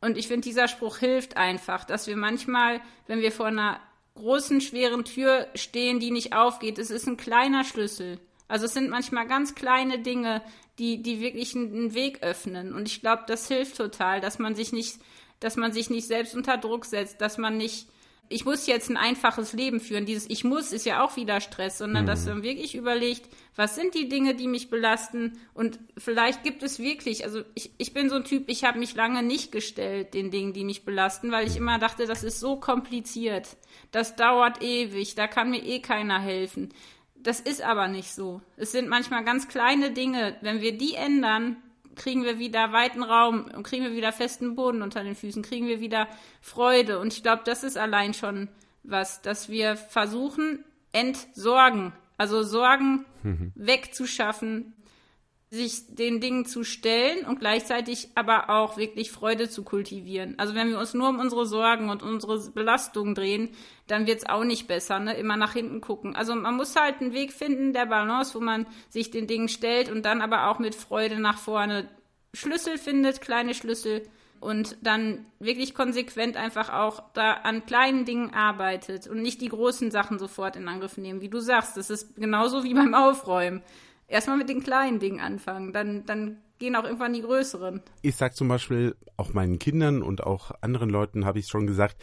Und 0.00 0.16
ich 0.16 0.26
finde, 0.26 0.48
dieser 0.48 0.68
Spruch 0.68 0.96
hilft 0.96 1.36
einfach, 1.36 1.84
dass 1.84 2.06
wir 2.06 2.16
manchmal, 2.16 2.80
wenn 3.06 3.20
wir 3.20 3.30
vor 3.30 3.46
einer 3.46 3.78
großen, 4.14 4.62
schweren 4.62 5.04
Tür 5.04 5.48
stehen, 5.54 6.00
die 6.00 6.10
nicht 6.10 6.32
aufgeht, 6.32 6.78
es 6.78 6.90
ist 6.90 7.06
ein 7.06 7.18
kleiner 7.18 7.64
Schlüssel. 7.64 8.18
Also 8.48 8.64
es 8.64 8.72
sind 8.72 8.88
manchmal 8.88 9.28
ganz 9.28 9.54
kleine 9.54 9.98
Dinge, 9.98 10.42
die, 10.78 11.02
die 11.02 11.20
wirklich 11.20 11.54
einen 11.54 11.92
Weg 11.92 12.22
öffnen. 12.22 12.72
Und 12.72 12.88
ich 12.88 13.02
glaube, 13.02 13.24
das 13.26 13.48
hilft 13.48 13.76
total, 13.76 14.22
dass 14.22 14.38
man 14.38 14.54
sich 14.54 14.72
nicht 14.72 14.98
dass 15.40 15.56
man 15.56 15.72
sich 15.72 15.90
nicht 15.90 16.06
selbst 16.06 16.34
unter 16.34 16.56
Druck 16.56 16.84
setzt, 16.84 17.20
dass 17.20 17.38
man 17.38 17.56
nicht, 17.56 17.88
ich 18.28 18.44
muss 18.44 18.66
jetzt 18.66 18.90
ein 18.90 18.96
einfaches 18.96 19.52
Leben 19.52 19.80
führen. 19.80 20.04
Dieses 20.04 20.28
Ich 20.28 20.44
muss 20.44 20.72
ist 20.72 20.84
ja 20.84 21.02
auch 21.02 21.16
wieder 21.16 21.40
Stress, 21.40 21.78
sondern 21.78 22.04
mhm. 22.04 22.08
dass 22.08 22.26
man 22.26 22.42
wirklich 22.42 22.74
überlegt, 22.74 23.28
was 23.56 23.74
sind 23.74 23.94
die 23.94 24.08
Dinge, 24.08 24.34
die 24.34 24.48
mich 24.48 24.70
belasten 24.70 25.38
und 25.54 25.78
vielleicht 25.96 26.42
gibt 26.42 26.62
es 26.62 26.78
wirklich, 26.78 27.24
also 27.24 27.42
ich, 27.54 27.72
ich 27.78 27.94
bin 27.94 28.10
so 28.10 28.16
ein 28.16 28.24
Typ, 28.24 28.44
ich 28.48 28.64
habe 28.64 28.78
mich 28.78 28.94
lange 28.94 29.22
nicht 29.22 29.50
gestellt 29.52 30.14
den 30.14 30.30
Dingen, 30.30 30.52
die 30.52 30.64
mich 30.64 30.84
belasten, 30.84 31.32
weil 31.32 31.46
ich 31.46 31.56
immer 31.56 31.78
dachte, 31.78 32.06
das 32.06 32.24
ist 32.24 32.40
so 32.40 32.56
kompliziert, 32.56 33.56
das 33.90 34.16
dauert 34.16 34.62
ewig, 34.62 35.14
da 35.14 35.26
kann 35.26 35.50
mir 35.50 35.64
eh 35.64 35.80
keiner 35.80 36.20
helfen. 36.20 36.70
Das 37.20 37.40
ist 37.40 37.62
aber 37.62 37.88
nicht 37.88 38.14
so. 38.14 38.40
Es 38.56 38.72
sind 38.72 38.88
manchmal 38.88 39.24
ganz 39.24 39.48
kleine 39.48 39.90
Dinge. 39.90 40.36
Wenn 40.40 40.60
wir 40.60 40.78
die 40.78 40.94
ändern, 40.94 41.56
kriegen 41.98 42.24
wir 42.24 42.38
wieder 42.38 42.72
weiten 42.72 43.02
Raum 43.02 43.50
und 43.54 43.62
kriegen 43.64 43.84
wir 43.84 43.92
wieder 43.92 44.12
festen 44.12 44.54
Boden 44.54 44.80
unter 44.82 45.04
den 45.04 45.14
Füßen, 45.14 45.42
kriegen 45.42 45.66
wir 45.66 45.80
wieder 45.80 46.08
Freude. 46.40 46.98
Und 46.98 47.12
ich 47.12 47.22
glaube, 47.22 47.42
das 47.44 47.62
ist 47.64 47.76
allein 47.76 48.14
schon 48.14 48.48
was, 48.82 49.20
dass 49.20 49.48
wir 49.50 49.76
versuchen, 49.76 50.64
entsorgen, 50.92 51.92
also 52.16 52.42
Sorgen 52.42 53.04
mhm. 53.22 53.52
wegzuschaffen, 53.54 54.72
sich 55.50 55.94
den 55.94 56.20
Dingen 56.20 56.44
zu 56.44 56.62
stellen 56.62 57.24
und 57.24 57.40
gleichzeitig 57.40 58.10
aber 58.14 58.50
auch 58.50 58.76
wirklich 58.76 59.10
Freude 59.10 59.48
zu 59.48 59.62
kultivieren. 59.64 60.34
Also 60.38 60.54
wenn 60.54 60.68
wir 60.68 60.78
uns 60.78 60.92
nur 60.92 61.08
um 61.08 61.18
unsere 61.18 61.46
Sorgen 61.46 61.88
und 61.88 62.02
unsere 62.02 62.38
Belastungen 62.50 63.14
drehen, 63.14 63.48
dann 63.86 64.06
wird 64.06 64.18
es 64.18 64.28
auch 64.28 64.44
nicht 64.44 64.68
besser, 64.68 64.98
ne? 64.98 65.14
Immer 65.14 65.38
nach 65.38 65.54
hinten 65.54 65.80
gucken. 65.80 66.14
Also 66.14 66.34
man 66.34 66.56
muss 66.56 66.76
halt 66.76 67.00
einen 67.00 67.14
Weg 67.14 67.32
finden 67.32 67.72
der 67.72 67.86
Balance, 67.86 68.34
wo 68.34 68.40
man 68.40 68.66
sich 68.90 69.10
den 69.10 69.26
Dingen 69.26 69.48
stellt 69.48 69.90
und 69.90 70.04
dann 70.04 70.20
aber 70.20 70.50
auch 70.50 70.58
mit 70.58 70.74
Freude 70.74 71.18
nach 71.18 71.38
vorne 71.38 71.88
Schlüssel 72.34 72.76
findet, 72.76 73.22
kleine 73.22 73.54
Schlüssel 73.54 74.02
und 74.40 74.76
dann 74.82 75.24
wirklich 75.38 75.74
konsequent 75.74 76.36
einfach 76.36 76.72
auch 76.72 77.02
da 77.14 77.32
an 77.32 77.64
kleinen 77.64 78.04
Dingen 78.04 78.34
arbeitet 78.34 79.06
und 79.08 79.22
nicht 79.22 79.40
die 79.40 79.48
großen 79.48 79.90
Sachen 79.90 80.18
sofort 80.18 80.56
in 80.56 80.68
Angriff 80.68 80.98
nehmen. 80.98 81.22
Wie 81.22 81.30
du 81.30 81.40
sagst, 81.40 81.78
das 81.78 81.88
ist 81.88 82.16
genauso 82.16 82.64
wie 82.64 82.74
beim 82.74 82.94
Aufräumen 82.94 83.62
erstmal 84.08 84.38
mit 84.38 84.48
den 84.48 84.62
kleinen 84.62 84.98
Dingen 84.98 85.20
anfangen, 85.20 85.72
dann, 85.72 86.04
dann 86.06 86.38
gehen 86.58 86.74
auch 86.74 86.84
irgendwann 86.84 87.12
die 87.12 87.22
größeren. 87.22 87.82
Ich 88.02 88.16
sag 88.16 88.34
zum 88.34 88.48
Beispiel 88.48 88.96
auch 89.16 89.32
meinen 89.32 89.58
Kindern 89.58 90.02
und 90.02 90.24
auch 90.24 90.50
anderen 90.60 90.90
Leuten 90.90 91.24
habe 91.24 91.38
ich 91.38 91.46
schon 91.46 91.66
gesagt, 91.66 91.96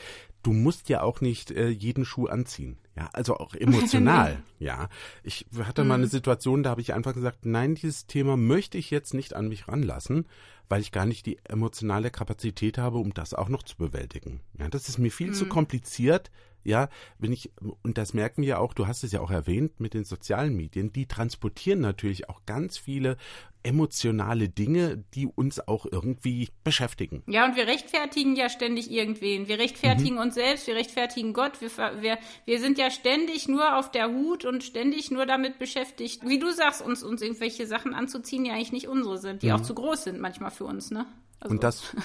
du 0.43 0.53
musst 0.53 0.89
ja 0.89 1.01
auch 1.01 1.21
nicht 1.21 1.51
äh, 1.51 1.69
jeden 1.69 2.05
Schuh 2.05 2.27
anziehen. 2.27 2.77
Ja, 2.95 3.09
also 3.13 3.37
auch 3.37 3.53
emotional. 3.59 4.41
Ja, 4.59 4.89
ich 5.23 5.45
hatte 5.59 5.83
mal 5.83 5.95
eine 5.95 6.07
Situation, 6.07 6.63
da 6.63 6.69
habe 6.69 6.81
ich 6.81 6.93
einfach 6.93 7.13
gesagt, 7.13 7.45
nein, 7.45 7.75
dieses 7.75 8.07
Thema 8.07 8.37
möchte 8.37 8.77
ich 8.77 8.91
jetzt 8.91 9.13
nicht 9.13 9.35
an 9.35 9.49
mich 9.49 9.67
ranlassen, 9.67 10.27
weil 10.69 10.81
ich 10.81 10.91
gar 10.91 11.05
nicht 11.05 11.25
die 11.25 11.39
emotionale 11.43 12.09
Kapazität 12.09 12.77
habe, 12.77 12.99
um 12.99 13.13
das 13.13 13.33
auch 13.33 13.49
noch 13.49 13.63
zu 13.63 13.75
bewältigen. 13.77 14.41
Ja, 14.57 14.69
das 14.69 14.87
ist 14.87 14.97
mir 14.97 15.11
viel 15.11 15.33
zu 15.33 15.47
kompliziert. 15.47 16.31
Ja, 16.65 16.89
wenn 17.19 17.31
ich, 17.31 17.51
und 17.83 17.97
das 17.97 18.13
merken 18.13 18.41
wir 18.41 18.59
auch, 18.59 18.73
du 18.73 18.87
hast 18.87 19.03
es 19.03 19.11
ja 19.11 19.21
auch 19.21 19.29
erwähnt 19.29 19.79
mit 19.79 19.93
den 19.93 20.03
sozialen 20.03 20.55
Medien, 20.55 20.91
die 20.91 21.05
transportieren 21.05 21.79
natürlich 21.79 22.27
auch 22.27 22.41
ganz 22.47 22.77
viele 22.77 23.17
emotionale 23.61 24.47
Dinge, 24.49 25.03
die 25.13 25.27
uns 25.27 25.59
auch 25.67 25.85
irgendwie 25.91 26.49
beschäftigen. 26.63 27.23
Ja, 27.27 27.45
und 27.45 27.55
wir 27.55 27.67
rechtfertigen 27.67 28.35
ja 28.35 28.47
ständig 28.49 28.91
irgendwen. 28.91 29.47
Wir 29.47 29.57
rechtfertigen 29.57 30.17
uns 30.17 30.35
selbst, 30.35 30.67
wir 30.67 30.75
rechtfertigen 30.75 31.33
Gott. 31.33 31.61
Wir, 31.61 31.69
wir, 32.01 32.17
wir 32.45 32.59
sind 32.59 32.77
ja 32.77 32.91
ständig 32.91 33.47
nur 33.47 33.77
auf 33.77 33.89
der 33.91 34.11
Hut 34.11 34.45
und 34.45 34.63
ständig 34.63 35.09
nur 35.09 35.25
damit 35.25 35.57
beschäftigt, 35.57 36.27
wie 36.27 36.39
du 36.39 36.51
sagst, 36.51 36.81
uns, 36.83 37.03
uns 37.03 37.21
irgendwelche 37.21 37.65
Sachen 37.65 37.93
anzuziehen, 37.93 38.43
die 38.43 38.51
eigentlich 38.51 38.71
nicht 38.71 38.87
unsere 38.87 39.17
sind, 39.17 39.41
die 39.41 39.51
auch 39.51 39.61
zu 39.61 39.73
groß 39.73 40.03
sind 40.03 40.19
manchmal 40.19 40.51
für 40.51 40.65
uns, 40.65 40.91
ne? 40.91 41.07
Also. 41.39 41.53
Und 41.53 41.63
das 41.63 41.95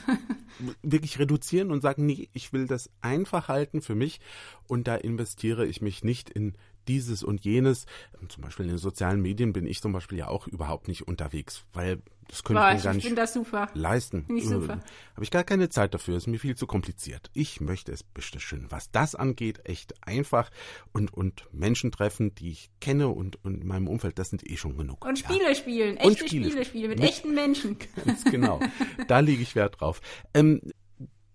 wirklich 0.83 1.19
reduzieren 1.19 1.71
und 1.71 1.81
sagen, 1.81 2.07
nee, 2.07 2.29
ich 2.33 2.53
will 2.53 2.66
das 2.66 2.90
einfach 3.01 3.49
halten 3.49 3.81
für 3.81 3.95
mich 3.95 4.21
und 4.66 4.87
da 4.88 4.97
investiere 4.97 5.66
ich 5.66 5.81
mich 5.81 6.05
nicht 6.05 6.31
in 6.31 6.55
dieses 6.90 7.22
und 7.22 7.44
jenes. 7.44 7.87
Zum 8.29 8.42
Beispiel 8.42 8.66
in 8.66 8.72
den 8.72 8.79
sozialen 8.79 9.20
Medien 9.22 9.53
bin 9.53 9.66
ich 9.66 9.81
zum 9.81 9.92
Beispiel 9.92 10.18
ja 10.18 10.26
auch 10.29 10.46
überhaupt 10.48 10.88
nicht 10.88 11.07
unterwegs, 11.07 11.62
weil 11.72 12.03
das 12.29 12.44
könnte 12.44 12.61
Boah, 12.62 12.70
ich 12.70 12.79
mir 12.79 12.83
gar 12.85 12.94
nicht 12.94 13.18
das 13.18 13.33
super. 13.33 13.68
leisten. 13.74 14.24
Finde 14.26 14.40
ich 14.42 14.48
super. 14.48 14.74
Habe 15.14 15.24
ich 15.24 15.31
gar 15.33 15.42
keine 15.44 15.68
Zeit 15.68 15.94
dafür, 15.94 16.16
ist 16.16 16.26
mir 16.29 16.38
viel 16.38 16.55
zu 16.57 16.66
kompliziert. 16.66 17.29
Ich 17.35 17.61
möchte 17.61 17.90
es 17.92 18.03
bitteschön, 18.05 18.66
was 18.70 18.90
das 18.92 19.14
angeht, 19.16 19.61
echt 19.64 19.94
einfach 20.07 20.50
und, 20.92 21.12
und 21.12 21.46
Menschen 21.53 21.90
treffen, 21.90 22.35
die 22.37 22.50
ich 22.50 22.70
kenne 22.81 23.09
und, 23.09 23.44
und 23.44 23.62
in 23.62 23.66
meinem 23.66 23.88
Umfeld, 23.88 24.18
das 24.18 24.31
sind 24.31 24.48
eh 24.48 24.57
schon 24.57 24.76
genug. 24.76 25.05
Und 25.05 25.20
Ja. 25.22 25.29
Spiele 25.31 25.55
spielen, 25.57 25.96
Und 25.96 26.12
echte 26.12 26.26
Spiele 26.29 26.50
Spiele, 26.50 26.64
spielen. 26.64 26.88
mit 26.90 26.98
Nicht- 27.00 27.11
echten 27.11 27.35
Menschen. 27.35 27.76
Ganz 28.05 28.24
genau. 28.24 28.61
Da 29.09 29.18
lege 29.20 29.42
ich 29.42 29.55
Wert 29.57 29.81
drauf. 29.81 30.00
Ähm, 30.35 30.61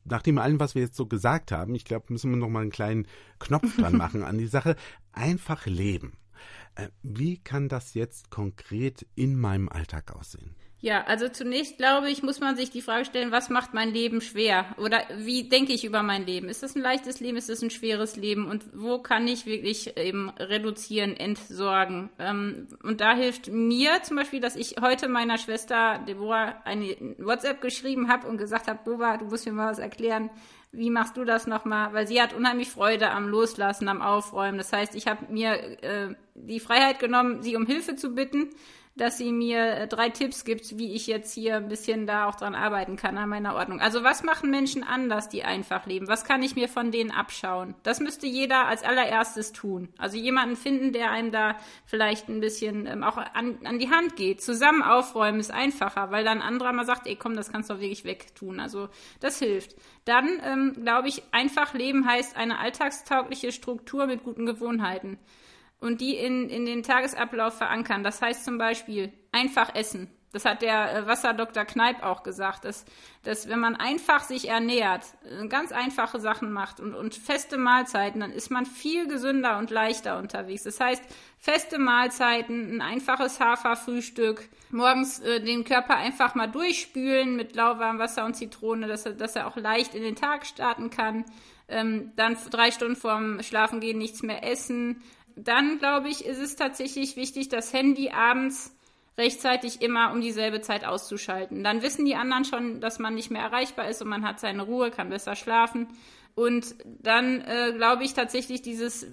nach 0.05 0.21
dem 0.21 0.37
allem, 0.37 0.59
was 0.59 0.75
wir 0.75 0.83
jetzt 0.83 0.95
so 0.95 1.05
gesagt 1.05 1.51
haben, 1.51 1.75
ich 1.75 1.85
glaube, 1.85 2.13
müssen 2.13 2.31
wir 2.31 2.37
noch 2.37 2.49
mal 2.49 2.61
einen 2.61 2.71
kleinen 2.71 3.07
Knopf 3.39 3.75
dran 3.75 3.97
machen 3.97 4.23
an 4.23 4.37
die 4.37 4.47
Sache. 4.47 4.75
Einfach 5.11 5.65
leben. 5.65 6.13
Äh, 6.75 6.89
wie 7.03 7.37
kann 7.37 7.69
das 7.69 7.93
jetzt 7.93 8.29
konkret 8.29 9.05
in 9.15 9.37
meinem 9.37 9.69
Alltag 9.69 10.15
aussehen? 10.15 10.55
Ja, 10.81 11.03
also 11.05 11.29
zunächst 11.29 11.77
glaube 11.77 12.11
ich, 12.11 12.21
muss 12.21 12.39
man 12.39 12.55
sich 12.55 12.69
die 12.69 12.81
Frage 12.81 13.05
stellen, 13.05 13.31
was 13.31 13.49
macht 13.49 13.73
mein 13.73 13.91
Leben 13.91 14.21
schwer? 14.21 14.65
Oder 14.77 15.01
wie 15.17 15.49
denke 15.49 15.73
ich 15.73 15.85
über 15.85 16.03
mein 16.03 16.25
Leben? 16.25 16.47
Ist 16.47 16.63
das 16.63 16.75
ein 16.75 16.81
leichtes 16.81 17.19
Leben? 17.19 17.38
Ist 17.38 17.49
das 17.49 17.61
ein 17.63 17.71
schweres 17.71 18.17
Leben? 18.17 18.45
Und 18.45 18.65
wo 18.73 18.99
kann 18.99 19.27
ich 19.27 19.45
wirklich 19.45 19.97
eben 19.97 20.29
reduzieren, 20.31 21.15
entsorgen? 21.15 22.09
Ähm, 22.19 22.67
und 22.83 23.01
da 23.01 23.15
hilft 23.15 23.51
mir 23.51 24.03
zum 24.03 24.17
Beispiel, 24.17 24.41
dass 24.41 24.55
ich 24.55 24.75
heute 24.81 25.07
meiner 25.07 25.38
Schwester 25.38 26.03
Deborah 26.07 26.61
eine 26.65 26.95
WhatsApp 27.17 27.61
geschrieben 27.61 28.09
habe 28.09 28.27
und 28.27 28.38
gesagt 28.38 28.67
habe, 28.67 28.79
Boba, 28.83 29.17
du 29.17 29.25
musst 29.25 29.45
mir 29.45 29.53
mal 29.53 29.71
was 29.71 29.79
erklären. 29.79 30.29
Wie 30.71 30.89
machst 30.89 31.15
du 31.15 31.23
das 31.23 31.47
nochmal? 31.47 31.93
Weil 31.93 32.05
sie 32.05 32.21
hat 32.21 32.33
unheimlich 32.33 32.69
Freude 32.69 33.09
am 33.11 33.29
Loslassen, 33.29 33.88
am 33.88 34.01
Aufräumen. 34.01 34.57
Das 34.57 34.73
heißt, 34.73 34.93
ich 34.93 35.07
habe 35.07 35.33
mir 35.33 35.83
äh, 35.83 36.15
die 36.35 36.59
Freiheit 36.59 36.99
genommen, 36.99 37.41
sie 37.41 37.55
um 37.55 37.65
Hilfe 37.65 37.95
zu 37.95 38.13
bitten 38.13 38.49
dass 38.95 39.17
sie 39.17 39.31
mir 39.31 39.60
äh, 39.60 39.88
drei 39.88 40.10
Tipps 40.10 40.45
gibt, 40.45 40.77
wie 40.77 40.93
ich 40.93 41.05
jetzt 41.05 41.34
hier 41.34 41.58
ein 41.58 41.67
bisschen 41.67 42.08
da 42.08 42.27
auch 42.27 42.36
dran 42.36 42.55
arbeiten 42.55 42.95
kann 42.95 43.17
an 43.17 43.27
meiner 43.27 43.55
Ordnung. 43.55 43.81
Also 43.81 44.03
was 44.03 44.23
machen 44.23 44.49
Menschen 44.49 44.84
anders, 44.84 45.27
die 45.27 45.43
einfach 45.43 45.86
leben? 45.86 46.08
Was 46.08 46.23
kann 46.23 46.41
ich 46.41 46.55
mir 46.55 46.69
von 46.69 46.91
denen 46.91 47.12
abschauen? 47.12 47.75
Das 47.84 47.99
müsste 47.99 48.25
jeder 48.25 48.67
als 48.67 48.84
allererstes 48.84 49.51
tun. 49.51 49.89
Also 49.97 50.17
jemanden 50.17 50.55
finden, 50.55 50.93
der 50.93 51.12
einem 51.12 51.31
da 51.31 51.58
vielleicht 51.86 52.29
ein 52.29 52.39
bisschen 52.39 52.88
ähm, 52.88 53.03
auch 53.03 53.17
an, 53.17 53.60
an 53.65 53.79
die 53.79 53.89
Hand 53.89 54.15
geht. 54.15 54.41
Zusammen 54.41 54.81
aufräumen 54.81 55.41
ist 55.41 55.51
einfacher, 55.51 56.12
weil 56.12 56.23
dann 56.23 56.41
anderer 56.41 56.71
mal 56.71 56.86
sagt, 56.86 57.05
ey 57.08 57.17
komm, 57.17 57.36
das 57.36 57.51
kannst 57.51 57.69
du 57.69 57.73
doch 57.73 57.81
wirklich 57.81 58.05
wegtun. 58.05 58.62
Also 58.62 58.88
das 59.19 59.39
hilft. 59.39 59.75
Dann 60.05 60.29
ähm, 60.43 60.73
glaube 60.84 61.10
ich, 61.10 61.21
einfach 61.31 61.73
leben 61.73 62.08
heißt 62.08 62.38
eine 62.38 62.60
alltagstaugliche 62.60 63.51
Struktur 63.51 64.08
mit 64.08 64.23
guten 64.23 64.45
Gewohnheiten 64.45 65.19
und 65.85 66.01
die 66.01 66.15
in, 66.15 66.49
in 66.49 66.65
den 66.65 66.83
Tagesablauf 66.83 67.57
verankern. 67.57 68.03
Das 68.03 68.21
heißt 68.21 68.43
zum 68.43 68.57
Beispiel 68.57 69.13
einfach 69.31 69.73
essen. 69.75 70.09
Das 70.35 70.43
hat 70.43 70.61
der 70.61 70.93
äh, 70.93 71.07
Wasserdoktor 71.07 71.63
Kneip 71.63 72.03
auch 72.03 72.21
gesagt, 72.21 72.65
dass, 72.65 72.83
dass 73.23 73.47
wenn 73.47 73.59
man 73.59 73.77
einfach 73.77 74.21
sich 74.21 74.49
ernährt, 74.49 75.05
äh, 75.23 75.47
ganz 75.47 75.71
einfache 75.71 76.19
Sachen 76.19 76.51
macht 76.51 76.81
und, 76.81 76.93
und 76.93 77.15
feste 77.15 77.57
Mahlzeiten, 77.57 78.19
dann 78.19 78.33
ist 78.33 78.51
man 78.51 78.65
viel 78.65 79.07
gesünder 79.07 79.57
und 79.57 79.69
leichter 79.69 80.17
unterwegs. 80.17 80.63
Das 80.63 80.81
heißt, 80.81 81.01
feste 81.39 81.77
Mahlzeiten, 81.77 82.75
ein 82.75 82.81
einfaches 82.81 83.39
Haferfrühstück, 83.39 84.49
morgens 84.71 85.19
äh, 85.19 85.39
den 85.39 85.63
Körper 85.63 85.95
einfach 85.95 86.35
mal 86.35 86.47
durchspülen 86.47 87.37
mit 87.37 87.55
lauwarmem 87.55 87.99
Wasser 87.99 88.25
und 88.25 88.33
Zitrone, 88.33 88.87
dass 88.87 89.05
er, 89.05 89.13
dass 89.13 89.37
er 89.37 89.47
auch 89.47 89.55
leicht 89.55 89.95
in 89.95 90.03
den 90.03 90.17
Tag 90.17 90.45
starten 90.45 90.89
kann. 90.89 91.23
Ähm, 91.69 92.11
dann 92.17 92.35
drei 92.51 92.71
Stunden 92.71 92.97
vorm 92.97 93.41
Schlafengehen 93.41 93.97
nichts 93.97 94.21
mehr 94.21 94.43
essen, 94.43 95.01
dann 95.35 95.79
glaube 95.79 96.09
ich, 96.09 96.25
ist 96.25 96.39
es 96.39 96.55
tatsächlich 96.55 97.15
wichtig, 97.15 97.49
das 97.49 97.73
Handy 97.73 98.09
abends 98.09 98.75
rechtzeitig 99.17 99.81
immer 99.81 100.11
um 100.11 100.21
dieselbe 100.21 100.61
Zeit 100.61 100.85
auszuschalten. 100.85 101.63
Dann 101.63 101.81
wissen 101.81 102.05
die 102.05 102.15
anderen 102.15 102.45
schon, 102.45 102.81
dass 102.81 102.99
man 102.99 103.15
nicht 103.15 103.31
mehr 103.31 103.43
erreichbar 103.43 103.89
ist 103.89 104.01
und 104.01 104.09
man 104.09 104.25
hat 104.25 104.39
seine 104.39 104.63
Ruhe, 104.63 104.91
kann 104.91 105.09
besser 105.09 105.35
schlafen. 105.35 105.87
Und 106.35 106.75
dann 106.83 107.41
äh, 107.41 107.73
glaube 107.75 108.03
ich 108.03 108.13
tatsächlich 108.13 108.61
dieses 108.61 109.07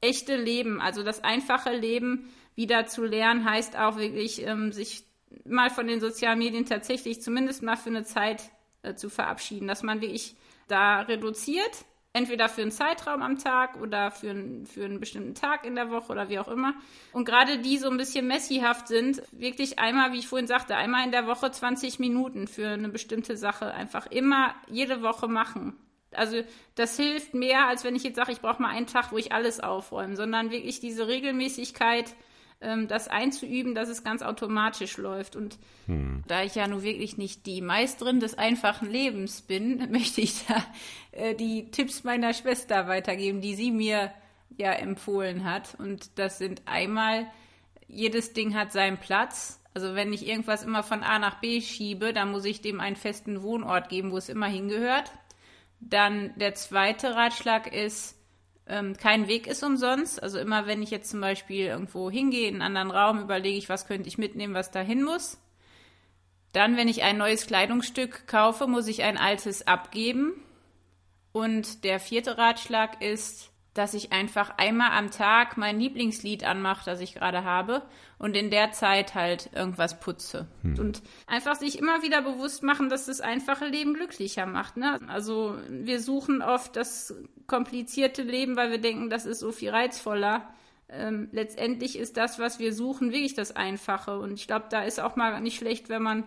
echte 0.00 0.36
Leben, 0.36 0.80
also 0.80 1.02
das 1.02 1.24
einfache 1.24 1.74
Leben 1.74 2.28
wieder 2.54 2.86
zu 2.86 3.04
lernen, 3.04 3.44
heißt 3.44 3.76
auch 3.76 3.96
wirklich, 3.96 4.46
ähm, 4.46 4.72
sich 4.72 5.04
mal 5.44 5.70
von 5.70 5.86
den 5.86 6.00
sozialen 6.00 6.38
Medien 6.38 6.66
tatsächlich 6.66 7.22
zumindest 7.22 7.62
mal 7.62 7.76
für 7.76 7.90
eine 7.90 8.04
Zeit 8.04 8.42
äh, 8.82 8.94
zu 8.94 9.10
verabschieden, 9.10 9.66
dass 9.66 9.82
man 9.82 10.00
wirklich 10.00 10.36
da 10.68 11.00
reduziert 11.00 11.84
entweder 12.14 12.48
für 12.48 12.62
einen 12.62 12.70
Zeitraum 12.70 13.22
am 13.22 13.38
Tag 13.38 13.80
oder 13.80 14.10
für, 14.10 14.30
einen- 14.30 14.66
für 14.66 14.84
einen 14.84 15.00
bestimmten 15.00 15.34
Tag 15.34 15.64
in 15.64 15.74
der 15.74 15.90
Woche 15.90 16.12
oder 16.12 16.28
wie 16.28 16.38
auch 16.38 16.48
immer. 16.48 16.74
Und 17.12 17.24
gerade 17.24 17.58
die 17.58 17.78
so 17.78 17.88
ein 17.88 17.96
bisschen 17.96 18.26
messihaft 18.26 18.88
sind, 18.88 19.22
wirklich 19.32 19.78
einmal, 19.78 20.12
wie 20.12 20.18
ich 20.18 20.28
vorhin 20.28 20.46
sagte, 20.46 20.76
einmal 20.76 21.04
in 21.04 21.10
der 21.12 21.26
Woche 21.26 21.50
20 21.50 21.98
Minuten 21.98 22.46
für 22.48 22.68
eine 22.68 22.88
bestimmte 22.90 23.36
Sache 23.36 23.72
einfach 23.72 24.06
immer 24.06 24.54
jede 24.68 25.02
Woche 25.02 25.26
machen. 25.28 25.74
Also 26.14 26.42
das 26.74 26.96
hilft 26.98 27.32
mehr, 27.32 27.66
als 27.68 27.84
wenn 27.84 27.96
ich 27.96 28.02
jetzt 28.02 28.16
sage, 28.16 28.32
ich 28.32 28.42
brauche 28.42 28.60
mal 28.60 28.68
einen 28.68 28.86
Tag, 28.86 29.12
wo 29.12 29.16
ich 29.16 29.32
alles 29.32 29.60
aufräume, 29.60 30.14
sondern 30.14 30.50
wirklich 30.50 30.80
diese 30.80 31.08
Regelmäßigkeit, 31.08 32.14
ähm, 32.62 32.88
das 32.88 33.08
einzuüben, 33.08 33.74
dass 33.74 33.88
es 33.88 34.04
ganz 34.04 34.22
automatisch 34.22 34.96
läuft. 34.96 35.36
Und 35.36 35.58
da 36.28 36.42
ich 36.42 36.54
ja 36.54 36.66
nun 36.66 36.82
wirklich 36.82 37.18
nicht 37.18 37.46
die 37.46 37.60
Meisterin 37.60 38.20
des 38.20 38.38
einfachen 38.38 38.90
Lebens 38.90 39.42
bin, 39.42 39.88
möchte 39.90 40.20
ich 40.20 40.46
da 40.46 40.64
äh, 41.12 41.34
die 41.34 41.70
Tipps 41.70 42.04
meiner 42.04 42.32
Schwester 42.32 42.88
weitergeben, 42.88 43.40
die 43.40 43.54
sie 43.54 43.70
mir 43.70 44.12
ja 44.56 44.72
empfohlen 44.72 45.44
hat. 45.44 45.74
Und 45.78 46.18
das 46.18 46.38
sind 46.38 46.62
einmal, 46.66 47.26
jedes 47.88 48.32
Ding 48.32 48.54
hat 48.54 48.72
seinen 48.72 48.98
Platz. 48.98 49.60
Also 49.74 49.94
wenn 49.94 50.12
ich 50.12 50.26
irgendwas 50.26 50.64
immer 50.64 50.82
von 50.82 51.02
A 51.02 51.18
nach 51.18 51.40
B 51.40 51.60
schiebe, 51.60 52.12
dann 52.12 52.30
muss 52.30 52.44
ich 52.44 52.60
dem 52.60 52.80
einen 52.80 52.96
festen 52.96 53.42
Wohnort 53.42 53.88
geben, 53.88 54.12
wo 54.12 54.18
es 54.18 54.28
immer 54.28 54.46
hingehört. 54.46 55.10
Dann 55.80 56.32
der 56.36 56.54
zweite 56.54 57.16
Ratschlag 57.16 57.72
ist, 57.72 58.16
ähm, 58.72 58.96
kein 58.96 59.28
Weg 59.28 59.46
ist 59.46 59.62
umsonst. 59.62 60.22
Also 60.22 60.38
immer 60.38 60.66
wenn 60.66 60.82
ich 60.82 60.90
jetzt 60.90 61.10
zum 61.10 61.20
Beispiel 61.20 61.66
irgendwo 61.66 62.10
hingehe, 62.10 62.48
in 62.48 62.62
einen 62.62 62.76
anderen 62.76 62.90
Raum, 62.90 63.20
überlege 63.20 63.58
ich, 63.58 63.68
was 63.68 63.86
könnte 63.86 64.08
ich 64.08 64.16
mitnehmen, 64.16 64.54
was 64.54 64.70
dahin 64.70 65.02
muss. 65.02 65.38
Dann, 66.52 66.76
wenn 66.76 66.88
ich 66.88 67.02
ein 67.02 67.18
neues 67.18 67.46
Kleidungsstück 67.46 68.26
kaufe, 68.26 68.66
muss 68.66 68.88
ich 68.88 69.02
ein 69.02 69.18
altes 69.18 69.66
abgeben. 69.66 70.32
Und 71.32 71.84
der 71.84 72.00
vierte 72.00 72.38
Ratschlag 72.38 73.02
ist, 73.02 73.51
dass 73.74 73.94
ich 73.94 74.12
einfach 74.12 74.58
einmal 74.58 74.90
am 74.92 75.10
Tag 75.10 75.56
mein 75.56 75.80
Lieblingslied 75.80 76.44
anmache, 76.44 76.84
das 76.84 77.00
ich 77.00 77.14
gerade 77.14 77.44
habe, 77.44 77.82
und 78.18 78.36
in 78.36 78.50
der 78.50 78.72
Zeit 78.72 79.14
halt 79.14 79.50
irgendwas 79.54 79.98
putze. 79.98 80.46
Und 80.78 81.02
einfach 81.26 81.56
sich 81.56 81.78
immer 81.78 82.02
wieder 82.02 82.20
bewusst 82.20 82.62
machen, 82.62 82.90
dass 82.90 83.06
das 83.06 83.20
einfache 83.20 83.66
Leben 83.66 83.94
glücklicher 83.94 84.46
macht. 84.46 84.76
Ne? 84.76 85.00
Also 85.08 85.56
wir 85.68 86.00
suchen 86.00 86.42
oft 86.42 86.76
das 86.76 87.14
komplizierte 87.46 88.22
Leben, 88.22 88.56
weil 88.56 88.70
wir 88.70 88.78
denken, 88.78 89.08
das 89.08 89.24
ist 89.24 89.40
so 89.40 89.52
viel 89.52 89.70
reizvoller. 89.70 90.48
Ähm, 90.90 91.28
letztendlich 91.32 91.98
ist 91.98 92.18
das, 92.18 92.38
was 92.38 92.58
wir 92.58 92.74
suchen, 92.74 93.12
wirklich 93.12 93.34
das 93.34 93.56
Einfache. 93.56 94.18
Und 94.18 94.34
ich 94.34 94.46
glaube, 94.46 94.66
da 94.68 94.82
ist 94.82 95.00
auch 95.00 95.16
mal 95.16 95.40
nicht 95.40 95.56
schlecht, 95.56 95.88
wenn 95.88 96.02
man 96.02 96.24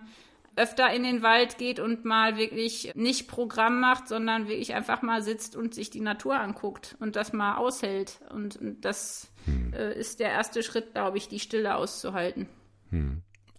öfter 0.55 0.91
in 0.93 1.03
den 1.03 1.21
Wald 1.21 1.57
geht 1.57 1.79
und 1.79 2.05
mal 2.05 2.37
wirklich 2.37 2.93
nicht 2.95 3.27
Programm 3.27 3.79
macht, 3.79 4.07
sondern 4.07 4.47
wirklich 4.47 4.73
einfach 4.73 5.01
mal 5.01 5.21
sitzt 5.21 5.55
und 5.55 5.73
sich 5.73 5.89
die 5.89 5.99
Natur 5.99 6.39
anguckt 6.39 6.95
und 6.99 7.15
das 7.15 7.33
mal 7.33 7.57
aushält. 7.57 8.19
Und, 8.29 8.55
und 8.57 8.85
das 8.85 9.29
äh, 9.73 9.97
ist 9.99 10.19
der 10.19 10.29
erste 10.29 10.63
Schritt, 10.63 10.93
glaube 10.93 11.17
ich, 11.17 11.27
die 11.27 11.39
Stille 11.39 11.75
auszuhalten. 11.75 12.47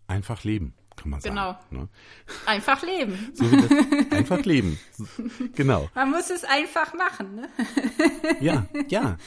Einfach 0.09 0.45
leben, 0.45 0.75
kann 0.95 1.11
man 1.11 1.21
sagen. 1.21 1.35
Genau. 1.35 1.59
Ne? 1.71 1.89
Einfach 2.47 2.83
leben. 2.83 3.33
So 3.35 3.45
das 3.45 3.71
einfach 4.11 4.45
leben. 4.45 4.79
Genau. 5.55 5.89
Man 5.95 6.11
muss 6.11 6.31
es 6.31 6.45
einfach 6.45 6.95
machen. 6.95 7.35
Ne? 7.35 7.49
Ja, 8.41 8.67
ja. 8.89 9.19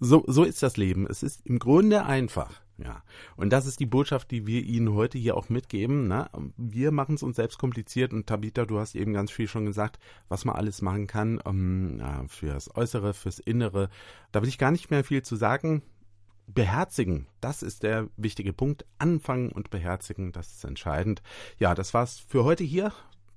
so, 0.00 0.24
so 0.26 0.44
ist 0.44 0.62
das 0.62 0.76
Leben. 0.76 1.06
Es 1.08 1.22
ist 1.22 1.46
im 1.46 1.58
Grunde 1.58 2.04
einfach. 2.04 2.63
Ja, 2.76 3.04
und 3.36 3.50
das 3.50 3.66
ist 3.66 3.78
die 3.78 3.86
Botschaft, 3.86 4.32
die 4.32 4.46
wir 4.46 4.62
Ihnen 4.62 4.94
heute 4.94 5.16
hier 5.16 5.36
auch 5.36 5.48
mitgeben. 5.48 6.08
Ne? 6.08 6.28
Wir 6.56 6.90
machen 6.90 7.14
es 7.14 7.22
uns 7.22 7.36
selbst 7.36 7.58
kompliziert 7.58 8.12
und 8.12 8.26
Tabitha, 8.26 8.64
du 8.64 8.80
hast 8.80 8.96
eben 8.96 9.12
ganz 9.12 9.30
viel 9.30 9.46
schon 9.46 9.64
gesagt, 9.64 10.00
was 10.28 10.44
man 10.44 10.56
alles 10.56 10.82
machen 10.82 11.06
kann 11.06 11.38
um, 11.38 11.98
ja, 12.00 12.24
fürs 12.26 12.74
Äußere, 12.74 13.14
fürs 13.14 13.38
Innere. 13.38 13.90
Da 14.32 14.42
will 14.42 14.48
ich 14.48 14.58
gar 14.58 14.72
nicht 14.72 14.90
mehr 14.90 15.04
viel 15.04 15.22
zu 15.22 15.36
sagen. 15.36 15.82
Beherzigen, 16.46 17.26
das 17.40 17.62
ist 17.62 17.84
der 17.84 18.08
wichtige 18.16 18.52
Punkt. 18.52 18.84
Anfangen 18.98 19.50
und 19.50 19.70
beherzigen, 19.70 20.32
das 20.32 20.52
ist 20.52 20.64
entscheidend. 20.64 21.22
Ja, 21.58 21.74
das 21.74 21.94
war's 21.94 22.18
für 22.18 22.44
heute 22.44 22.64
hier 22.64 22.92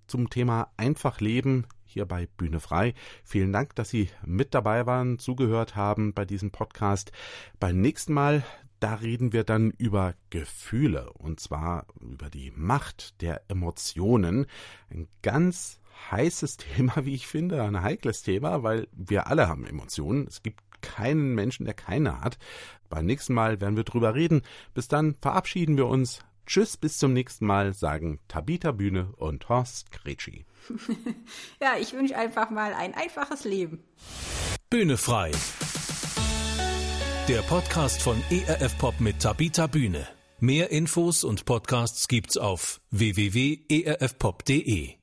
zum 0.08 0.30
Thema 0.30 0.72
einfach 0.78 1.22
leben 1.22 1.68
hier 1.86 2.06
bei 2.06 2.28
Bühne 2.38 2.60
frei. 2.60 2.94
Vielen 3.24 3.54
Dank, 3.54 3.76
dass 3.76 3.90
Sie 3.90 4.10
mit 4.26 4.54
dabei 4.54 4.86
waren, 4.86 5.20
zugehört 5.20 5.76
haben 5.76 6.14
bei 6.14 6.26
diesem 6.26 6.52
Podcast. 6.52 7.12
Beim 7.60 7.80
nächsten 7.80 8.14
Mal 8.14 8.44
da 8.80 8.96
reden 8.96 9.34
wir 9.34 9.44
dann 9.44 9.72
über 9.72 10.14
Gefühle 10.30 11.12
und 11.14 11.40
zwar 11.40 11.88
über 12.00 12.30
die 12.30 12.52
Macht 12.56 13.22
der 13.22 13.42
Emotionen. 13.48 14.46
Ein 14.90 15.08
ganz 15.22 15.80
heißes 16.12 16.58
Thema, 16.76 17.06
wie 17.06 17.16
ich 17.16 17.28
finde, 17.28 17.64
ein 17.64 17.82
heikles 17.82 18.22
Thema, 18.22 18.64
weil 18.64 18.88
wir 18.92 19.28
alle 19.28 19.48
haben 19.48 19.66
Emotionen. 19.66 20.28
Es 20.28 20.44
gibt 20.44 20.62
keinen 20.82 21.34
Menschen, 21.34 21.66
der 21.66 21.74
keine 21.74 22.22
hat. 22.22 22.38
Beim 22.90 23.06
nächsten 23.06 23.34
Mal 23.34 23.60
werden 23.60 23.76
wir 23.76 23.84
drüber 23.84 24.16
reden. 24.16 24.42
Bis 24.74 24.88
dann 24.88 25.16
verabschieden 25.16 25.78
wir 25.78 25.88
uns. 25.88 26.20
Tschüss, 26.46 26.78
bis 26.78 26.98
zum 26.98 27.12
nächsten 27.12 27.46
Mal, 27.46 27.74
sagen 27.74 28.20
Tabita 28.30 28.72
Bühne 28.72 29.12
und 29.18 29.50
Horst 29.50 29.92
Gretschi. 29.92 30.46
ja, 31.62 31.74
ich 31.80 31.94
wünsche 31.94 32.18
einfach 32.18 32.50
mal 32.50 32.74
ein 32.74 32.94
einfaches 32.94 33.44
Leben. 33.44 33.84
Bühne 34.70 34.98
frei. 34.98 35.32
Der 37.28 37.42
Podcast 37.42 38.02
von 38.02 38.24
ERF 38.30 38.78
Pop 38.78 39.02
mit 39.02 39.20
Tabita 39.20 39.68
Bühne. 39.68 40.08
Mehr 40.40 40.72
Infos 40.72 41.26
und 41.26 41.44
Podcasts 41.44 42.08
gibt's 42.08 42.38
auf 42.38 42.80
www.erfpop.de. 42.92 44.98